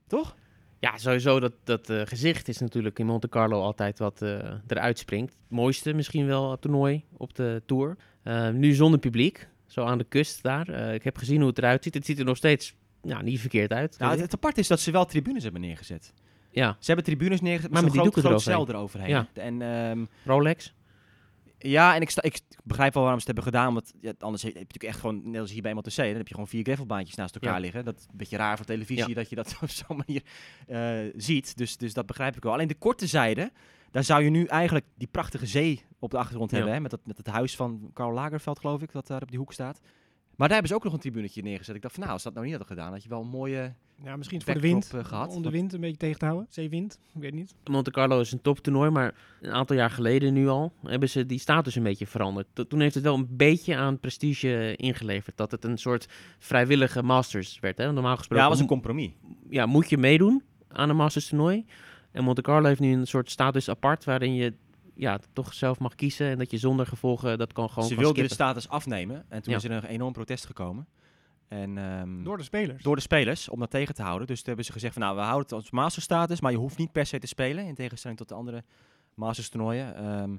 Toch? 0.06 0.36
ja, 0.80 0.98
sowieso 0.98 1.40
dat, 1.40 1.52
dat 1.64 1.90
eh, 1.90 2.00
gezicht 2.04 2.48
is 2.48 2.58
natuurlijk 2.58 2.98
in 2.98 3.06
Monte 3.06 3.28
Carlo 3.28 3.60
altijd 3.60 3.98
wat 3.98 4.22
eh, 4.22 4.52
eruit 4.66 4.98
springt. 4.98 5.32
Het 5.32 5.50
mooiste 5.50 5.92
misschien 5.92 6.26
wel 6.26 6.50
het 6.50 6.60
toernooi 6.60 7.04
op 7.16 7.34
de 7.34 7.62
Tour. 7.66 7.96
Eh, 8.22 8.50
nu 8.50 8.72
zonder 8.72 9.00
publiek, 9.00 9.48
zo 9.66 9.84
aan 9.84 9.98
de 9.98 10.04
kust 10.04 10.42
daar. 10.42 10.68
Eh, 10.68 10.94
ik 10.94 11.04
heb 11.04 11.16
gezien 11.16 11.38
hoe 11.38 11.48
het 11.48 11.58
eruit 11.58 11.82
ziet. 11.84 11.94
Het 11.94 12.04
ziet 12.04 12.18
er 12.18 12.24
nog 12.24 12.36
steeds 12.36 12.74
ja, 13.02 13.22
niet 13.22 13.40
verkeerd 13.40 13.72
uit. 13.72 13.98
Nou, 13.98 14.10
het, 14.10 14.20
het 14.20 14.34
apart 14.34 14.58
is 14.58 14.68
dat 14.68 14.80
ze 14.80 14.90
wel 14.90 15.04
tribunes 15.04 15.42
hebben 15.42 15.60
neergezet. 15.60 16.12
Ja, 16.50 16.76
Ze 16.78 16.86
hebben 16.86 17.04
tribunes 17.04 17.40
neergezet, 17.40 17.70
Maar 17.70 17.82
maar 17.82 17.90
met 17.92 18.02
zo'n 18.02 18.12
groot, 18.12 18.42
groot 18.42 18.68
eroverheen. 18.68 19.10
eroverheen. 19.10 19.60
En 19.60 19.62
ehm, 19.62 20.04
Rolex. 20.24 20.74
Ja, 21.58 21.94
en 21.94 22.00
ik, 22.00 22.10
sta, 22.10 22.22
ik 22.22 22.40
begrijp 22.64 22.94
wel 22.94 23.02
waarom 23.02 23.20
ze 23.20 23.26
het 23.28 23.36
hebben 23.36 23.54
gedaan. 23.54 23.74
Want 23.74 23.92
ja, 24.00 24.12
anders 24.18 24.42
heb 24.42 24.52
je 24.52 24.58
natuurlijk 24.58 24.90
echt 24.92 25.00
gewoon, 25.00 25.30
net 25.30 25.40
als 25.40 25.50
hier 25.52 25.62
bij 25.62 25.74
MLTC, 25.74 25.96
dan 25.96 26.06
heb 26.06 26.28
je 26.28 26.34
gewoon 26.34 26.48
vier 26.48 26.62
gravelbaantjes 26.64 27.16
naast 27.16 27.34
elkaar 27.34 27.54
Ja. 27.54 27.58
liggen. 27.60 27.84
Dat 27.84 27.96
is 27.98 28.02
een 28.10 28.16
beetje 28.16 28.36
raar 28.36 28.56
voor 28.56 28.66
televisie 28.66 29.08
Ja. 29.08 29.14
dat 29.14 29.28
je 29.28 29.36
dat 29.36 29.56
op 29.62 29.70
zo'n 29.70 30.02
manier 30.06 30.22
eh, 30.66 31.12
ziet. 31.16 31.56
Dus, 31.56 31.76
dus 31.76 31.94
dat 31.94 32.06
begrijp 32.06 32.36
ik 32.36 32.42
wel. 32.42 32.52
Alleen 32.52 32.68
de 32.68 32.74
korte 32.74 33.06
zijde, 33.06 33.52
daar 33.90 34.04
zou 34.04 34.22
je 34.22 34.30
nu 34.30 34.44
eigenlijk 34.44 34.86
die 34.94 35.08
prachtige 35.08 35.46
zee 35.46 35.84
op 35.98 36.10
de 36.10 36.18
achtergrond 36.18 36.50
hebben. 36.50 36.72
Hè? 36.72 36.80
Met, 36.80 36.90
dat, 36.90 37.00
met 37.04 37.16
het 37.16 37.26
huis 37.26 37.56
van 37.56 37.90
Karl 37.92 38.12
Lagerfeld, 38.12 38.58
geloof 38.58 38.82
ik, 38.82 38.92
dat 38.92 39.06
daar 39.06 39.22
op 39.22 39.28
die 39.30 39.38
hoek 39.38 39.52
staat. 39.52 39.80
Maar 40.36 40.48
daar 40.48 40.56
hebben 40.56 40.68
ze 40.68 40.74
ook 40.74 40.84
nog 40.84 40.92
een 40.92 40.98
tribunetje 41.00 41.42
neergezet. 41.42 41.74
Ik 41.76 41.82
dacht 41.82 41.94
van, 41.94 42.02
nou, 42.02 42.14
als 42.14 42.22
ze 42.22 42.28
dat 42.32 42.36
nou 42.42 42.48
niet 42.50 42.56
hadden 42.58 42.76
gedaan, 42.76 42.92
had 42.92 43.02
je 43.02 43.08
wel 43.08 43.20
een 43.20 43.28
mooie... 43.28 43.72
Ja, 44.04 44.16
misschien 44.16 44.42
voor 44.42 44.54
de 44.54 44.60
wind. 44.60 44.92
eh, 44.94 45.04
gehad. 45.04 45.34
Om 45.34 45.42
de 45.42 45.50
wind 45.50 45.72
een 45.72 45.80
beetje 45.80 45.96
tegen 45.96 46.18
te 46.18 46.24
houden. 46.24 46.46
Zeewind. 46.50 46.98
Ik 47.14 47.20
weet 47.20 47.34
niet. 47.34 47.54
Monte 47.64 47.90
Carlo 47.90 48.20
is 48.20 48.32
een 48.32 48.40
toptoernooi, 48.42 48.90
maar 48.90 49.14
een 49.40 49.52
aantal 49.52 49.76
jaar 49.76 49.90
geleden 49.90 50.32
nu 50.32 50.48
al 50.48 50.72
hebben 50.84 51.08
ze 51.08 51.26
die 51.26 51.38
status 51.38 51.74
een 51.74 51.82
beetje 51.82 52.06
veranderd. 52.06 52.46
To- 52.52 52.66
Toen 52.66 52.80
heeft 52.80 52.94
het 52.94 53.04
wel 53.04 53.14
een 53.14 53.26
beetje 53.36 53.76
aan 53.76 53.98
prestige 54.00 54.74
ingeleverd. 54.76 55.36
Dat 55.36 55.50
het 55.50 55.64
een 55.64 55.78
soort 55.78 56.06
vrijwillige 56.38 57.02
Masters 57.02 57.58
werd. 57.60 57.78
Hè? 57.78 57.92
Normaal 57.92 58.16
gesproken 58.16 58.44
Ja, 58.44 58.50
was 58.50 58.60
een 58.60 58.66
compromis. 58.66 59.10
ja, 59.50 59.66
moet 59.66 59.90
je 59.90 59.98
meedoen 59.98 60.42
aan 60.68 60.88
een 60.90 60.96
Masters 60.96 61.28
toernooi. 61.28 61.64
En 62.12 62.24
Monte 62.24 62.42
Carlo 62.42 62.66
heeft 62.68 62.80
nu 62.80 62.92
een 62.92 63.06
soort 63.06 63.30
status 63.30 63.68
apart 63.68 64.04
waarin 64.04 64.34
je 64.34 64.54
ja, 64.96 65.18
toch 65.32 65.54
zelf 65.54 65.78
mag 65.78 65.94
kiezen 65.94 66.26
en 66.30 66.38
dat 66.38 66.50
je 66.50 66.58
zonder 66.58 66.86
gevolgen 66.86 67.38
dat 67.38 67.52
kan 67.52 67.68
gewoon 67.68 67.88
ze 67.88 67.94
kan 67.94 68.02
wilden 68.04 68.22
de 68.28 68.34
status 68.34 68.68
afnemen. 68.68 69.24
En 69.28 69.42
toen 69.42 69.52
Ja. 69.52 69.58
is 69.58 69.64
er 69.64 69.70
een 69.70 69.84
enorm 69.84 70.12
protest 70.12 70.46
gekomen. 70.46 70.86
En, 71.48 71.78
ehm, 71.78 72.22
Door 72.22 72.36
de 72.36 72.42
spelers. 72.42 72.82
door 72.82 72.94
de 72.96 73.02
spelers 73.02 73.48
om 73.48 73.58
dat 73.60 73.70
tegen 73.70 73.94
te 73.94 74.02
houden. 74.02 74.26
Dus 74.26 74.36
toen 74.36 74.46
hebben 74.46 74.64
ze 74.64 74.72
gezegd 74.72 74.92
van 74.92 75.02
nou, 75.02 75.16
we 75.16 75.22
houden 75.22 75.42
het 75.42 75.52
als 75.52 75.70
masterstatus, 75.70 76.40
maar 76.40 76.50
je 76.52 76.58
hoeft 76.58 76.78
niet 76.78 76.92
per 76.92 77.06
se 77.06 77.18
te 77.18 77.26
spelen. 77.26 77.64
In 77.66 77.74
tegenstelling 77.74 78.18
tot 78.18 78.28
de 78.28 78.34
andere 78.34 78.64
masters 79.14 79.48
toernooien. 79.48 79.96
Ehm, 79.96 80.36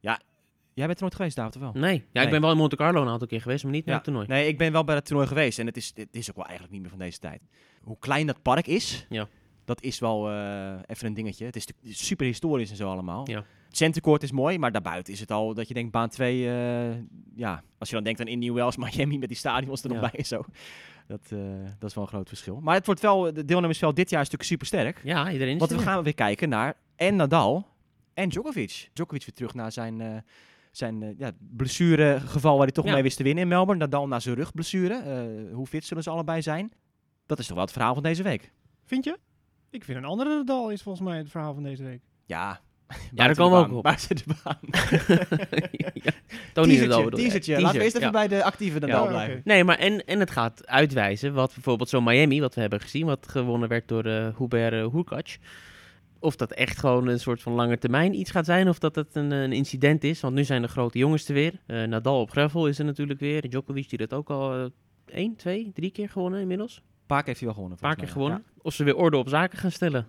ja, 0.00 0.20
jij 0.74 0.86
bent 0.86 0.96
er 0.96 1.02
nooit 1.02 1.14
geweest, 1.14 1.36
David, 1.36 1.54
of 1.56 1.60
wel? 1.60 1.72
Nee, 1.72 1.94
ja, 1.96 2.02
Nee. 2.12 2.24
ik 2.24 2.30
ben 2.30 2.40
wel 2.40 2.50
in 2.50 2.56
Monte 2.56 2.76
Carlo 2.76 3.02
een 3.02 3.08
aantal 3.08 3.26
keer 3.28 3.40
geweest, 3.40 3.62
maar 3.64 3.72
niet 3.72 3.84
naar 3.84 3.94
Ja. 3.94 4.00
het 4.00 4.04
toernooi. 4.10 4.26
Nee, 4.28 4.48
ik 4.48 4.58
ben 4.58 4.72
wel 4.72 4.84
bij 4.84 4.94
het 4.94 5.04
toernooi 5.06 5.28
geweest. 5.28 5.58
En 5.58 5.66
het 5.66 5.76
is, 5.76 5.92
het 5.94 6.08
is 6.16 6.28
ook 6.30 6.36
wel 6.36 6.44
eigenlijk 6.44 6.72
niet 6.74 6.82
meer 6.82 6.90
van 6.90 7.00
deze 7.06 7.18
tijd. 7.18 7.42
Hoe 7.82 7.98
klein 7.98 8.26
dat 8.26 8.42
park 8.42 8.66
is, 8.66 9.06
Ja. 9.08 9.28
dat 9.64 9.82
is 9.82 9.98
wel 9.98 10.30
eh, 10.30 10.74
even 10.86 11.06
een 11.06 11.14
dingetje. 11.14 11.44
Het 11.44 11.56
is 11.56 11.66
super 11.82 12.26
historisch 12.26 12.70
en 12.70 12.76
zo 12.76 12.90
allemaal. 12.90 13.30
Ja. 13.30 13.44
Centercourt 13.76 14.22
is 14.22 14.32
mooi, 14.32 14.58
maar 14.58 14.72
daarbuiten 14.72 15.12
is 15.12 15.20
het 15.20 15.30
al 15.30 15.54
dat 15.54 15.68
je 15.68 15.74
denkt 15.74 15.92
baan 15.92 16.08
2... 16.08 16.38
ja, 17.34 17.62
als 17.78 17.88
je 17.88 17.94
dan 17.94 18.04
denkt 18.04 18.20
aan 18.20 18.26
Indian 18.26 18.54
Wells, 18.54 18.76
Miami 18.84 19.18
met 19.18 19.28
die 19.28 19.36
stadions 19.38 19.82
er 19.82 19.88
nog 19.88 20.00
Ja. 20.00 20.10
bij 20.10 20.18
en 20.18 20.26
zo. 20.26 20.44
Dat, 21.06 21.20
eh, 21.30 21.38
dat 21.78 21.88
is 21.88 21.94
wel 21.94 22.04
een 22.04 22.10
groot 22.10 22.28
verschil. 22.28 22.60
Maar 22.60 22.74
het 22.74 22.86
wordt 22.86 23.00
wel, 23.00 23.32
de 23.32 23.44
deelnemersveld 23.44 23.96
dit 23.96 24.10
jaar 24.10 24.20
is 24.22 24.30
natuurlijk 24.30 24.50
super 24.50 24.66
sterk. 24.66 25.00
Ja, 25.04 25.30
iedereen 25.32 25.52
is 25.54 25.58
Want 25.58 25.70
we 25.70 25.78
gaan 25.78 26.02
weer 26.02 26.14
kijken 26.14 26.48
naar 26.48 26.76
en 26.96 27.16
Nadal 27.16 27.66
en 28.14 28.28
Djokovic. 28.28 28.90
Djokovic 28.92 29.24
weer 29.24 29.34
terug 29.34 29.54
naar 29.54 29.72
zijn, 29.72 30.00
eh 30.00 30.16
zijn 30.70 31.02
eh, 31.02 31.18
ja, 31.18 31.30
blessuregeval 31.38 32.54
waar 32.56 32.64
hij 32.66 32.72
toch 32.74 32.84
Ja. 32.84 32.92
mee 32.92 33.02
wist 33.02 33.16
te 33.16 33.22
winnen 33.22 33.42
in 33.42 33.48
Melbourne. 33.48 33.82
Nadal 33.84 34.06
naar 34.08 34.20
zijn 34.20 34.34
rugblessure. 34.34 34.94
Eh, 34.94 35.54
hoe 35.54 35.66
fit 35.66 35.84
zullen 35.84 36.02
ze 36.02 36.10
allebei 36.10 36.42
zijn? 36.42 36.72
Dat 37.26 37.38
is 37.38 37.46
toch 37.46 37.54
wel 37.56 37.64
het 37.64 37.72
verhaal 37.74 37.94
van 37.94 38.02
deze 38.02 38.22
week. 38.22 38.52
Vind 38.84 39.04
je? 39.04 39.18
Ik 39.70 39.84
vind 39.84 39.98
een 39.98 40.04
andere 40.04 40.30
Nadal 40.36 40.70
is 40.70 40.82
volgens 40.82 41.04
mij 41.08 41.18
het 41.18 41.30
verhaal 41.30 41.54
van 41.54 41.62
deze 41.62 41.82
week. 41.82 42.00
Ja, 42.24 42.60
daar 43.12 43.34
komen 43.34 43.58
we 43.60 43.66
ook 43.66 43.76
op. 43.76 43.82
Buiten 43.82 44.16
de 44.16 44.24
baan. 44.42 44.58
ja. 45.72 46.12
Tony 46.52 46.76
Teasertje, 46.76 47.10
teasertje. 47.10 47.60
Laten 47.60 47.78
we 47.78 47.84
eerst 47.84 47.96
even 47.96 48.06
ja. 48.06 48.12
bij 48.12 48.28
de 48.28 48.44
actieve 48.44 48.78
Nadal 48.78 49.04
Ja, 49.04 49.08
blijven. 49.08 49.40
Nee, 49.44 49.64
maar 49.64 49.78
en, 49.78 50.04
en 50.06 50.20
het 50.20 50.30
gaat 50.30 50.66
uitwijzen 50.66 51.34
wat 51.34 51.54
bijvoorbeeld 51.54 51.88
zo'n 51.88 52.04
Miami, 52.04 52.40
wat 52.40 52.54
we 52.54 52.60
hebben 52.60 52.80
gezien, 52.80 53.06
wat 53.06 53.28
gewonnen 53.28 53.68
werd 53.68 53.88
door 53.88 54.04
eh 54.04 54.28
Hubert 54.38 54.72
uh, 54.72 54.86
Hurkacz. 54.92 55.36
Of 56.18 56.36
dat 56.36 56.52
echt 56.52 56.78
gewoon 56.78 57.06
een 57.06 57.20
soort 57.20 57.42
van 57.42 57.52
lange 57.52 57.78
termijn 57.78 58.14
iets 58.14 58.30
gaat 58.30 58.44
zijn, 58.44 58.68
of 58.68 58.78
dat 58.78 58.94
het 58.94 59.08
een, 59.12 59.30
een 59.30 59.52
incident 59.52 60.04
is. 60.04 60.20
Want 60.20 60.34
nu 60.34 60.44
zijn 60.44 60.62
de 60.62 60.68
grote 60.68 60.98
jongens 60.98 61.28
er 61.28 61.34
weer. 61.34 61.60
Eh, 61.66 61.82
Nadal 61.82 62.20
op 62.20 62.30
gravel 62.30 62.68
is 62.68 62.78
er 62.78 62.84
natuurlijk 62.84 63.20
weer. 63.20 63.48
Djokovic 63.48 63.88
die 63.88 63.98
dat 63.98 64.12
ook 64.12 64.30
al 64.30 64.54
eh, 64.54 64.64
één, 65.04 65.36
twee, 65.36 65.70
drie 65.74 65.90
keer 65.90 66.08
gewonnen 66.08 66.40
inmiddels. 66.40 66.82
paar 67.06 67.18
keer 67.18 67.26
heeft 67.26 67.38
hij 67.38 67.46
wel 67.46 67.54
gewonnen. 67.54 67.78
Een 67.82 67.88
paar 67.88 67.96
keer 67.96 68.08
gewonnen. 68.08 68.44
Of 68.62 68.74
ze 68.74 68.84
weer 68.84 68.96
orde 68.96 69.16
op 69.16 69.28
zaken 69.28 69.58
gaan 69.58 69.70
stellen. 69.70 70.06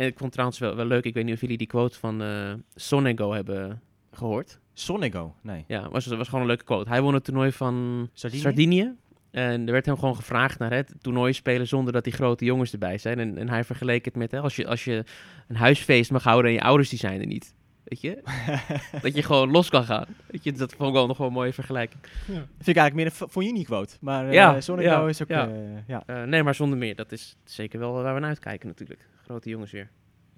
Ja. 0.00 0.06
En 0.06 0.12
ik 0.12 0.18
vond 0.18 0.32
trouwens 0.32 0.58
wel, 0.58 0.76
wel 0.76 0.84
leuk, 0.86 1.04
ik 1.04 1.14
weet 1.14 1.24
niet 1.24 1.34
of 1.34 1.40
jullie 1.40 1.56
die 1.58 1.66
quote 1.66 1.98
van 1.98 2.22
eh 2.22 2.52
Sonego 2.74 3.32
hebben 3.32 3.80
gehoord. 4.12 4.50
Ja. 4.50 4.58
Sonego, 4.72 5.34
nee. 5.42 5.64
Ja, 5.66 5.90
was, 5.90 6.06
was 6.06 6.26
gewoon 6.26 6.40
een 6.40 6.46
leuke 6.46 6.64
quote. 6.64 6.88
Hij 6.88 7.02
won 7.02 7.14
het 7.14 7.24
toernooi 7.24 7.52
van 7.52 8.08
Sardinië? 8.12 8.42
Sardinië. 8.42 8.94
En 9.30 9.66
er 9.66 9.72
werd 9.72 9.86
hem 9.86 9.98
gewoon 9.98 10.16
gevraagd 10.16 10.58
naar 10.58 10.72
het 10.72 10.94
toernooi 11.00 11.32
spelen 11.32 11.68
zonder 11.68 11.92
dat 11.92 12.04
die 12.04 12.12
grote 12.12 12.44
jongens 12.44 12.72
erbij 12.72 12.98
zijn. 12.98 13.18
En, 13.18 13.38
en 13.38 13.48
hij 13.48 13.64
vergeleek 13.64 14.04
het 14.04 14.16
met, 14.16 14.30
hè, 14.30 14.40
als, 14.40 14.56
je, 14.56 14.66
als 14.66 14.84
je 14.84 15.04
een 15.48 15.56
huisfeest 15.56 16.10
mag 16.10 16.22
houden 16.22 16.50
en 16.50 16.56
je 16.56 16.62
ouders 16.62 16.88
die 16.88 16.98
zijn 16.98 17.20
er 17.20 17.26
niet. 17.26 17.54
Weet 17.84 18.00
je? 18.00 18.22
dat 19.02 19.14
je 19.14 19.22
gewoon 19.22 19.50
los 19.50 19.68
kan 19.68 19.84
gaan. 19.84 20.06
Weet 20.26 20.44
je, 20.44 20.52
dat 20.52 20.74
vond 20.74 20.88
ik 20.88 20.94
wel 20.94 21.06
nog 21.06 21.16
wel 21.18 21.26
een 21.26 21.32
mooie 21.32 21.52
vergelijking. 21.52 22.00
Vind 22.26 22.68
ik 22.68 22.76
eigenlijk 22.76 22.94
meer 22.94 23.06
een 23.06 23.28
Fognini 23.28 23.62
quote. 23.62 23.96
Maar 24.00 24.26
eh 24.28 24.32
Ja, 24.32 24.50
ja, 24.50 25.08
is 25.08 25.22
ook... 25.22 25.28
ja. 25.28 25.48
eh, 25.48 26.02
ja. 26.06 26.24
Nee, 26.24 26.42
maar 26.42 26.54
zonder 26.54 26.78
meer. 26.78 26.96
Dat 26.96 27.12
is 27.12 27.36
zeker 27.44 27.78
wel 27.78 27.92
waar 27.92 28.14
we 28.14 28.20
naar 28.20 28.28
uitkijken 28.28 28.68
natuurlijk. 28.68 29.08
Grote 29.30 29.48
jongens 29.48 29.70
weer. 29.72 29.90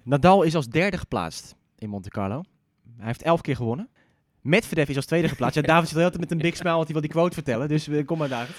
Nadal 0.03 0.43
is 0.43 0.55
als 0.55 0.67
derde 0.67 0.97
geplaatst 0.97 1.55
in 1.77 1.89
Monte 1.89 2.09
Carlo. 2.09 2.43
Hij 2.97 3.05
heeft 3.05 3.21
elf 3.23 3.41
keer 3.41 3.55
gewonnen. 3.55 3.89
Medvedev 4.41 4.89
is 4.89 4.95
als 4.95 5.05
tweede 5.05 5.27
geplaatst. 5.27 5.55
Ja, 5.55 5.61
David 5.61 5.83
zit 5.87 5.93
de 5.93 5.99
hele 5.99 6.09
tijd 6.09 6.21
met 6.21 6.31
een 6.31 6.37
big 6.49 6.55
smile, 6.55 6.73
want 6.73 6.83
hij 6.83 6.93
wil 6.93 7.01
die 7.01 7.11
quote 7.11 7.33
vertellen. 7.33 7.67
Dus 7.67 7.87
eh, 7.87 8.05
kom 8.05 8.17
maar, 8.17 8.29
David. 8.29 8.55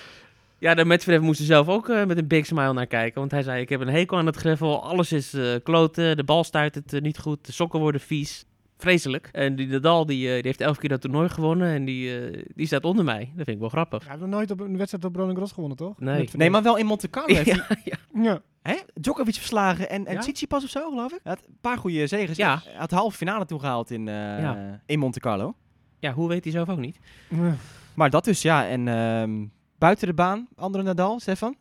Ja, 0.58 0.74
de 0.74 0.84
Medvedev 0.84 1.22
moest 1.22 1.40
er 1.40 1.46
zelf 1.46 1.68
ook 1.68 1.88
eh, 1.88 2.04
met 2.04 2.18
een 2.18 2.26
big 2.26 2.46
smile 2.46 2.72
naar 2.72 2.86
kijken. 2.86 3.18
Want 3.20 3.30
hij 3.30 3.42
zei, 3.42 3.60
ik 3.60 3.68
heb 3.68 3.80
een 3.80 3.88
hekel 3.88 4.16
aan 4.18 4.26
het 4.26 4.36
gravel. 4.36 4.82
Alles 4.84 5.12
is 5.12 5.34
eh, 5.34 5.54
kloten. 5.62 6.16
De 6.16 6.24
bal 6.24 6.44
stuit 6.44 6.74
het 6.74 7.00
niet 7.00 7.18
goed. 7.18 7.46
De 7.46 7.52
sokken 7.52 7.80
worden 7.80 8.00
vies. 8.00 8.44
Vreselijk. 8.78 9.28
En 9.32 9.56
die 9.56 9.66
Nadal, 9.66 10.06
die, 10.06 10.26
eh, 10.28 10.34
die 10.34 10.42
heeft 10.42 10.60
elf 10.60 10.78
keer 10.78 10.88
dat 10.88 11.00
toernooi 11.00 11.28
gewonnen. 11.28 11.68
En 11.74 11.84
die, 11.84 12.18
eh, 12.20 12.42
die 12.54 12.66
staat 12.66 12.84
onder 12.84 13.04
mij. 13.04 13.18
Dat 13.24 13.44
vind 13.44 13.48
ik 13.48 13.58
wel 13.58 13.68
grappig. 13.68 14.00
Hij 14.02 14.08
heeft 14.10 14.22
nog 14.22 14.30
nooit 14.34 14.50
op 14.50 14.60
een 14.60 14.76
wedstrijd 14.76 15.04
op 15.04 15.14
Roland 15.14 15.32
Garros 15.32 15.52
gewonnen, 15.52 15.76
toch? 15.78 16.00
Nee. 16.00 16.28
Nee, 16.32 16.50
maar 16.50 16.62
wel 16.62 16.76
in 16.78 16.86
Monte 16.86 17.10
Carlo. 17.10 17.34
heeft 17.34 17.50
hij- 17.52 17.80
ja, 17.84 17.96
ja. 18.12 18.22
Ja. 18.22 18.42
Hè? 18.68 18.76
Djokovic 18.94 19.34
verslagen 19.34 19.90
en, 19.90 20.06
en 20.06 20.14
Ja? 20.14 20.20
Tsitsipas 20.20 20.64
of 20.64 20.70
zo, 20.70 20.88
geloof 20.88 21.12
ik. 21.12 21.20
Hij 21.22 21.32
had 21.32 21.46
een 21.46 21.56
paar 21.60 21.78
goede 21.78 22.06
zegens. 22.06 22.38
Ja. 22.38 22.60
Hij 22.64 22.74
had 22.76 22.90
de 22.90 22.96
halve 22.96 23.16
finale 23.16 23.44
toen 23.44 23.60
gehaald 23.60 23.90
in, 23.90 24.08
eh, 24.08 24.14
Ja. 24.14 24.80
in 24.86 24.98
Monte 24.98 25.20
Carlo. 25.20 25.54
ja, 25.98 26.12
hoe 26.12 26.28
weet 26.28 26.44
hij 26.44 26.52
zelf 26.52 26.68
ook 26.68 26.78
niet? 26.78 26.98
Ja. 27.28 27.54
Maar 27.94 28.10
dat 28.10 28.24
dus, 28.24 28.42
ja. 28.42 28.66
En 28.68 28.88
ehm, 28.88 29.46
buiten 29.78 30.06
de 30.06 30.14
baan, 30.14 30.48
andere 30.56 30.84
Nadal, 30.84 31.20
Stefan? 31.20 31.56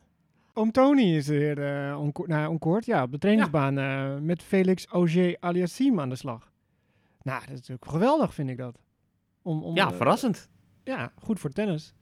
Oom 0.54 0.72
Tony 0.72 1.16
is 1.16 1.28
weer 1.28 1.88
uh, 1.89 2.00
onko 2.00 2.24
nou, 2.26 2.50
onkort, 2.50 2.86
ja, 2.86 3.04
op 3.04 3.12
de 3.12 3.18
trainingsbaan 3.18 3.78
eh, 3.78 4.16
met 4.22 4.44
Felix 4.44 4.86
Auger 4.86 5.38
Aliassime 5.39 6.02
aan 6.02 6.10
de 6.10 6.16
slag. 6.16 6.52
Nou, 7.22 7.39
dat 7.39 7.50
is 7.50 7.56
natuurlijk 7.56 7.86
geweldig, 7.89 8.34
vind 8.34 8.50
ik 8.50 8.58
dat. 8.58 8.80
Om, 9.42 9.63
om, 9.63 9.76
Ja, 9.76 9.88
eh, 9.89 9.96
verrassend. 9.96 10.50
ja, 10.84 11.12
goed 11.22 11.39
voor 11.39 11.50
tennis. 11.50 11.94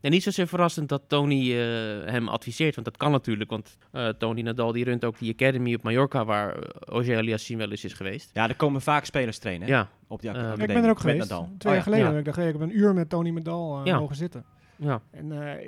En 0.00 0.10
niet 0.10 0.22
zozeer 0.22 0.46
verrassend 0.46 0.88
dat 0.88 1.02
Tony 1.06 1.52
eh, 1.52 1.58
hem 2.12 2.28
adviseert, 2.28 2.74
want 2.74 2.86
dat 2.86 2.96
kan 2.96 3.10
natuurlijk. 3.10 3.50
Want 3.50 3.76
eh, 3.92 4.08
Tony 4.08 4.40
Nadal 4.42 4.72
die 4.72 4.84
runt 4.84 5.04
ook 5.04 5.18
die 5.18 5.32
academy 5.32 5.74
op 5.74 5.82
Mallorca, 5.82 6.24
waar 6.24 6.56
uh, 6.56 6.62
Ogier 6.96 7.16
Aliassime 7.16 7.58
wel 7.58 7.70
eens 7.70 7.84
is 7.84 7.92
geweest. 7.92 8.30
Ja, 8.32 8.48
er 8.48 8.56
komen 8.56 8.80
vaak 8.80 9.04
spelers 9.04 9.38
trainen? 9.38 9.68
Ja, 9.68 9.88
op 10.06 10.20
die 10.20 10.30
Eh, 10.30 10.50
ik 10.56 10.66
ben 10.66 10.70
er 10.70 10.76
ook 10.82 10.84
met 10.84 10.98
geweest, 11.00 11.18
Nadal. 11.18 11.42
twee 11.42 11.52
Oh, 11.56 11.62
jaar 11.62 11.74
ja. 11.74 11.80
geleden. 11.82 12.12
Ja. 12.12 12.18
Ik, 12.18 12.24
dacht, 12.24 12.38
ik 12.38 12.44
heb 12.44 12.60
een 12.60 12.78
uur 12.78 12.94
met 12.94 13.08
Tony 13.08 13.30
Medal 13.30 13.78
eh, 13.78 13.84
Ja. 13.84 13.98
mogen 13.98 14.16
zitten. 14.16 14.44
ja. 14.76 15.00
En 15.10 15.32
eh, 15.32 15.66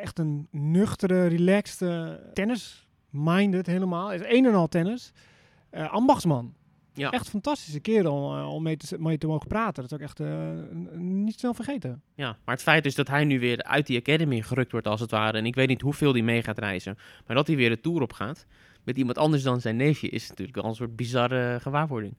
echt 0.00 0.18
een 0.18 0.48
nuchtere, 0.50 1.26
relaxed 1.26 1.88
eh, 1.88 2.08
tennis-minded 2.34 3.66
helemaal. 3.66 4.12
Is 4.12 4.20
een 4.24 4.46
en 4.46 4.54
al 4.54 4.68
tennis. 4.68 5.12
Eh 5.70 5.92
ambachtsman. 5.92 6.54
Ja. 6.94 7.10
Echt 7.10 7.28
fantastische 7.28 7.80
kerel 7.80 8.36
eh, 8.36 8.48
om 8.54 8.62
mee 8.62 8.76
te, 8.76 8.96
mee 8.98 9.18
te 9.18 9.26
mogen 9.26 9.46
praten. 9.48 9.82
Dat 9.82 9.92
is 9.92 9.98
ook 9.98 10.02
echt 10.04 10.20
eh, 10.20 10.50
niet 10.96 11.38
snel 11.38 11.54
vergeten. 11.54 12.02
ja, 12.14 12.36
maar 12.44 12.54
het 12.54 12.64
feit 12.64 12.86
is 12.86 12.94
dat 12.94 13.08
hij 13.08 13.24
nu 13.24 13.40
weer 13.40 13.62
uit 13.62 13.86
die 13.86 13.98
academy 13.98 14.42
gerukt 14.42 14.72
wordt 14.72 14.86
als 14.86 15.00
het 15.00 15.10
ware. 15.10 15.38
En 15.38 15.46
ik 15.46 15.54
weet 15.54 15.68
niet 15.68 15.80
hoeveel 15.80 16.12
hij 16.12 16.22
mee 16.22 16.42
gaat 16.42 16.58
reizen. 16.58 16.96
Maar 17.26 17.36
dat 17.36 17.46
hij 17.46 17.56
weer 17.56 17.68
de 17.68 17.80
Tour 17.80 18.02
op 18.02 18.12
gaat 18.12 18.46
met 18.84 18.96
iemand 18.96 19.18
anders 19.18 19.42
dan 19.42 19.60
zijn 19.60 19.76
neefje 19.76 20.08
is 20.08 20.28
natuurlijk 20.28 20.56
wel 20.56 20.66
een 20.66 20.74
soort 20.74 20.96
bizarre 20.96 21.58
gewaarwording. 21.60 22.14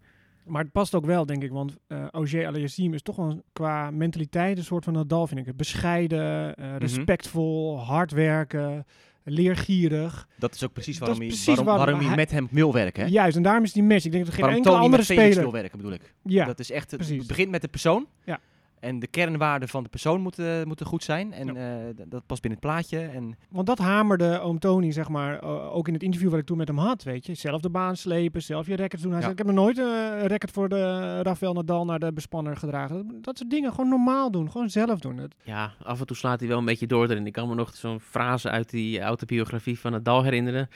Maar 0.45 0.61
het 0.63 0.71
past 0.71 0.95
ook 0.95 1.05
wel, 1.05 1.25
denk 1.25 1.43
ik. 1.43 1.51
Want 1.51 1.77
eh 1.87 2.07
Auger 2.07 2.47
Aliassime 2.47 2.95
is 2.95 3.01
toch 3.01 3.15
wel 3.15 3.41
qua 3.53 3.91
mentaliteit 3.91 4.57
een 4.57 4.63
soort 4.63 4.83
van 4.83 4.93
Nadal, 4.93 5.27
vind 5.27 5.47
ik. 5.47 5.55
Bescheiden, 5.57 6.47
Mhm. 6.57 6.61
eh, 6.61 6.77
respectvol, 6.77 7.79
hard 7.79 8.11
werken, 8.11 8.85
leergierig. 9.23 10.27
Dat 10.39 10.55
is 10.55 10.63
ook 10.63 10.73
precies 10.73 10.97
waarom, 10.97 11.17
precies 11.17 11.45
waarom, 11.45 11.65
waarom 11.65 11.99
hij- 11.99 12.15
met 12.15 12.31
hem 12.31 12.47
wil 12.51 12.73
werken. 12.73 13.03
Hè? 13.03 13.09
Juist, 13.09 13.35
en 13.37 13.43
daarom 13.43 13.63
is 13.63 13.73
die 13.73 13.83
match. 13.83 14.05
Ik 14.05 14.11
denk 14.11 14.25
dat 14.25 14.33
er 14.33 14.39
geen 14.39 14.41
waarom 14.41 14.57
enkele 14.57 14.73
Tony 14.75 14.85
andere 14.85 15.03
speler... 15.03 15.41
wil 15.43 15.51
werken, 15.51 15.77
bedoel 15.77 15.93
ik. 15.93 16.13
Ja, 16.23 16.45
Dat 16.45 16.59
is 16.59 16.71
echt, 16.71 16.91
het, 16.91 16.99
precies. 16.99 17.25
begint 17.25 17.49
met 17.49 17.61
de 17.61 17.67
persoon. 17.67 18.07
Ja. 18.25 18.39
En 18.81 18.99
de 18.99 19.07
kernwaarden 19.07 19.69
van 19.69 19.83
de 19.83 19.89
persoon 19.89 20.21
moeten, 20.21 20.67
moeten 20.67 20.85
goed 20.85 21.03
zijn. 21.03 21.33
En 21.33 21.47
Ja. 21.53 21.79
eh, 21.79 21.85
dat 22.07 22.25
past 22.25 22.41
binnen 22.41 22.59
het 22.61 22.69
plaatje. 22.69 22.99
En 22.99 23.35
Want 23.49 23.67
dat 23.67 23.77
hamerde 23.77 24.39
oom 24.39 24.59
Tony, 24.59 24.91
zeg 24.91 25.09
maar, 25.09 25.41
ook 25.71 25.87
in 25.87 25.93
het 25.93 26.03
interview 26.03 26.29
wat 26.29 26.39
ik 26.39 26.45
toen 26.45 26.57
met 26.57 26.67
hem 26.67 26.77
had, 26.77 27.03
weet 27.03 27.25
je. 27.25 27.33
Zelf 27.33 27.61
de 27.61 27.69
baan 27.69 27.95
slepen, 27.97 28.41
zelf 28.41 28.67
je 28.67 28.75
records 28.75 29.03
doen. 29.03 29.11
Hij 29.11 29.21
Ja. 29.21 29.27
zei, 29.27 29.39
ik 29.39 29.45
heb 29.45 29.55
nog 29.55 29.63
nooit 29.65 29.77
eh, 29.77 29.85
een 30.21 30.27
record 30.27 30.51
voor 30.51 30.69
de 30.69 31.21
Rafael 31.21 31.53
Nadal 31.53 31.85
naar 31.85 31.99
de 31.99 32.13
bespanner 32.13 32.57
gedragen. 32.57 33.07
Dat, 33.07 33.23
dat 33.23 33.37
soort 33.37 33.49
dingen 33.49 33.71
gewoon 33.73 33.89
normaal 33.89 34.31
doen, 34.31 34.51
gewoon 34.51 34.69
zelf 34.69 34.99
doen. 34.99 35.17
Het, 35.17 35.35
Ja, 35.43 35.73
af 35.83 35.99
en 35.99 36.05
toe 36.05 36.17
slaat 36.17 36.39
hij 36.39 36.49
wel 36.49 36.57
een 36.57 36.65
beetje 36.65 36.87
door 36.87 37.09
erin. 37.09 37.25
Ik 37.25 37.33
kan 37.33 37.47
me 37.49 37.55
nog 37.55 37.75
zo'n 37.75 37.99
frase 37.99 38.49
uit 38.49 38.69
die 38.69 39.01
autobiografie 39.01 39.79
van 39.79 39.91
Nadal 39.91 40.23
herinneren. 40.23 40.67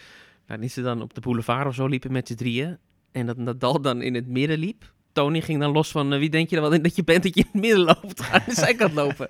Waarin 0.47 0.69
ze 0.69 0.81
dan 0.81 1.01
op 1.01 1.13
de 1.13 1.21
boulevard 1.21 1.67
of 1.67 1.75
zo 1.75 1.87
liepen 1.87 2.11
met 2.11 2.27
z'n 2.27 2.35
drieën. 2.35 2.77
En 3.11 3.25
dat 3.25 3.37
Nadal 3.37 3.81
dan 3.81 4.01
in 4.01 4.15
het 4.15 4.27
midden 4.27 4.57
liep. 4.59 4.93
Tony 5.15 5.41
ging 5.41 5.59
dan 5.59 5.71
los 5.71 5.91
van, 5.91 6.13
eh, 6.13 6.19
wie 6.19 6.29
denk 6.29 6.49
je 6.49 6.55
dan 6.59 6.69
wel 6.69 6.81
dat 6.81 6.95
je 6.95 7.03
bent 7.03 7.23
dat 7.23 7.35
je 7.35 7.41
in 7.41 7.47
het 7.51 7.61
midden 7.61 7.79
loopt? 7.79 8.21
Aan 8.31 8.41
de 8.45 8.53
zijkant 8.53 8.93
lopen. 9.01 9.27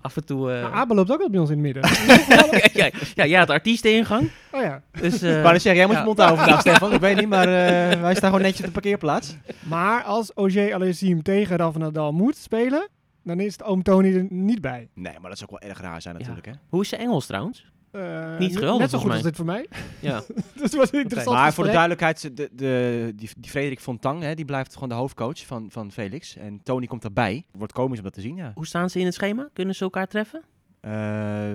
Af 0.00 0.16
en 0.16 0.24
toe... 0.24 0.52
eh, 0.52 0.60
Nou, 0.62 0.74
Abel 0.74 0.96
loopt 0.96 1.10
ook 1.12 1.18
wel 1.18 1.30
bij 1.30 1.40
ons 1.40 1.50
in 1.50 1.64
het 1.64 1.74
midden. 1.74 1.82
ja, 2.52 2.68
ja, 2.72 2.90
ja, 3.14 3.26
jij 3.26 3.38
had 3.38 3.46
de 3.46 3.52
artiesteningang. 3.52 4.30
oh 4.52 4.60
ja. 4.62 4.82
Dus, 5.00 5.22
eh, 5.22 5.36
ik 5.36 5.40
wou 5.42 5.52
net 5.52 5.62
zeggen, 5.62 5.74
jij 5.76 5.86
moet 5.86 5.94
ja. 5.94 6.00
je 6.00 6.06
mond 6.06 6.18
houden 6.18 6.38
vandaag, 6.38 6.60
Stefan. 6.60 6.92
Ik 6.92 7.00
weet 7.00 7.16
niet, 7.16 7.28
maar 7.28 7.48
eh, 7.48 8.00
wij 8.00 8.14
staan 8.14 8.30
gewoon 8.30 8.44
netjes 8.44 8.60
op 8.60 8.66
de 8.66 8.80
parkeerplaats. 8.80 9.36
Maar 9.68 10.02
als 10.02 10.32
Auger 10.34 10.74
Aliassime 10.74 11.22
tegen 11.22 11.56
Rafael 11.56 11.84
Nadal 11.84 12.12
moet 12.12 12.36
spelen, 12.36 12.88
dan 13.24 13.40
is 13.40 13.52
het 13.52 13.62
oom 13.62 13.82
Tony 13.82 14.14
er 14.16 14.26
niet 14.30 14.60
bij. 14.60 14.88
Nee, 14.94 15.12
maar 15.20 15.30
dat 15.30 15.38
zou 15.38 15.50
ook 15.52 15.60
wel 15.60 15.70
erg 15.70 15.80
raar 15.80 16.02
zijn 16.02 16.16
natuurlijk. 16.16 16.46
Hè? 16.46 16.52
Hoe 16.68 16.80
is 16.82 16.88
zijn 16.88 17.00
Engels 17.00 17.26
trouwens? 17.26 17.64
Eh, 17.90 18.38
Niet 18.38 18.54
geweldig, 18.54 18.80
Net 18.80 18.90
zo 18.90 18.98
goed 18.98 19.06
volgens 19.06 19.14
als 19.14 19.22
dit 19.22 19.36
voor 19.36 19.44
mij. 19.44 19.66
Ja. 20.10 20.22
dus 20.54 20.62
het 20.62 20.74
was 20.74 20.92
een 20.92 21.00
interessant 21.00 21.36
Maar 21.36 21.52
voor 21.52 21.64
de 21.64 21.70
duidelijkheid, 21.70 22.36
de, 22.36 22.48
de, 22.52 23.12
die, 23.16 23.30
die 23.36 23.50
Frederik 23.50 23.80
Fontang, 23.80 24.22
hè, 24.22 24.34
die 24.34 24.44
blijft 24.44 24.74
gewoon 24.74 24.88
de 24.88 24.94
hoofdcoach 24.94 25.46
van, 25.46 25.70
van 25.70 25.92
Felix. 25.92 26.36
En 26.36 26.60
Tony 26.62 26.86
komt 26.86 27.02
daarbij. 27.02 27.44
Wordt 27.52 27.72
komisch 27.72 27.98
om 27.98 28.04
dat 28.04 28.12
te 28.14 28.20
zien, 28.20 28.36
ja. 28.36 28.52
Hoe 28.54 28.66
staan 28.66 28.90
ze 28.90 28.98
in 28.98 29.04
het 29.04 29.14
schema? 29.14 29.48
Kunnen 29.52 29.74
ze 29.74 29.84
elkaar 29.84 30.06
treffen? 30.06 30.42
Eh, 30.80 30.90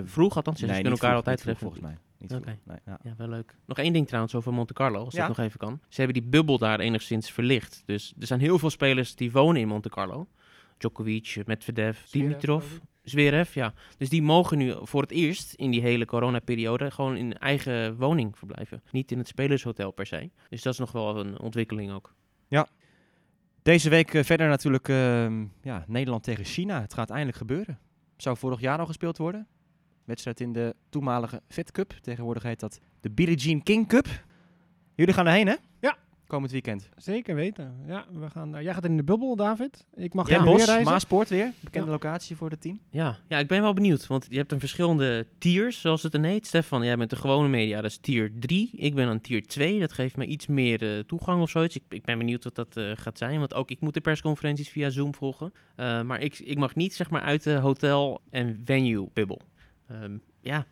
Vroeg 0.05 0.35
althans, 0.35 0.59
ze 0.59 0.65
nee, 0.65 0.73
kunnen 0.73 0.91
niet 0.91 1.01
elkaar 1.01 1.21
vroeg, 1.21 1.25
altijd 1.27 1.41
vroeg, 1.41 1.55
treffen. 1.57 1.57
volgens 1.57 1.81
mij. 1.81 1.97
Niet 2.17 2.45
nee, 2.65 2.77
ja. 2.85 2.99
Ja, 3.03 3.13
wel 3.17 3.27
leuk. 3.27 3.55
Nog 3.65 3.77
één 3.77 3.93
ding 3.93 4.07
trouwens 4.07 4.35
over 4.35 4.53
Monte 4.53 4.73
Carlo, 4.73 5.03
als 5.05 5.13
Ja. 5.13 5.27
dat 5.27 5.37
nog 5.37 5.45
even 5.45 5.59
kan. 5.59 5.79
Ze 5.89 6.01
hebben 6.01 6.21
die 6.21 6.29
bubbel 6.29 6.57
daar 6.57 6.79
enigszins 6.79 7.31
verlicht. 7.31 7.83
Dus 7.85 8.13
er 8.19 8.27
zijn 8.27 8.39
heel 8.39 8.59
veel 8.59 8.69
spelers 8.69 9.15
die 9.15 9.31
wonen 9.31 9.61
in 9.61 9.67
Monte 9.67 9.89
Carlo. 9.89 10.27
Djokovic, 10.77 11.41
Medvedev, 11.45 11.99
Dimitrov, 12.11 12.63
ik. 12.71 12.81
Zverev, 13.05 13.53
ja. 13.53 13.73
Dus 13.97 14.09
die 14.09 14.21
mogen 14.21 14.57
nu 14.57 14.73
voor 14.81 15.01
het 15.01 15.11
eerst 15.11 15.53
in 15.53 15.71
die 15.71 15.81
hele 15.81 16.05
coronaperiode 16.05 16.91
gewoon 16.91 17.17
in 17.17 17.37
eigen 17.37 17.97
woning 17.97 18.37
verblijven. 18.37 18.83
Niet 18.91 19.11
in 19.11 19.17
het 19.17 19.27
spelershotel 19.27 19.91
per 19.91 20.05
se. 20.05 20.29
Dus 20.49 20.61
dat 20.61 20.73
is 20.73 20.79
nog 20.79 20.91
wel 20.91 21.19
een 21.19 21.39
ontwikkeling 21.39 21.91
ook. 21.91 22.13
Deze 23.65 23.89
week 23.89 24.13
eh, 24.13 24.23
verder 24.23 24.47
natuurlijk 24.47 24.89
ehm, 24.89 25.45
ja, 25.61 25.83
Nederland 25.87 26.23
tegen 26.23 26.45
China. 26.45 26.81
Het 26.81 26.93
gaat 26.93 27.09
eindelijk 27.09 27.37
gebeuren. 27.37 27.79
Zou 28.17 28.37
vorig 28.37 28.59
jaar 28.59 28.79
al 28.79 28.85
gespeeld 28.85 29.17
worden. 29.17 29.47
Wedstrijd 30.03 30.39
in 30.39 30.53
de 30.53 30.75
toenmalige 30.89 31.41
Fed 31.47 31.71
Cup. 31.71 31.91
Tegenwoordig 32.01 32.43
heet 32.43 32.59
dat 32.59 32.79
de 32.99 33.09
Billie 33.09 33.35
Jean 33.35 33.63
King 33.63 33.87
Cup. 33.87 34.07
Jullie 34.95 35.13
gaan 35.13 35.25
erheen, 35.25 35.47
hè? 35.47 35.55
Ja. 36.25 36.31
Komend 36.31 36.51
weekend. 36.51 36.89
Zeker 36.97 37.35
weten. 37.35 37.75
Ja, 37.87 38.05
we 38.11 38.29
gaan, 38.29 38.51
daar- 38.51 38.63
jij 38.63 38.73
gaat 38.73 38.85
in 38.85 38.97
de 38.97 39.03
bubbel, 39.03 39.35
David. 39.35 39.85
Ik 39.95 40.13
mag 40.13 40.27
Den 40.27 40.35
graag 40.39 40.55
weer 40.55 40.65
reizen. 40.65 40.83
Maaspoort 40.91 41.29
weer. 41.29 41.51
Bekende 41.63 41.91
locatie 41.91 42.35
voor 42.35 42.49
het 42.49 42.61
team. 42.61 42.79
Ja. 42.89 43.17
ja, 43.27 43.37
ik 43.37 43.47
ben 43.47 43.61
wel 43.61 43.73
benieuwd. 43.73 44.07
Want 44.07 44.27
je 44.29 44.37
hebt 44.37 44.51
een 44.51 44.59
verschillende 44.59 45.27
tiers, 45.37 45.81
zoals 45.81 46.03
het 46.03 46.11
dan 46.11 46.23
heet. 46.23 46.47
Stefan, 46.47 46.83
jij 46.83 46.97
bent 46.97 47.09
de 47.09 47.15
gewone 47.15 47.47
media, 47.47 47.81
dat 47.81 47.91
is 47.91 47.97
tier 47.97 48.31
3. 48.39 48.69
Ik 48.75 48.95
ben 48.95 49.07
aan 49.07 49.21
tier 49.21 49.47
2. 49.47 49.79
Dat 49.79 49.93
geeft 49.93 50.17
me 50.17 50.25
iets 50.25 50.47
meer 50.47 50.95
eh, 50.97 50.99
toegang 50.99 51.41
of 51.41 51.49
zoiets. 51.49 51.75
Ik, 51.75 51.83
ik 51.89 52.03
ben 52.05 52.17
benieuwd 52.17 52.43
wat 52.43 52.55
dat 52.55 52.77
eh, 52.77 52.91
gaat 52.95 53.17
zijn. 53.17 53.39
Want 53.39 53.53
ook 53.53 53.69
ik 53.71 53.79
moet 53.79 53.93
de 53.93 54.01
persconferenties 54.01 54.69
via 54.69 54.89
Zoom 54.89 55.13
volgen. 55.15 55.53
Eh, 55.75 56.01
maar 56.01 56.21
ik, 56.21 56.39
ik 56.39 56.57
mag 56.57 56.75
niet 56.75 56.93
zeg 56.93 57.09
maar 57.09 57.21
uit 57.21 57.43
de 57.43 57.53
hotel- 57.55 58.21
en 58.29 58.61
venue-bubbel. 58.65 59.41
Ehm, 59.87 60.17
ja, 60.41 60.65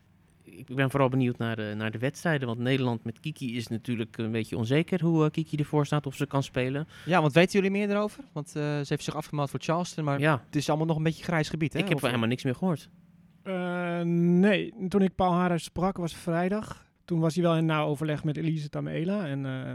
ik 0.57 0.75
ben 0.75 0.89
vooral 0.89 1.09
benieuwd 1.09 1.37
naar 1.37 1.55
de, 1.55 1.73
naar 1.77 1.91
de 1.91 1.97
wedstrijden. 1.97 2.47
Want 2.47 2.59
Nederland 2.59 3.03
met 3.03 3.19
Kiki 3.19 3.55
is 3.55 3.67
natuurlijk 3.67 4.17
een 4.17 4.31
beetje 4.31 4.57
onzeker 4.57 5.01
hoe 5.01 5.23
eh, 5.25 5.31
Kiki 5.31 5.57
ervoor 5.57 5.85
staat. 5.85 6.05
Of 6.05 6.15
ze 6.15 6.25
kan 6.25 6.43
spelen. 6.43 6.87
Ja, 7.05 7.21
want 7.21 7.33
weten 7.33 7.51
jullie 7.53 7.71
meer 7.77 7.89
erover? 7.89 8.23
Want 8.33 8.47
eh, 8.47 8.53
ze 8.63 8.85
heeft 8.87 9.03
zich 9.03 9.15
afgemeld 9.15 9.49
voor 9.49 9.59
Charleston. 9.59 10.03
Maar 10.03 10.19
Ja, 10.19 10.41
het 10.45 10.55
is 10.55 10.69
allemaal 10.69 10.87
nog 10.87 10.97
een 10.97 11.03
beetje 11.03 11.23
grijs 11.23 11.49
gebied, 11.49 11.73
hè? 11.73 11.79
ik 11.79 11.85
heb 11.85 11.95
Of- 11.95 12.01
wel 12.01 12.09
helemaal 12.09 12.29
niks 12.31 12.43
meer 12.43 12.55
gehoord. 12.55 12.89
Eh, 13.43 14.01
nee, 14.05 14.73
toen 14.87 15.01
ik 15.01 15.15
Paul 15.15 15.33
Haarhuis 15.33 15.63
sprak 15.63 15.97
was 15.97 16.15
vrijdag. 16.15 16.85
Toen 17.05 17.19
was 17.19 17.33
hij 17.35 17.43
wel 17.43 17.55
in 17.55 17.65
nauw 17.65 17.87
overleg 17.87 18.23
met 18.23 18.37
Elise 18.37 18.69
Tamela. 18.69 19.25
En 19.27 19.45
eh, 19.45 19.73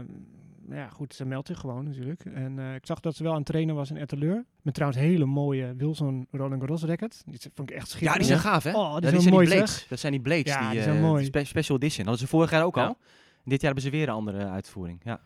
ja, 0.71 0.89
goed, 0.89 1.13
ze 1.13 1.25
meldt 1.25 1.47
zich 1.47 1.59
gewoon 1.59 1.83
natuurlijk. 1.85 2.25
En 2.25 2.59
eh, 2.59 2.75
ik 2.75 2.85
zag 2.85 2.99
dat 2.99 3.15
ze 3.15 3.23
wel 3.23 3.31
aan 3.31 3.37
het 3.37 3.45
trainen 3.47 3.75
was 3.75 3.89
in 3.89 3.97
Etteleur. 3.97 4.45
Met 4.61 4.73
trouwens 4.73 5.01
hele 5.01 5.25
mooie 5.25 5.73
Wilson 5.77 6.27
Roland 6.31 6.59
Garros 6.61 6.83
racket. 6.83 7.23
Die 7.25 7.39
vond 7.53 7.69
ik 7.69 7.75
echt 7.75 7.85
Ja, 7.85 7.91
schitterend. 7.91 8.17
die 8.17 8.25
zijn 8.27 8.39
gaaf, 8.39 8.63
hè? 8.63 8.71
Oh, 8.75 8.91
die 8.91 9.01
dat, 9.01 9.09
zijn 9.09 9.21
zijn 9.21 9.33
mooi, 9.33 9.45
die 9.45 9.55
blades. 9.55 9.85
dat 9.89 9.99
zijn 9.99 10.11
die 10.11 10.21
blades. 10.21 10.53
Ja, 10.53 10.59
die, 10.59 10.69
die 10.69 10.81
zijn 10.81 10.95
eh, 10.95 11.01
mooi. 11.01 11.25
spe- 11.25 11.43
special 11.43 11.77
edition. 11.77 12.05
Dat 12.05 12.07
hadden 12.07 12.27
ze 12.27 12.35
vorig 12.35 12.51
jaar 12.51 12.63
ook 12.63 12.75
Ja. 12.75 12.85
al. 12.87 12.97
Dit 13.43 13.61
jaar 13.61 13.73
hebben 13.73 13.83
ze 13.83 13.89
weer 13.97 14.07
een 14.07 14.13
andere 14.13 14.47
uitvoering. 14.47 15.01
Ja. 15.03 15.21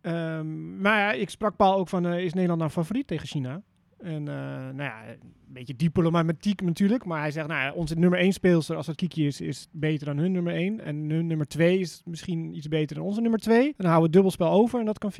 Ehm, 0.00 0.80
maar 0.80 0.98
ja, 0.98 1.12
ik 1.12 1.30
sprak 1.30 1.56
Paul 1.56 1.74
ook 1.76 1.88
van, 1.88 2.06
eh, 2.06 2.24
is 2.24 2.32
Nederland 2.32 2.60
nou 2.60 2.70
favoriet 2.72 3.06
tegen 3.06 3.26
China? 3.26 3.62
En 3.98 4.28
eh, 4.28 4.34
nou 4.74 4.82
ja, 4.82 5.04
een 5.08 5.52
beetje 5.52 5.76
diplomatiek 5.76 6.60
natuurlijk. 6.60 7.04
Maar 7.04 7.20
hij 7.20 7.30
zegt, 7.30 7.48
nou 7.48 7.60
ja, 7.60 7.72
onze 7.72 7.94
nummer 7.94 8.18
1 8.18 8.32
speelster, 8.32 8.76
als 8.76 8.86
dat 8.86 8.96
Kiki 8.96 9.26
is, 9.26 9.40
is 9.40 9.68
beter 9.72 10.06
dan 10.06 10.18
hun 10.18 10.32
nummer 10.32 10.54
1. 10.54 10.80
En 10.80 11.10
hun 11.10 11.26
nummer 11.26 11.46
2 11.46 11.78
is 11.78 12.02
misschien 12.04 12.56
iets 12.56 12.68
beter 12.68 12.96
dan 12.96 13.04
onze 13.04 13.20
nummer 13.20 13.40
2. 13.40 13.74
Dan 13.76 13.86
houden 13.86 13.96
we 13.96 14.02
het 14.02 14.12
dubbelspel 14.12 14.50
over 14.50 14.80
en 14.80 14.86
dat 14.86 14.98
kan 14.98 15.12
50-50 15.12 15.16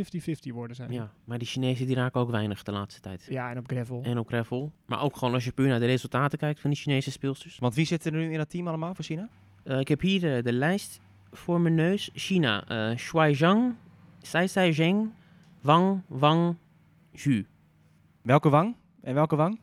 worden 0.52 0.76
zijn. 0.76 0.92
Ja, 0.92 1.12
maar 1.24 1.38
die 1.38 1.48
Chinezen 1.48 1.87
die 1.87 1.96
raken 1.96 2.20
ook 2.20 2.30
weinig 2.30 2.62
de 2.62 2.72
laatste 2.72 3.00
tijd. 3.00 3.26
Ja, 3.28 3.50
en 3.50 3.58
op 3.58 3.66
gravel. 3.66 4.02
En 4.02 4.18
op 4.18 4.26
gravel. 4.26 4.72
Maar 4.87 5.02
ook 5.02 5.16
gewoon 5.16 5.34
als 5.34 5.44
je 5.44 5.52
puur 5.52 5.68
naar 5.68 5.80
de 5.80 5.87
resultaten 5.87 6.38
kijkt 6.38 6.60
van 6.60 6.70
die 6.70 6.78
Chinese 6.78 7.10
speelsters. 7.10 7.58
Want 7.58 7.74
wie 7.74 7.87
zit 7.87 8.04
er 8.04 8.12
nu 8.12 8.32
in 8.32 8.38
dat 8.38 8.50
team 8.50 8.68
allemaal 8.68 8.94
voor 8.94 9.04
China? 9.04 9.28
Eh, 9.64 9.78
ik 9.78 9.88
heb 9.88 10.00
hier 10.00 10.42
de 10.42 10.52
lijst 10.52 11.00
voor 11.30 11.60
mijn 11.60 11.74
neus. 11.74 12.10
China, 12.14 12.68
eh 12.68 12.96
Shuai 12.96 13.34
Zhang, 13.34 13.74
Sai 14.22 14.48
Sai 14.48 14.72
Zheng, 14.72 15.10
Wang 15.60 16.02
Wang 16.06 16.56
Zhu. 17.12 17.46
Welke 18.24 18.48
wang? 18.48 18.76
En 19.02 19.14
welke 19.14 19.37
wang? 19.37 19.60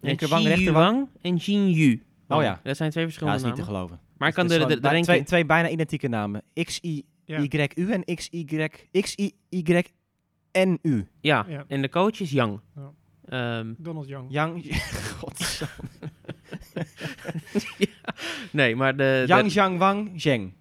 Linkerwang, 0.00 0.44
rechterwang? 0.44 0.96
Wang 0.96 1.08
en 1.22 1.36
Jin 1.36 1.70
Yu. 1.70 2.02
Oh 2.28 2.42
ja. 2.42 2.60
Dat 2.62 2.76
zijn 2.76 2.90
twee 2.90 3.04
Ja, 3.04 3.10
verschillende 3.10 3.42
dat 3.42 3.50
is 3.52 3.56
niet 3.56 3.66
te 3.66 3.72
namen. 3.72 3.86
geloven. 3.88 4.06
Maar 4.18 4.28
ik 4.28 4.34
kan 4.34 4.46
de, 4.48 5.00
twee, 5.02 5.22
twee 5.22 5.46
bijna 5.46 5.68
identieke 5.68 6.08
namen. 6.08 6.42
X-I-Y-U 6.54 7.90
en 7.92 8.04
X-Y... 8.14 8.68
X-I-Y-N-U. 9.00 11.06
Ja, 11.20 11.44
Ja. 11.48 11.64
en 11.68 11.82
de 11.82 11.88
coach 11.88 12.20
is 12.20 12.30
Yang. 12.30 12.60
Ja. 12.76 12.92
Ehm, 13.58 13.74
Donald 13.78 14.08
Young. 14.08 14.26
Yang... 14.30 14.80
God. 15.20 15.40
nee, 18.52 18.76
maar 18.76 18.96
de... 18.96 19.22
de- 19.26 19.28
Yang, 19.34 19.50
Zhang, 19.50 19.78
Wang, 19.78 20.10
Zheng. 20.20 20.52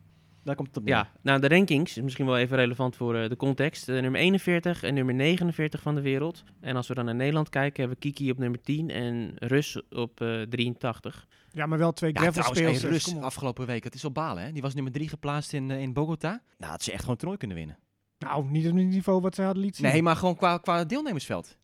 Daar 0.46 0.56
komt 0.56 0.68
het 0.68 0.78
op 0.78 0.84
neer. 0.84 0.94
Ja, 0.96 1.12
nou 1.22 1.40
de 1.40 1.48
rankings 1.48 1.98
is 1.98 2.04
misschien 2.04 2.26
wel 2.26 2.38
even 2.38 2.58
relevant 2.58 2.96
voor 2.96 3.16
eh, 3.16 3.30
de 3.30 3.36
context. 3.36 3.90
Eh, 3.90 4.02
nummer 4.02 4.20
41 4.22 4.84
en 4.84 4.94
nummer 4.94 5.14
49 5.14 5.82
van 5.82 5.96
de 5.96 6.02
wereld. 6.02 6.44
En 6.62 6.76
als 6.76 6.88
we 6.88 6.94
dan 6.94 7.06
naar 7.06 7.16
Nederland 7.16 7.50
kijken, 7.50 7.80
hebben 7.80 7.98
we 8.02 8.10
Kiki 8.10 8.32
op 8.32 8.38
nummer 8.38 8.62
10 8.62 8.90
en 8.90 9.32
Rus 9.36 9.82
op 9.90 10.22
eh 10.22 10.42
83. 10.42 11.28
Ja, 11.52 11.66
maar 11.66 11.78
wel 11.78 11.92
twee 11.94 12.14
Ja, 12.14 12.20
gravel. 12.32 12.54
Rus 12.90 13.14
op. 13.14 13.22
afgelopen 13.24 13.66
week. 13.66 13.84
Het 13.84 13.94
is 13.96 14.04
al 14.04 14.12
balen, 14.12 14.44
hè? 14.44 14.52
Die 14.52 14.62
was 14.62 14.74
nummer 14.74 14.92
drie 14.92 15.10
geplaatst 15.10 15.54
in, 15.54 15.72
eh, 15.72 15.82
in 15.82 15.94
Bogota. 15.94 16.42
Nou, 16.58 16.72
had 16.72 16.84
ze 16.84 16.90
echt 16.92 17.00
gewoon 17.00 17.12
een 17.14 17.18
toernooi 17.18 17.38
kunnen 17.40 17.58
winnen. 17.58 17.78
Nou, 18.20 18.46
niet 18.50 18.68
op 18.70 18.76
het 18.76 18.86
niveau 18.86 19.22
wat 19.22 19.36
ze 19.36 19.42
hadden 19.42 19.64
liet 19.64 19.76
zien. 19.76 19.88
Nee, 19.92 20.02
maar 20.02 20.16
gewoon 20.16 20.36
qua, 20.36 20.58
qua 20.58 20.84
deelnemersveld. 20.84 21.58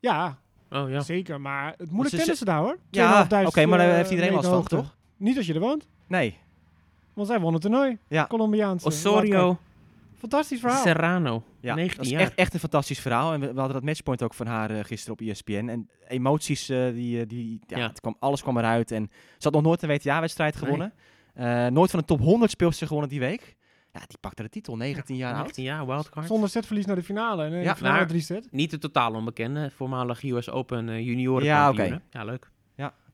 Ja, 0.00 0.38
Oh 0.70 0.90
ja. 0.90 1.00
zeker. 1.00 1.40
Maar 1.40 1.74
het 1.76 1.90
moeilijk 1.90 2.10
ze- 2.10 2.16
tennissen 2.20 2.46
daar 2.46 2.58
hoor. 2.58 2.78
Ja, 2.90 3.04
oké, 3.18 3.26
2500, 3.28 3.68
maar 3.68 3.78
daar 3.78 3.88
eh, 3.88 3.94
heeft 3.96 4.10
iedereen 4.10 4.32
last 4.32 4.44
meter 4.46 4.60
van, 4.68 4.76
hoogte. 4.78 4.90
toch? 4.90 4.96
Niet 5.16 5.36
als 5.36 5.46
je 5.46 5.54
er 5.54 5.60
woont. 5.60 5.88
Nee. 6.08 6.38
Want 7.18 7.30
zij 7.30 7.40
won 7.40 7.52
het 7.52 7.62
toernooi. 7.62 7.98
Ja. 8.08 8.26
Colombiaanse. 8.26 8.86
Osorio 8.86 9.30
wildcard. 9.30 9.58
Fantastisch 10.18 10.60
verhaal. 10.60 10.82
Serrano, 10.82 11.42
Ja, 11.60 11.74
19 11.74 11.96
dat 11.96 12.04
is 12.06 12.12
jaar. 12.12 12.20
echt, 12.20 12.34
echt 12.34 12.54
een 12.54 12.60
fantastisch 12.60 12.98
verhaal. 13.00 13.32
En 13.32 13.40
we, 13.40 13.46
we 13.52 13.58
hadden 13.58 13.72
dat 13.76 13.82
matchpoint 13.84 14.22
ook 14.22 14.34
van 14.34 14.46
haar 14.46 14.70
eh, 14.70 14.84
gisteren 14.84 15.12
op 15.20 15.26
ESPN. 15.26 15.68
En 15.68 15.88
emoties, 16.08 16.68
eh, 16.68 16.92
die, 16.92 17.20
eh, 17.20 17.28
die, 17.28 17.60
ja, 17.66 17.78
Ja. 17.78 17.86
Het 17.88 18.00
kwam, 18.00 18.16
alles 18.18 18.42
kwam 18.42 18.58
eruit. 18.58 18.90
En 18.90 19.08
ze 19.12 19.36
had 19.38 19.52
nog 19.52 19.62
nooit 19.62 19.82
een 19.82 19.88
WTA-wedstrijd 19.88 20.56
gewonnen. 20.56 20.92
Eh, 21.34 21.66
nooit 21.66 21.90
van 21.90 22.00
de 22.00 22.06
top 22.06 22.20
100 22.20 22.50
speelsters 22.50 22.86
gewonnen 22.88 23.10
die 23.10 23.20
week. 23.20 23.56
Ja, 23.92 24.00
die 24.06 24.18
pakte 24.20 24.42
de 24.42 24.48
titel, 24.48 24.76
19 24.76 25.16
jaar 25.16 25.28
oud. 25.32 25.38
19 25.40 25.64
jaar, 25.64 25.86
wildcard. 25.86 26.26
Zonder 26.26 26.48
setverlies 26.48 26.86
naar 26.86 26.96
de 26.96 27.02
finale. 27.02 27.44
En 27.44 27.52
in 27.52 27.62
Ja, 27.62 27.70
de 27.70 27.76
finale 27.76 27.96
maar- 27.98 28.06
drie 28.06 28.20
set. 28.20 28.48
Niet 28.50 28.70
de 28.70 28.78
totaal 28.78 29.14
onbekende, 29.14 29.70
voormalig 29.70 30.22
US 30.22 30.50
Open 30.50 30.88
uh, 30.88 31.00
junioren 31.06 31.44
Ja, 31.44 31.70
oké. 31.70 32.00
Ja, 32.10 32.24
leuk. 32.24 32.50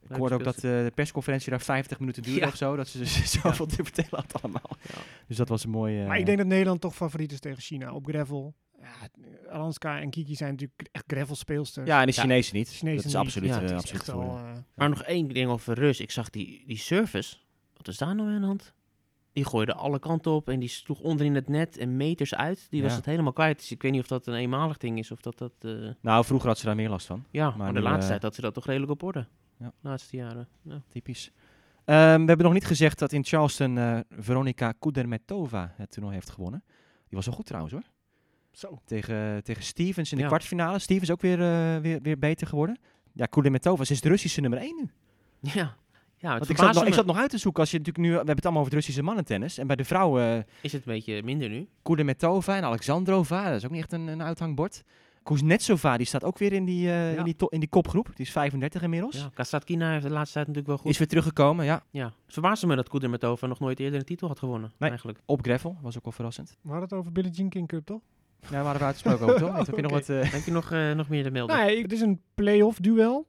Ik 0.04 0.10
Leuk 0.10 0.18
hoorde 0.18 0.34
ook 0.34 0.44
dat 0.44 0.54
eh, 0.56 0.60
de 0.62 0.92
persconferentie 0.94 1.50
daar 1.50 1.60
50 1.60 1.98
minuten 1.98 2.22
duurde 2.22 2.40
Ja. 2.40 2.46
of 2.46 2.56
zo. 2.56 2.76
Dat 2.76 2.88
ze 2.88 2.98
dus 3.04 3.30
zoveel 3.40 3.66
te 3.66 3.84
vertellen 3.84 4.08
had 4.10 4.42
allemaal. 4.42 4.70
Ja. 4.82 4.94
Dus 5.28 5.36
dat 5.36 5.48
was 5.48 5.64
een 5.64 5.70
mooie... 5.70 6.06
Maar 6.06 6.18
ik 6.18 6.26
denk 6.26 6.38
dat 6.38 6.46
Nederland 6.46 6.80
toch 6.80 6.94
favoriet 6.94 7.32
is 7.32 7.40
tegen 7.40 7.62
China 7.62 7.92
op 7.92 8.06
gravel. 8.06 8.54
Ja, 8.80 9.08
Alanska 9.50 10.00
en 10.00 10.10
Kiki 10.10 10.34
zijn 10.34 10.50
natuurlijk 10.50 10.88
echt 10.92 11.04
gravel 11.06 11.34
speelsters. 11.36 11.86
Ja, 11.88 12.00
en 12.00 12.06
de 12.06 12.12
Ja. 12.14 12.20
Chinezen 12.22 12.56
niet. 12.56 12.68
Chinezen 12.68 12.96
dat 12.96 13.04
is 13.04 13.12
niet. 13.12 13.22
absoluut, 13.22 13.48
Ja, 13.50 13.58
eh, 13.58 13.64
is 13.64 13.72
absoluut 13.72 14.04
voor- 14.04 14.18
wel, 14.18 14.36
eh, 14.36 14.52
Maar 14.74 14.88
nog 14.88 15.02
één 15.02 15.28
ding 15.28 15.50
over 15.50 15.74
Rus. 15.74 16.00
Ik 16.00 16.10
zag 16.10 16.30
die, 16.30 16.64
die 16.66 16.76
service. 16.78 17.36
Wat 17.76 17.88
is 17.88 17.96
daar 17.98 18.14
nou 18.14 18.28
aan 18.32 18.40
de 18.40 18.46
hand? 18.46 18.72
Die 19.32 19.44
gooide 19.44 19.74
alle 19.74 19.98
kanten 19.98 20.32
op 20.32 20.48
en 20.48 20.60
die 20.60 20.68
sloeg 20.68 21.00
onderin 21.00 21.34
het 21.34 21.48
net 21.48 21.76
en 21.78 21.96
meters 21.96 22.34
uit. 22.34 22.66
Die 22.70 22.82
was 22.82 22.94
het 22.94 23.04
helemaal 23.04 23.32
kwijt. 23.32 23.58
Dus 23.58 23.70
ik 23.70 23.82
weet 23.82 23.92
niet 23.92 24.00
of 24.00 24.06
dat 24.06 24.26
een 24.26 24.34
eenmalig 24.34 24.76
ding 24.76 24.98
is 24.98 25.10
of 25.10 25.20
dat 25.20 25.38
dat... 25.38 25.52
eh, 25.60 25.70
Nou, 26.00 26.24
vroeger 26.24 26.48
had 26.48 26.58
ze 26.58 26.64
daar 26.66 26.74
meer 26.74 26.88
last 26.88 27.06
van. 27.06 27.24
ja, 27.30 27.50
maar, 27.56 27.72
de 27.72 27.78
nu, 27.78 27.84
laatste 27.84 28.02
eh, 28.02 28.08
tijd 28.08 28.22
had 28.22 28.34
ze 28.34 28.40
dat 28.40 28.54
toch 28.54 28.66
redelijk 28.66 28.90
op 28.92 29.02
orde. 29.02 29.26
Ja. 29.58 29.66
De 29.66 29.88
laatste 29.88 30.16
jaren. 30.16 30.48
Ja. 30.62 30.82
Typisch. 30.88 31.30
Ehm, 31.84 32.20
we 32.20 32.26
hebben 32.26 32.42
nog 32.42 32.52
niet 32.52 32.66
gezegd 32.66 32.98
dat 32.98 33.12
in 33.12 33.24
Charleston 33.24 33.78
eh, 33.78 33.98
Veronica 34.10 34.72
Kudermetova 34.78 35.74
het 35.76 35.90
toernooi 35.90 36.14
heeft 36.14 36.30
gewonnen. 36.30 36.62
Die 37.08 37.16
was 37.16 37.26
wel 37.26 37.34
goed 37.34 37.46
trouwens 37.46 37.72
hoor. 37.74 37.82
Zo. 38.52 38.80
Tegen, 38.84 39.44
tegen 39.44 39.62
Stevens 39.62 40.10
in 40.10 40.16
de 40.16 40.22
Ja. 40.22 40.28
kwartfinale. 40.28 40.78
Stevens 40.78 41.10
ook 41.10 41.20
weer, 41.20 41.40
eh, 41.40 41.80
weer, 41.80 41.98
weer 42.02 42.18
beter 42.18 42.46
geworden. 42.46 42.78
Ja, 43.12 43.26
Kudermetova, 43.26 43.84
ze 43.84 43.92
is 43.92 44.00
de 44.00 44.08
Russische 44.08 44.40
nummer 44.40 44.58
1 44.58 44.76
nu. 44.76 44.90
Ja, 45.40 45.76
ja 46.16 46.30
het 46.30 46.38
Want 46.38 46.48
ik 46.48 46.56
zat, 46.56 46.74
nog, 46.74 46.84
ik 46.84 46.94
zat 46.94 47.06
nog 47.06 47.16
uit 47.16 47.30
te 47.30 47.38
zoeken 47.38 47.60
als 47.60 47.70
je 47.70 47.78
natuurlijk 47.78 48.04
nu... 48.04 48.10
We 48.10 48.16
hebben 48.16 48.34
het 48.34 48.44
allemaal 48.44 48.62
over 48.62 48.74
het 48.74 48.80
Russische 48.80 49.02
mannentennis. 49.02 49.58
En 49.58 49.66
bij 49.66 49.76
de 49.76 49.84
vrouwen 49.84 50.22
eh 50.22 50.42
Is 50.60 50.72
het 50.72 50.86
een 50.86 50.92
beetje 50.92 51.22
minder 51.22 51.48
nu? 51.48 51.68
Kudermetova 51.82 52.56
en 52.56 52.64
Alexandrova. 52.64 53.44
Dat 53.44 53.54
is 53.54 53.64
ook 53.64 53.70
niet 53.70 53.80
echt 53.80 53.92
een, 53.92 54.06
een 54.06 54.22
uithangbord. 54.22 54.82
Kuznetsova, 55.24 55.96
die 55.96 56.06
staat 56.06 56.24
ook 56.24 56.38
weer 56.38 56.52
in 56.52 56.64
die, 56.64 56.88
eh, 56.88 57.12
Ja. 57.12 57.18
in, 57.18 57.24
die 57.24 57.34
in 57.48 57.60
die 57.60 57.68
kopgroep. 57.68 58.06
Die 58.14 58.24
is 58.26 58.32
35 58.32 58.82
inmiddels. 58.82 59.16
Ja, 59.16 59.30
Kasatkina 59.34 59.90
heeft 59.90 60.02
de 60.02 60.10
laatste 60.10 60.32
tijd 60.32 60.46
natuurlijk 60.46 60.66
wel 60.74 60.76
goed. 60.78 60.90
Is 60.90 60.98
weer 60.98 61.08
teruggekomen, 61.08 61.64
ja. 61.64 61.82
Ja, 61.90 62.04
het 62.04 62.32
verbaasde 62.32 62.66
me 62.66 62.76
dat 62.76 62.88
Kudermetova 62.88 63.46
nog 63.46 63.60
nooit 63.60 63.80
eerder 63.80 63.98
een 63.98 64.04
titel 64.04 64.28
had 64.28 64.38
gewonnen. 64.38 64.72
Nee. 64.78 64.88
Eigenlijk. 64.88 65.18
Op 65.26 65.42
gravel, 65.42 65.76
was 65.82 65.96
ook 65.96 66.04
wel 66.04 66.12
verrassend. 66.12 66.56
We 66.62 66.68
hadden 66.70 66.88
het 66.88 66.98
over 66.98 67.12
Billie 67.12 67.30
Jean 67.30 67.48
King 67.48 67.68
Cup, 67.68 67.84
toch? 67.86 68.00
Ja, 68.50 68.62
waren 68.62 68.78
we 68.80 68.84
uitgesproken 68.86 69.24
over, 69.26 69.38
toch? 69.40 69.56
Heb 69.66 69.76
je 69.76 69.82
nog 69.82 69.90
wat... 69.90 70.08
eh, 70.08 70.32
Heb 70.32 70.44
je 70.44 70.50
nog, 70.50 70.70
eh, 70.72 70.92
nog 70.92 71.08
meer 71.08 71.22
te 71.22 71.30
melden? 71.30 71.56
Nee, 71.56 71.82
het 71.82 71.92
is 71.92 72.00
een 72.00 72.20
playoff 72.34 72.78
duel. 72.78 73.26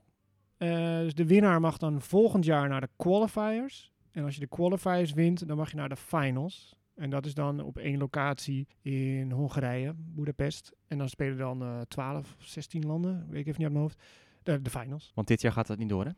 Eh, 0.57 0.69
dus 0.99 1.13
de 1.13 1.25
winnaar 1.25 1.59
mag 1.59 1.77
dan 1.77 2.01
volgend 2.01 2.45
jaar 2.45 2.69
naar 2.69 2.81
de 2.81 2.89
qualifiers. 2.95 3.91
En 4.11 4.23
als 4.23 4.33
je 4.33 4.39
de 4.39 4.47
qualifiers 4.47 5.13
wint, 5.13 5.47
dan 5.47 5.57
mag 5.57 5.69
je 5.71 5.75
naar 5.75 5.89
de 5.89 5.95
finals. 5.95 6.75
En 6.95 7.09
dat 7.09 7.25
is 7.25 7.33
dan 7.33 7.59
op 7.59 7.77
één 7.77 7.97
locatie 7.97 8.67
in 8.81 9.31
Hongarije, 9.31 9.93
Budapest. 9.97 10.71
En 10.87 10.97
dan 10.97 11.09
spelen 11.09 11.37
dan 11.37 11.61
eh 11.61 11.81
12, 11.81 12.35
16 12.39 12.85
landen, 12.85 13.27
weet 13.29 13.39
ik 13.41 13.47
even 13.47 13.61
niet 13.61 13.63
uit 13.63 13.71
mijn 13.71 13.83
hoofd, 13.83 14.03
de, 14.43 14.61
de 14.61 14.69
finals. 14.69 15.11
Want 15.15 15.27
dit 15.27 15.41
jaar 15.41 15.51
gaat 15.51 15.67
dat 15.67 15.77
niet 15.77 15.89
door, 15.89 16.05
hè? 16.05 16.11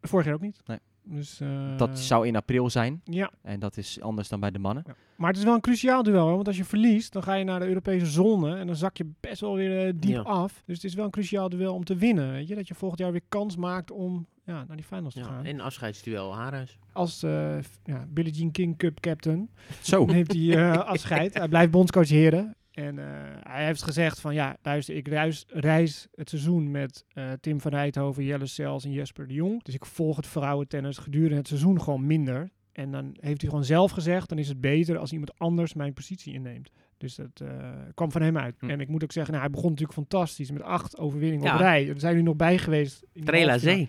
Vorig 0.00 0.26
jaar 0.26 0.34
ook 0.34 0.40
niet. 0.40 0.60
Nee. 0.66 0.78
Dus, 1.06 1.40
eh, 1.40 1.76
Dat 1.78 1.98
zou 1.98 2.26
in 2.26 2.36
april 2.36 2.70
zijn. 2.70 3.00
Ja, 3.04 3.30
En 3.42 3.60
dat 3.60 3.76
is 3.76 4.00
anders 4.00 4.28
dan 4.28 4.40
bij 4.40 4.50
de 4.50 4.58
mannen. 4.58 4.84
maar 5.16 5.28
het 5.28 5.38
is 5.38 5.44
wel 5.44 5.54
een 5.54 5.60
cruciaal 5.60 6.02
duel, 6.02 6.24
hoor, 6.26 6.34
want 6.34 6.46
als 6.46 6.56
je 6.56 6.64
verliest, 6.64 7.12
dan 7.12 7.22
ga 7.22 7.34
je 7.34 7.44
naar 7.44 7.60
de 7.60 7.66
Europese 7.66 8.06
zone 8.06 8.56
en 8.56 8.66
dan 8.66 8.76
zak 8.76 8.96
je 8.96 9.10
best 9.20 9.40
wel 9.40 9.54
weer 9.54 9.86
eh, 9.86 9.92
diep 9.96 10.10
Ja. 10.14 10.20
af. 10.20 10.62
Dus 10.66 10.76
het 10.76 10.84
is 10.84 10.94
wel 10.94 11.04
een 11.04 11.10
cruciaal 11.10 11.48
duel 11.48 11.74
om 11.74 11.84
te 11.84 11.96
winnen, 11.96 12.32
weet 12.32 12.48
je? 12.48 12.54
Dat 12.54 12.68
je 12.68 12.74
volgend 12.74 13.00
jaar 13.00 13.12
weer 13.12 13.20
kans 13.28 13.56
maakt 13.56 13.90
om 13.90 14.26
ja, 14.44 14.64
naar 14.66 14.76
die 14.76 14.84
finals 14.86 15.14
te 15.14 15.20
Ja, 15.20 15.26
gaan. 15.26 15.44
en 15.44 15.60
afscheidsduel 15.60 16.34
Haarhuis. 16.34 16.78
Als 16.92 17.22
eh, 17.22 17.56
ja, 17.84 18.06
Billie 18.08 18.32
Jean 18.32 18.50
King 18.50 18.76
Cup 18.78 19.00
captain 19.00 19.50
Zo. 19.82 20.04
neemt 20.04 20.32
hij 20.32 20.56
eh, 20.72 20.78
afscheid. 20.94 21.34
Hij 21.34 21.48
blijft 21.48 21.70
bondscoach 21.70 22.08
heren. 22.08 22.56
En 22.74 22.98
eh, 22.98 23.04
hij 23.42 23.64
heeft 23.64 23.82
gezegd 23.82 24.20
van 24.20 24.34
ja, 24.34 24.56
luister, 24.62 24.96
ik 24.96 25.08
reis, 25.08 25.44
reis 25.48 26.08
het 26.14 26.28
seizoen 26.28 26.70
met 26.70 27.04
eh, 27.12 27.32
Tim 27.40 27.60
van 27.60 27.70
Rijthoven, 27.70 28.24
Jelle 28.24 28.46
Sels 28.46 28.84
en 28.84 28.92
Jesper 28.92 29.26
de 29.26 29.34
Jong. 29.34 29.62
Dus 29.62 29.74
ik 29.74 29.84
volg 29.84 30.16
het 30.16 30.26
vrouwentennis 30.26 30.98
gedurende 30.98 31.36
het 31.36 31.48
seizoen 31.48 31.82
gewoon 31.82 32.06
minder. 32.06 32.50
En 32.72 32.90
dan 32.90 33.04
heeft 33.20 33.40
hij 33.40 33.50
gewoon 33.50 33.64
zelf 33.64 33.90
gezegd, 33.90 34.28
dan 34.28 34.38
is 34.38 34.48
het 34.48 34.60
beter 34.60 34.98
als 34.98 35.12
iemand 35.12 35.38
anders 35.38 35.74
mijn 35.74 35.92
positie 35.92 36.34
inneemt. 36.34 36.70
Dus 36.98 37.14
dat 37.14 37.40
eh, 37.40 37.48
kwam 37.94 38.10
van 38.10 38.22
hem 38.22 38.38
uit. 38.38 38.54
Hm. 38.58 38.70
En 38.70 38.80
ik 38.80 38.88
moet 38.88 39.02
ook 39.02 39.12
zeggen, 39.12 39.32
nou, 39.32 39.44
hij 39.44 39.54
begon 39.54 39.70
natuurlijk 39.70 39.98
fantastisch 39.98 40.50
met 40.50 40.62
acht 40.62 40.98
overwinningen 40.98 41.46
Ja. 41.46 41.54
op 41.54 41.60
rij. 41.60 41.88
Er 41.88 42.00
zijn 42.00 42.14
nu 42.14 42.22
nog 42.22 42.36
bij 42.36 42.58
geweest. 42.58 43.04
Trela 43.24 43.58
Zee. 43.58 43.88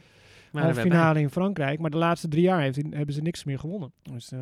Maar 0.51 0.63
halve 0.63 0.81
finale 0.81 1.19
in 1.19 1.29
Frankrijk. 1.29 1.79
Maar 1.79 1.89
de 1.89 1.97
laatste 1.97 2.27
drie 2.27 2.43
jaar 2.43 2.61
heeft, 2.61 2.81
hebben 2.89 3.13
ze 3.15 3.21
niks 3.21 3.43
meer 3.43 3.59
gewonnen. 3.59 3.91
Dus 4.01 4.31
eh, 4.31 4.39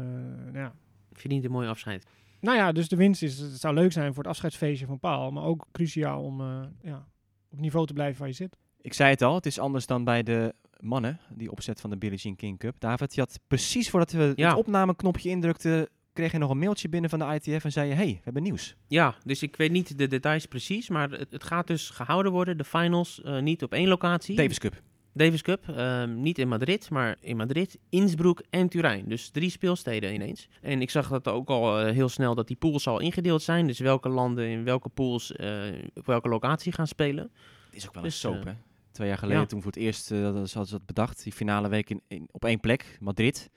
ja. 0.54 0.74
verdient 1.12 1.46
een 1.46 1.52
mooi 1.52 1.68
afscheid. 1.68 2.06
Nou 2.44 2.58
ja, 2.58 2.72
dus 2.72 2.88
de 2.88 2.96
winst 2.96 3.22
is, 3.22 3.38
het 3.40 3.60
zou 3.60 3.74
leuk 3.74 3.92
zijn 3.92 4.14
voor 4.14 4.24
het 4.24 4.32
afscheidsfeestje 4.32 4.86
van 4.86 5.00
Paal. 5.00 5.32
Maar 5.32 5.44
ook 5.44 5.66
cruciaal 5.72 6.24
om 6.24 6.42
eh, 6.42 6.62
ja, 6.82 7.06
op 7.50 7.60
niveau 7.60 7.86
te 7.88 7.94
blijven 7.94 8.20
waar 8.20 8.28
je 8.28 8.34
zit. 8.36 8.58
Ik 8.82 8.94
zei 8.94 9.10
het 9.10 9.22
al, 9.22 9.36
het 9.36 9.46
is 9.46 9.60
anders 9.60 9.86
dan 9.86 10.04
bij 10.04 10.24
de 10.24 10.54
mannen, 10.80 11.20
die 11.30 11.52
opzet 11.52 11.82
van 11.82 11.90
de 11.90 11.98
Billie 11.98 12.18
Jean 12.18 12.36
King 12.36 12.60
Cup. 12.60 12.76
David, 12.80 13.14
je 13.16 13.20
had 13.22 13.40
precies 13.48 13.90
voordat 13.90 14.12
we 14.12 14.34
Ja. 14.36 14.50
het 14.50 14.58
opnameknopje 14.58 15.30
indrukten, 15.30 15.90
kreeg 16.14 16.32
je 16.32 16.38
nog 16.38 16.50
een 16.50 16.58
mailtje 16.60 16.90
binnen 16.90 17.10
van 17.10 17.20
de 17.20 17.26
ITF 17.42 17.64
en 17.64 17.72
zei 17.72 17.90
je, 17.90 17.94
hey, 17.96 18.08
we 18.14 18.20
hebben 18.24 18.44
nieuws. 18.44 18.76
Ja, 18.88 19.16
dus 19.26 19.44
ik 19.44 19.56
weet 19.56 19.72
niet 19.72 19.98
de 19.98 20.08
details 20.08 20.46
precies, 20.46 20.90
maar 20.90 21.10
het, 21.12 21.32
het 21.32 21.44
gaat 21.44 21.68
dus 21.68 21.90
gehouden 21.90 22.32
worden, 22.32 22.58
de 22.58 22.64
finals, 22.64 23.22
eh, 23.22 23.40
niet 23.42 23.64
op 23.64 23.74
één 23.74 23.88
locatie. 23.88 24.36
Davis 24.36 24.60
Cup. 24.60 24.82
Davis 25.14 25.42
Cup, 25.42 25.70
ehm, 25.70 26.22
niet 26.22 26.38
in 26.38 26.48
Madrid, 26.48 26.90
maar 26.90 27.18
in 27.22 27.38
Madrid, 27.38 27.78
Innsbruck 27.90 28.44
en 28.50 28.70
Turijn. 28.70 29.06
Dus 29.08 29.30
drie 29.30 29.50
speelsteden 29.50 30.14
ineens. 30.14 30.48
En 30.62 30.82
ik 30.82 30.90
zag 30.90 31.10
dat 31.10 31.28
ook 31.28 31.50
al 31.50 31.80
eh, 31.80 31.94
heel 31.94 32.10
snel 32.10 32.36
dat 32.36 32.48
die 32.48 32.56
pools 32.56 32.88
al 32.88 33.00
ingedeeld 33.00 33.42
zijn. 33.42 33.68
Dus 33.68 33.80
welke 33.80 34.10
landen 34.10 34.48
in 34.48 34.64
welke 34.64 34.90
pools 34.90 35.32
eh, 35.32 35.62
op 35.94 36.06
welke 36.06 36.30
locatie 36.30 36.72
gaan 36.72 36.88
spelen. 36.88 37.32
Het 37.66 37.76
is 37.76 37.88
ook 37.88 37.94
wel 37.94 38.04
Dus, 38.04 38.24
een 38.24 38.30
soap, 38.32 38.46
eh, 38.46 38.46
hè? 38.46 38.58
Twee 38.92 39.08
jaar 39.08 39.18
geleden, 39.18 39.42
ja. 39.42 39.48
toen 39.48 39.62
voor 39.62 39.72
het 39.72 39.80
eerst 39.82 40.10
dat 40.10 40.34
hadden 40.34 40.48
ze 40.48 40.72
dat 40.72 40.86
bedacht. 40.86 41.24
Die 41.24 41.34
finale 41.34 41.70
week 41.70 41.90
in, 41.90 42.02
in, 42.08 42.28
op 42.32 42.46
één 42.46 42.60
plek, 42.60 42.98
Madrid. 43.00 43.50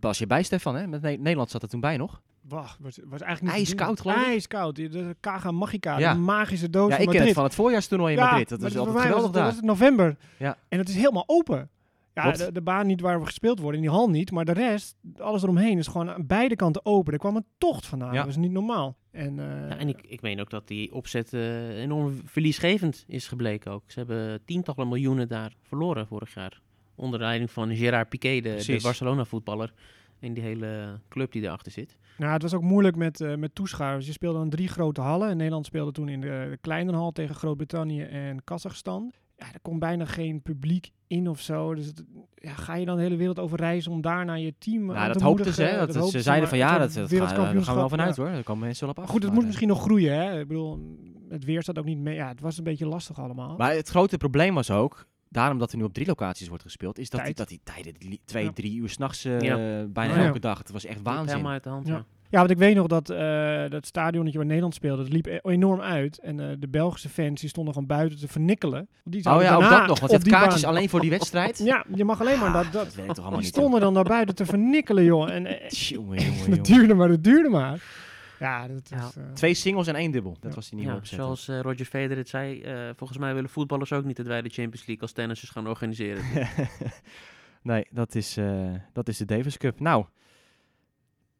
Was 0.00 0.18
je 0.18 0.26
bij, 0.26 0.42
Stefan, 0.42 0.74
hè? 0.76 0.86
Met 0.86 1.02
Ne- 1.02 1.10
Nederland 1.16 1.50
zat 1.50 1.62
er 1.62 1.68
toen 1.68 1.80
bij 1.80 1.96
nog. 1.96 2.22
Wacht, 2.48 2.78
was, 2.80 2.98
was 3.04 3.20
eigenlijk 3.20 3.56
niet 3.56 3.66
IJskoud, 3.66 4.00
geloof 4.00 4.16
ik. 4.16 4.26
IJskoud. 4.26 4.74
Die- 4.76 4.88
De 4.88 5.16
Kaga 5.20 5.50
Magica, 5.50 5.98
Ja. 5.98 6.12
de 6.12 6.18
magische 6.18 6.70
doos 6.70 6.88
ja, 6.90 6.96
van 6.96 7.04
ik 7.04 7.10
ken 7.10 7.24
het 7.24 7.32
van 7.34 7.44
het 7.44 7.54
voorjaarstoernooi 7.54 8.12
in 8.14 8.18
Ja, 8.18 8.24
Madrid. 8.30 8.48
Dat 8.48 8.58
is 8.62 8.76
altijd 8.76 8.84
mij 8.84 8.94
was 8.94 9.02
geweldig 9.02 9.24
het, 9.24 9.34
daar. 9.34 9.44
was 9.44 9.54
het 9.56 9.64
november. 9.64 10.16
Ja. 10.38 10.56
En 10.68 10.78
het 10.78 10.88
is 10.88 10.94
helemaal 10.94 11.24
open. 11.26 11.70
Ja, 12.14 12.32
de, 12.32 12.52
de 12.52 12.60
baan 12.62 12.86
niet 12.86 13.00
waar 13.00 13.18
we 13.20 13.26
gespeeld 13.26 13.58
worden, 13.58 13.80
in 13.80 13.86
die 13.86 13.96
hal 13.96 14.10
niet. 14.10 14.30
Maar 14.30 14.44
de 14.44 14.52
rest, 14.52 14.96
alles 15.18 15.42
eromheen 15.42 15.78
is 15.78 15.86
gewoon 15.86 16.10
aan 16.10 16.26
beide 16.26 16.56
kanten 16.56 16.84
open. 16.86 17.12
Er 17.12 17.18
kwam 17.18 17.36
een 17.36 17.46
tocht 17.58 17.86
vandaan. 17.86 18.12
Ja. 18.14 18.20
Dat 18.20 18.28
is 18.30 18.36
niet 18.36 18.50
normaal. 18.50 18.96
En, 19.10 19.38
eh, 19.38 19.68
Ja, 19.68 19.76
en 19.76 19.88
ik, 19.88 20.00
ik 20.02 20.20
meen 20.22 20.40
ook 20.40 20.50
dat 20.50 20.68
die 20.68 20.92
opzet 20.92 21.32
eh, 21.32 21.80
enorm 21.80 22.20
verliesgevend 22.24 23.04
is 23.08 23.28
gebleken 23.28 23.72
ook. 23.72 23.82
Ze 23.86 23.98
hebben 23.98 24.44
tientallen 24.44 24.88
miljoenen 24.88 25.28
daar 25.28 25.52
verloren 25.62 26.06
vorig 26.06 26.34
jaar. 26.34 26.60
Onder 26.94 27.18
de 27.18 27.24
leiding 27.24 27.50
van 27.50 27.76
Gerard 27.76 28.08
Piqué, 28.08 28.40
de, 28.40 28.62
de. 28.66 28.78
Barcelona-voetballer. 28.82 29.72
En 30.22 30.34
die 30.34 30.42
hele 30.42 31.00
club 31.08 31.32
die 31.32 31.42
erachter 31.42 31.72
zit. 31.72 31.96
Nou, 32.18 32.32
het 32.32 32.42
was 32.42 32.54
ook 32.54 32.62
moeilijk 32.62 32.96
met, 32.96 33.20
eh, 33.20 33.34
met 33.34 33.54
toeschouwers. 33.54 34.06
Je 34.06 34.12
speelde 34.12 34.38
dan 34.38 34.50
drie 34.50 34.68
grote 34.68 35.00
hallen. 35.00 35.28
En 35.28 35.36
Nederland 35.36 35.66
speelde 35.66 35.92
toen 35.92 36.08
in 36.08 36.20
de, 36.20 36.58
kleine 36.60 36.92
hal 36.92 37.12
tegen 37.12 37.34
Groot-Brittannië 37.34 38.02
en 38.02 38.44
Kazachstan. 38.44 39.12
Ja, 39.36 39.46
er 39.52 39.60
kon 39.62 39.78
bijna 39.78 40.04
geen 40.04 40.42
publiek 40.42 40.90
in 41.06 41.28
of 41.28 41.40
zo. 41.40 41.74
Dus 41.74 41.86
het- 41.86 42.04
ja, 42.34 42.52
ga 42.54 42.74
je 42.74 42.86
dan 42.86 42.96
de 42.96 43.02
hele 43.02 43.16
wereld 43.16 43.38
over 43.38 43.58
reizen 43.58 43.92
om 43.92 44.00
daar 44.00 44.24
naar 44.24 44.38
je 44.38 44.54
team 44.58 44.84
Nou, 44.84 44.98
aan 44.98 45.08
dat 45.08 45.18
te 45.18 45.24
hoopten 45.24 45.52
ze. 45.52 45.62
Hè? 45.62 45.86
Dat, 45.86 45.94
ze 45.94 46.10
ze, 46.10 46.22
zeiden 46.22 46.48
van 46.48 46.58
ja, 46.58 46.78
dat, 46.78 46.94
dat 46.94 47.08
gaan, 47.08 47.18
daar 47.18 47.62
gaan 47.62 47.74
we 47.74 47.80
wel 47.80 47.88
vanuit 47.88 48.16
ja. 48.16 48.22
hoor. 48.22 48.32
Daar 48.32 48.42
komen 48.42 48.64
mensen 48.64 48.86
wel 48.86 48.94
op 48.94 49.02
af. 49.02 49.08
Goed, 49.10 49.14
het 49.22 49.24
Maar, 49.26 49.34
moet 49.34 49.46
misschien 49.46 49.68
nog 49.68 49.80
groeien. 49.82 50.14
Hè? 50.14 50.40
Ik 50.40 50.48
bedoel, 50.48 50.96
het 51.28 51.44
weer 51.44 51.62
staat 51.62 51.78
ook 51.78 51.84
niet 51.84 51.98
mee. 51.98 52.14
Ja, 52.14 52.28
het 52.28 52.40
was 52.40 52.58
een 52.58 52.64
beetje 52.64 52.86
lastig 52.86 53.18
allemaal. 53.18 53.56
Maar 53.56 53.74
het 53.74 53.88
grote 53.88 54.16
probleem 54.16 54.54
was 54.54 54.70
ook, 54.70 55.06
daarom 55.32 55.58
dat 55.58 55.72
er 55.72 55.78
nu 55.78 55.84
op 55.84 55.94
drie 55.94 56.06
locaties 56.06 56.48
wordt 56.48 56.62
gespeeld, 56.62 56.98
is 56.98 57.10
dat, 57.10 57.24
die, 57.24 57.34
Tijd. 57.34 57.36
dat 57.36 57.48
die 57.48 57.74
tijden, 57.74 57.94
die 57.98 58.20
twee, 58.24 58.44
Ja. 58.44 58.52
drie 58.52 58.74
uur 58.76 58.88
s'nachts, 58.88 59.24
uh, 59.24 59.40
Ja. 59.40 59.56
bijna 59.86 60.12
Oh, 60.12 60.18
ja. 60.18 60.26
elke 60.26 60.38
dag. 60.40 60.58
Het 60.58 60.70
was 60.70 60.84
echt 60.84 61.02
waanzin. 61.02 61.28
Helemaal 61.28 61.52
uit 61.52 61.62
de 61.64 61.68
hand, 61.68 61.86
Ja. 61.86 62.04
ja. 62.28 62.38
Want 62.38 62.50
ik 62.50 62.58
weet 62.58 62.74
nog 62.74 62.86
dat 62.86 63.10
uh, 63.10 63.64
dat 63.70 63.86
stadionnetje 63.86 64.38
waar 64.38 64.46
Nederland 64.46 64.74
speelde, 64.74 65.02
dat 65.02 65.12
liep 65.12 65.26
e- 65.26 65.38
enorm 65.42 65.80
uit. 65.80 66.18
En 66.18 66.38
uh, 66.38 66.46
de 66.58 66.68
Belgische 66.68 67.08
fans 67.08 67.40
die 67.40 67.48
stonden 67.48 67.72
gewoon 67.74 67.88
buiten 67.88 68.18
te 68.18 68.28
vernikkelen. 68.28 68.88
Die 69.04 69.30
Oh 69.30 69.42
ja, 69.42 69.54
ook 69.54 69.62
dat 69.62 69.86
nog, 69.86 70.00
want 70.00 70.12
het 70.12 70.28
kaartjes 70.28 70.60
baan- 70.62 70.70
alleen 70.70 70.88
voor 70.88 71.00
die 71.00 71.10
wedstrijd. 71.18 71.58
Ja, 71.58 71.84
je 71.94 72.04
mag 72.04 72.20
alleen 72.20 72.38
maar 72.38 72.52
dat... 72.52 72.72
dat 72.72 72.94
dat 73.06 73.16
die 73.28 73.36
niet. 73.36 73.46
stonden 73.46 73.80
dan 73.80 73.94
daar 73.94 74.04
buiten 74.04 74.34
te 74.34 74.46
vernikkelen, 74.46 75.04
joh. 75.04 75.30
En 75.30 75.46
eh, 75.46 75.68
Jongen, 75.70 76.32
jongen. 76.32 76.62
duurde 76.72 76.94
maar, 76.94 77.08
het 77.08 77.24
duurde 77.24 77.48
maar. 77.48 77.82
Ja, 78.42 78.68
dat 78.68 78.88
Ja. 78.88 79.06
is... 79.06 79.16
eh, 79.16 79.32
Twee 79.32 79.54
singles 79.54 79.86
en 79.86 79.94
één 79.94 80.10
dubbel. 80.10 80.32
Dat 80.40 80.50
Ja. 80.50 80.54
was 80.56 80.66
die 80.68 80.76
nieuwe 80.78 80.92
Ja, 80.92 80.98
opzet. 80.98 81.18
zoals 81.18 81.48
eh, 81.48 81.60
Roger 81.60 81.84
Federer 81.86 82.16
het 82.16 82.28
zei, 82.28 82.60
eh, 82.62 82.90
volgens 82.96 83.18
mij 83.18 83.34
willen 83.34 83.50
voetballers 83.50 83.92
ook 83.92 84.04
niet 84.04 84.16
dat 84.16 84.26
wij 84.26 84.42
de 84.42 84.48
Champions 84.48 84.86
League 84.86 85.00
als 85.02 85.12
tennissers 85.12 85.50
gaan 85.50 85.68
organiseren. 85.68 86.24
nee, 87.62 87.86
dat 87.90 88.14
is, 88.14 88.36
eh, 88.36 88.74
dat 88.92 89.08
is 89.08 89.16
de 89.18 89.24
Davis 89.24 89.56
Cup. 89.56 89.80
Nou, 89.80 90.04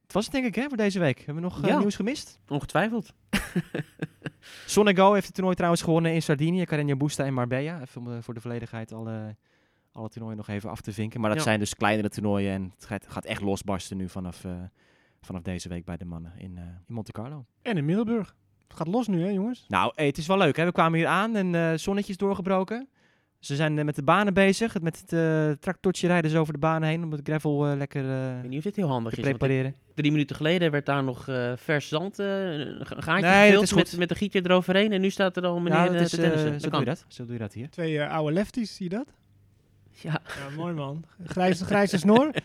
het 0.03 0.12
was 0.12 0.24
het 0.24 0.32
denk 0.34 0.46
ik 0.46 0.55
hè, 0.55 0.68
voor 0.68 0.76
deze 0.76 0.98
week. 0.98 1.16
Hebben 1.16 1.34
we 1.34 1.40
nog 1.40 1.66
Ja. 1.66 1.78
nieuws 1.78 1.96
gemist? 1.96 2.40
Ongetwijfeld. 2.48 3.12
Sonego 4.66 5.12
heeft 5.12 5.24
het 5.26 5.34
toernooi 5.34 5.57
trouwens 5.57 5.82
gewonnen 5.82 6.12
in 6.14 6.22
Sardinië. 6.22 6.64
Carreño 6.66 6.96
Busta 6.96 7.24
en 7.24 7.34
Marbella. 7.34 7.80
Even 7.80 8.07
om 8.07 8.22
voor 8.22 8.34
de 8.34 8.40
volledigheid 8.40 8.92
alle, 8.92 9.36
alle 9.92 10.09
toernooien 10.09 10.36
nog 10.36 10.48
even 10.48 10.70
af 10.70 10.80
te 10.80 10.92
vinken. 10.92 11.20
Maar 11.20 11.28
dat 11.28 11.38
Ja. 11.38 11.44
zijn 11.44 11.59
dus 11.59 11.74
kleinere 11.74 12.09
toernooien. 12.09 12.53
En 12.53 12.70
het 12.74 12.84
gaat, 12.84 13.07
gaat 13.09 13.24
echt 13.24 13.40
losbarsten 13.42 13.96
nu 13.96 14.09
vanaf, 14.09 14.44
eh, 14.44 14.53
vanaf 15.27 15.43
deze 15.43 15.68
week 15.68 15.85
bij 15.85 15.97
de 15.97 16.05
mannen 16.05 16.33
in, 16.37 16.57
eh, 16.59 16.62
in 16.89 16.95
Monte 16.95 17.12
Carlo. 17.12 17.45
En 17.62 17.77
in 17.77 17.85
Middelburg. 17.85 18.35
Het 18.68 18.77
gaat 18.77 18.87
los 18.87 19.07
nu, 19.09 19.23
hè, 19.23 19.29
jongens? 19.29 19.64
Nou, 19.68 19.93
hey, 19.95 20.07
het 20.07 20.18
is 20.18 20.27
wel 20.27 20.39
leuk. 20.39 20.57
Hè? 20.57 20.64
We 20.64 20.73
kwamen 20.73 20.99
hier 20.99 21.09
aan 21.09 21.37
en 21.37 21.55
eh 21.55 21.73
zonnetje 21.77 22.12
is 22.12 22.18
doorgebroken. 22.18 22.89
Ze 23.39 23.57
zijn 23.57 23.79
eh, 23.79 23.85
met 23.85 23.95
de 23.95 24.03
banen 24.03 24.35
bezig. 24.35 24.81
Met 24.81 25.01
het 25.01 25.12
eh, 25.12 25.51
tractortje 25.51 26.07
rijden 26.07 26.31
ze 26.31 26.39
over 26.39 26.53
de 26.53 26.59
banen 26.59 26.89
heen 26.89 27.05
om 27.05 27.12
het 27.12 27.20
gravel 27.25 27.66
eh, 27.66 27.77
lekker 27.77 28.11
eh, 28.11 28.35
Ik 28.37 28.41
weet 28.41 28.49
niet 28.51 28.59
of 28.59 28.64
dit 28.64 28.77
heel 28.77 28.89
handig 28.89 29.12
te 29.14 29.20
is. 29.20 29.25
prepareren. 29.29 29.75
drie 29.95 30.11
minuten 30.11 30.37
geleden 30.37 30.70
werd 30.70 30.87
daar 30.87 31.05
nog 31.05 31.29
eh, 31.29 31.53
vers 31.57 31.89
zand, 31.89 32.18
eh, 32.18 32.27
een 32.59 32.87
ga- 32.87 33.01
gaatje 33.01 33.27
Nee, 33.27 33.51
gevuld 33.51 33.75
met, 33.75 33.97
met 33.99 34.11
een 34.11 34.16
gietje 34.16 34.41
eroverheen. 34.45 34.93
En 34.93 35.01
nu 35.01 35.11
staat 35.11 35.37
er 35.37 35.45
al 35.47 35.61
meneer 35.61 35.79
Ja, 35.79 35.87
eh, 35.87 35.93
dat 35.93 36.01
is, 36.01 36.11
te 36.11 36.16
eh, 36.16 36.23
tennissen. 36.23 36.49
zo, 36.49 36.53
Dat 36.53 36.61
doe 36.62 36.70
kan. 36.70 36.81
je 36.81 36.87
dat. 36.87 37.05
zo 37.09 37.25
doe 37.25 37.33
je 37.33 37.39
dat 37.39 37.53
hier. 37.53 37.70
Twee 37.70 37.99
eh, 38.01 38.11
oude 38.12 38.33
lefties, 38.33 38.75
zie 38.77 38.91
je 38.91 38.97
dat? 38.97 39.07
Ja, 40.01 40.20
Ja, 40.38 40.57
mooi 40.57 40.74
man. 40.74 41.05
Grijze, 41.24 41.64
grijze 41.64 41.99
snor. 41.99 42.30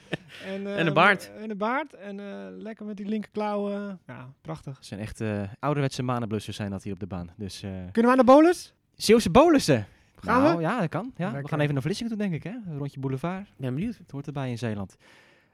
En, 0.45 0.67
eh, 0.67 0.79
En 0.79 0.87
een 0.87 0.93
baard. 0.93 1.31
En 1.41 1.49
een 1.49 1.57
baard. 1.57 1.93
En 1.93 2.19
eh, 2.19 2.25
lekker 2.57 2.85
met 2.85 2.97
die 2.97 3.05
linkerklauw. 3.05 3.69
eh, 3.71 3.93
ja, 4.07 4.33
prachtig. 4.41 4.75
Het 4.75 4.85
zijn 4.85 4.99
echt 4.99 5.21
eh, 5.21 5.41
ouderwetse 5.59 6.03
manenblussers 6.03 6.55
zijn 6.55 6.71
dat 6.71 6.83
hier 6.83 6.93
op 6.93 6.99
de 6.99 7.07
baan. 7.07 7.29
Dus 7.35 7.63
eh 7.63 7.69
Kunnen 7.71 8.11
we 8.11 8.17
aan 8.19 8.25
de 8.25 8.31
bolus? 8.31 8.73
Zeeuwse 8.95 9.29
bolussen. 9.29 9.87
Gaan 10.15 10.41
nou, 10.41 10.55
we? 10.55 10.61
Ja, 10.61 10.79
dat 10.79 10.89
kan. 10.89 11.11
Ja, 11.17 11.31
we 11.41 11.47
gaan 11.47 11.59
even 11.59 11.73
naar 11.73 11.83
Vlissingen 11.83 12.11
toe, 12.11 12.21
denk 12.21 12.33
ik. 12.33 12.43
Hè? 12.43 12.49
Een 12.49 12.77
rondje 12.77 12.99
boulevard. 12.99 13.49
ben 13.57 13.73
benieuwd. 13.73 13.97
Het 13.97 14.11
hoort 14.11 14.27
erbij 14.27 14.49
in 14.49 14.57
Zeeland. 14.57 14.95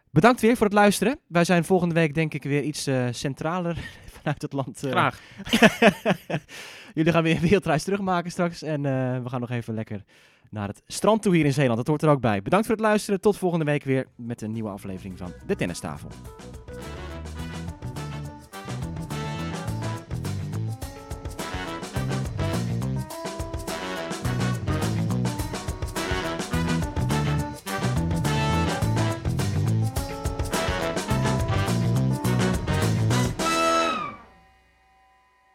Bedankt 0.10 0.42
weer 0.42 0.56
voor 0.58 0.66
het 0.66 0.76
luisteren. 0.76 1.20
Wij 1.28 1.44
zijn 1.44 1.64
volgende 1.64 1.94
week 1.96 2.14
denk 2.14 2.34
ik 2.34 2.44
weer 2.44 2.62
iets 2.64 2.88
eh, 2.88 3.08
centraler 3.12 3.78
vanuit 4.32 4.42
het 4.42 4.54
land. 4.54 4.84
eh. 4.84 4.92
Graag. 4.92 5.22
Jullie 6.94 7.12
gaan 7.12 7.24
weer 7.24 7.36
een 7.36 7.42
wereldreis 7.42 7.84
terugmaken 7.84 8.32
straks. 8.32 8.62
En 8.62 8.86
eh, 8.86 9.24
we 9.24 9.30
gaan 9.30 9.40
nog 9.40 9.50
even 9.50 9.74
lekker 9.74 10.04
naar 10.50 10.68
het 10.68 10.82
strand 10.88 11.22
toe 11.22 11.36
hier 11.36 11.46
in 11.46 11.54
Zeeland. 11.54 11.78
Dat 11.78 11.88
hoort 11.88 12.02
er 12.02 12.10
ook 12.10 12.22
bij. 12.22 12.42
Bedankt 12.42 12.66
voor 12.66 12.76
het 12.76 12.84
luisteren. 12.86 13.22
Tot 13.22 13.38
volgende 13.38 13.66
week 13.66 13.84
weer 13.84 14.08
met 14.16 14.42
een 14.42 14.52
nieuwe 14.52 14.70
aflevering 14.70 15.18
van 15.18 15.34
De 15.48 15.56
Tennistafel. 15.56 16.10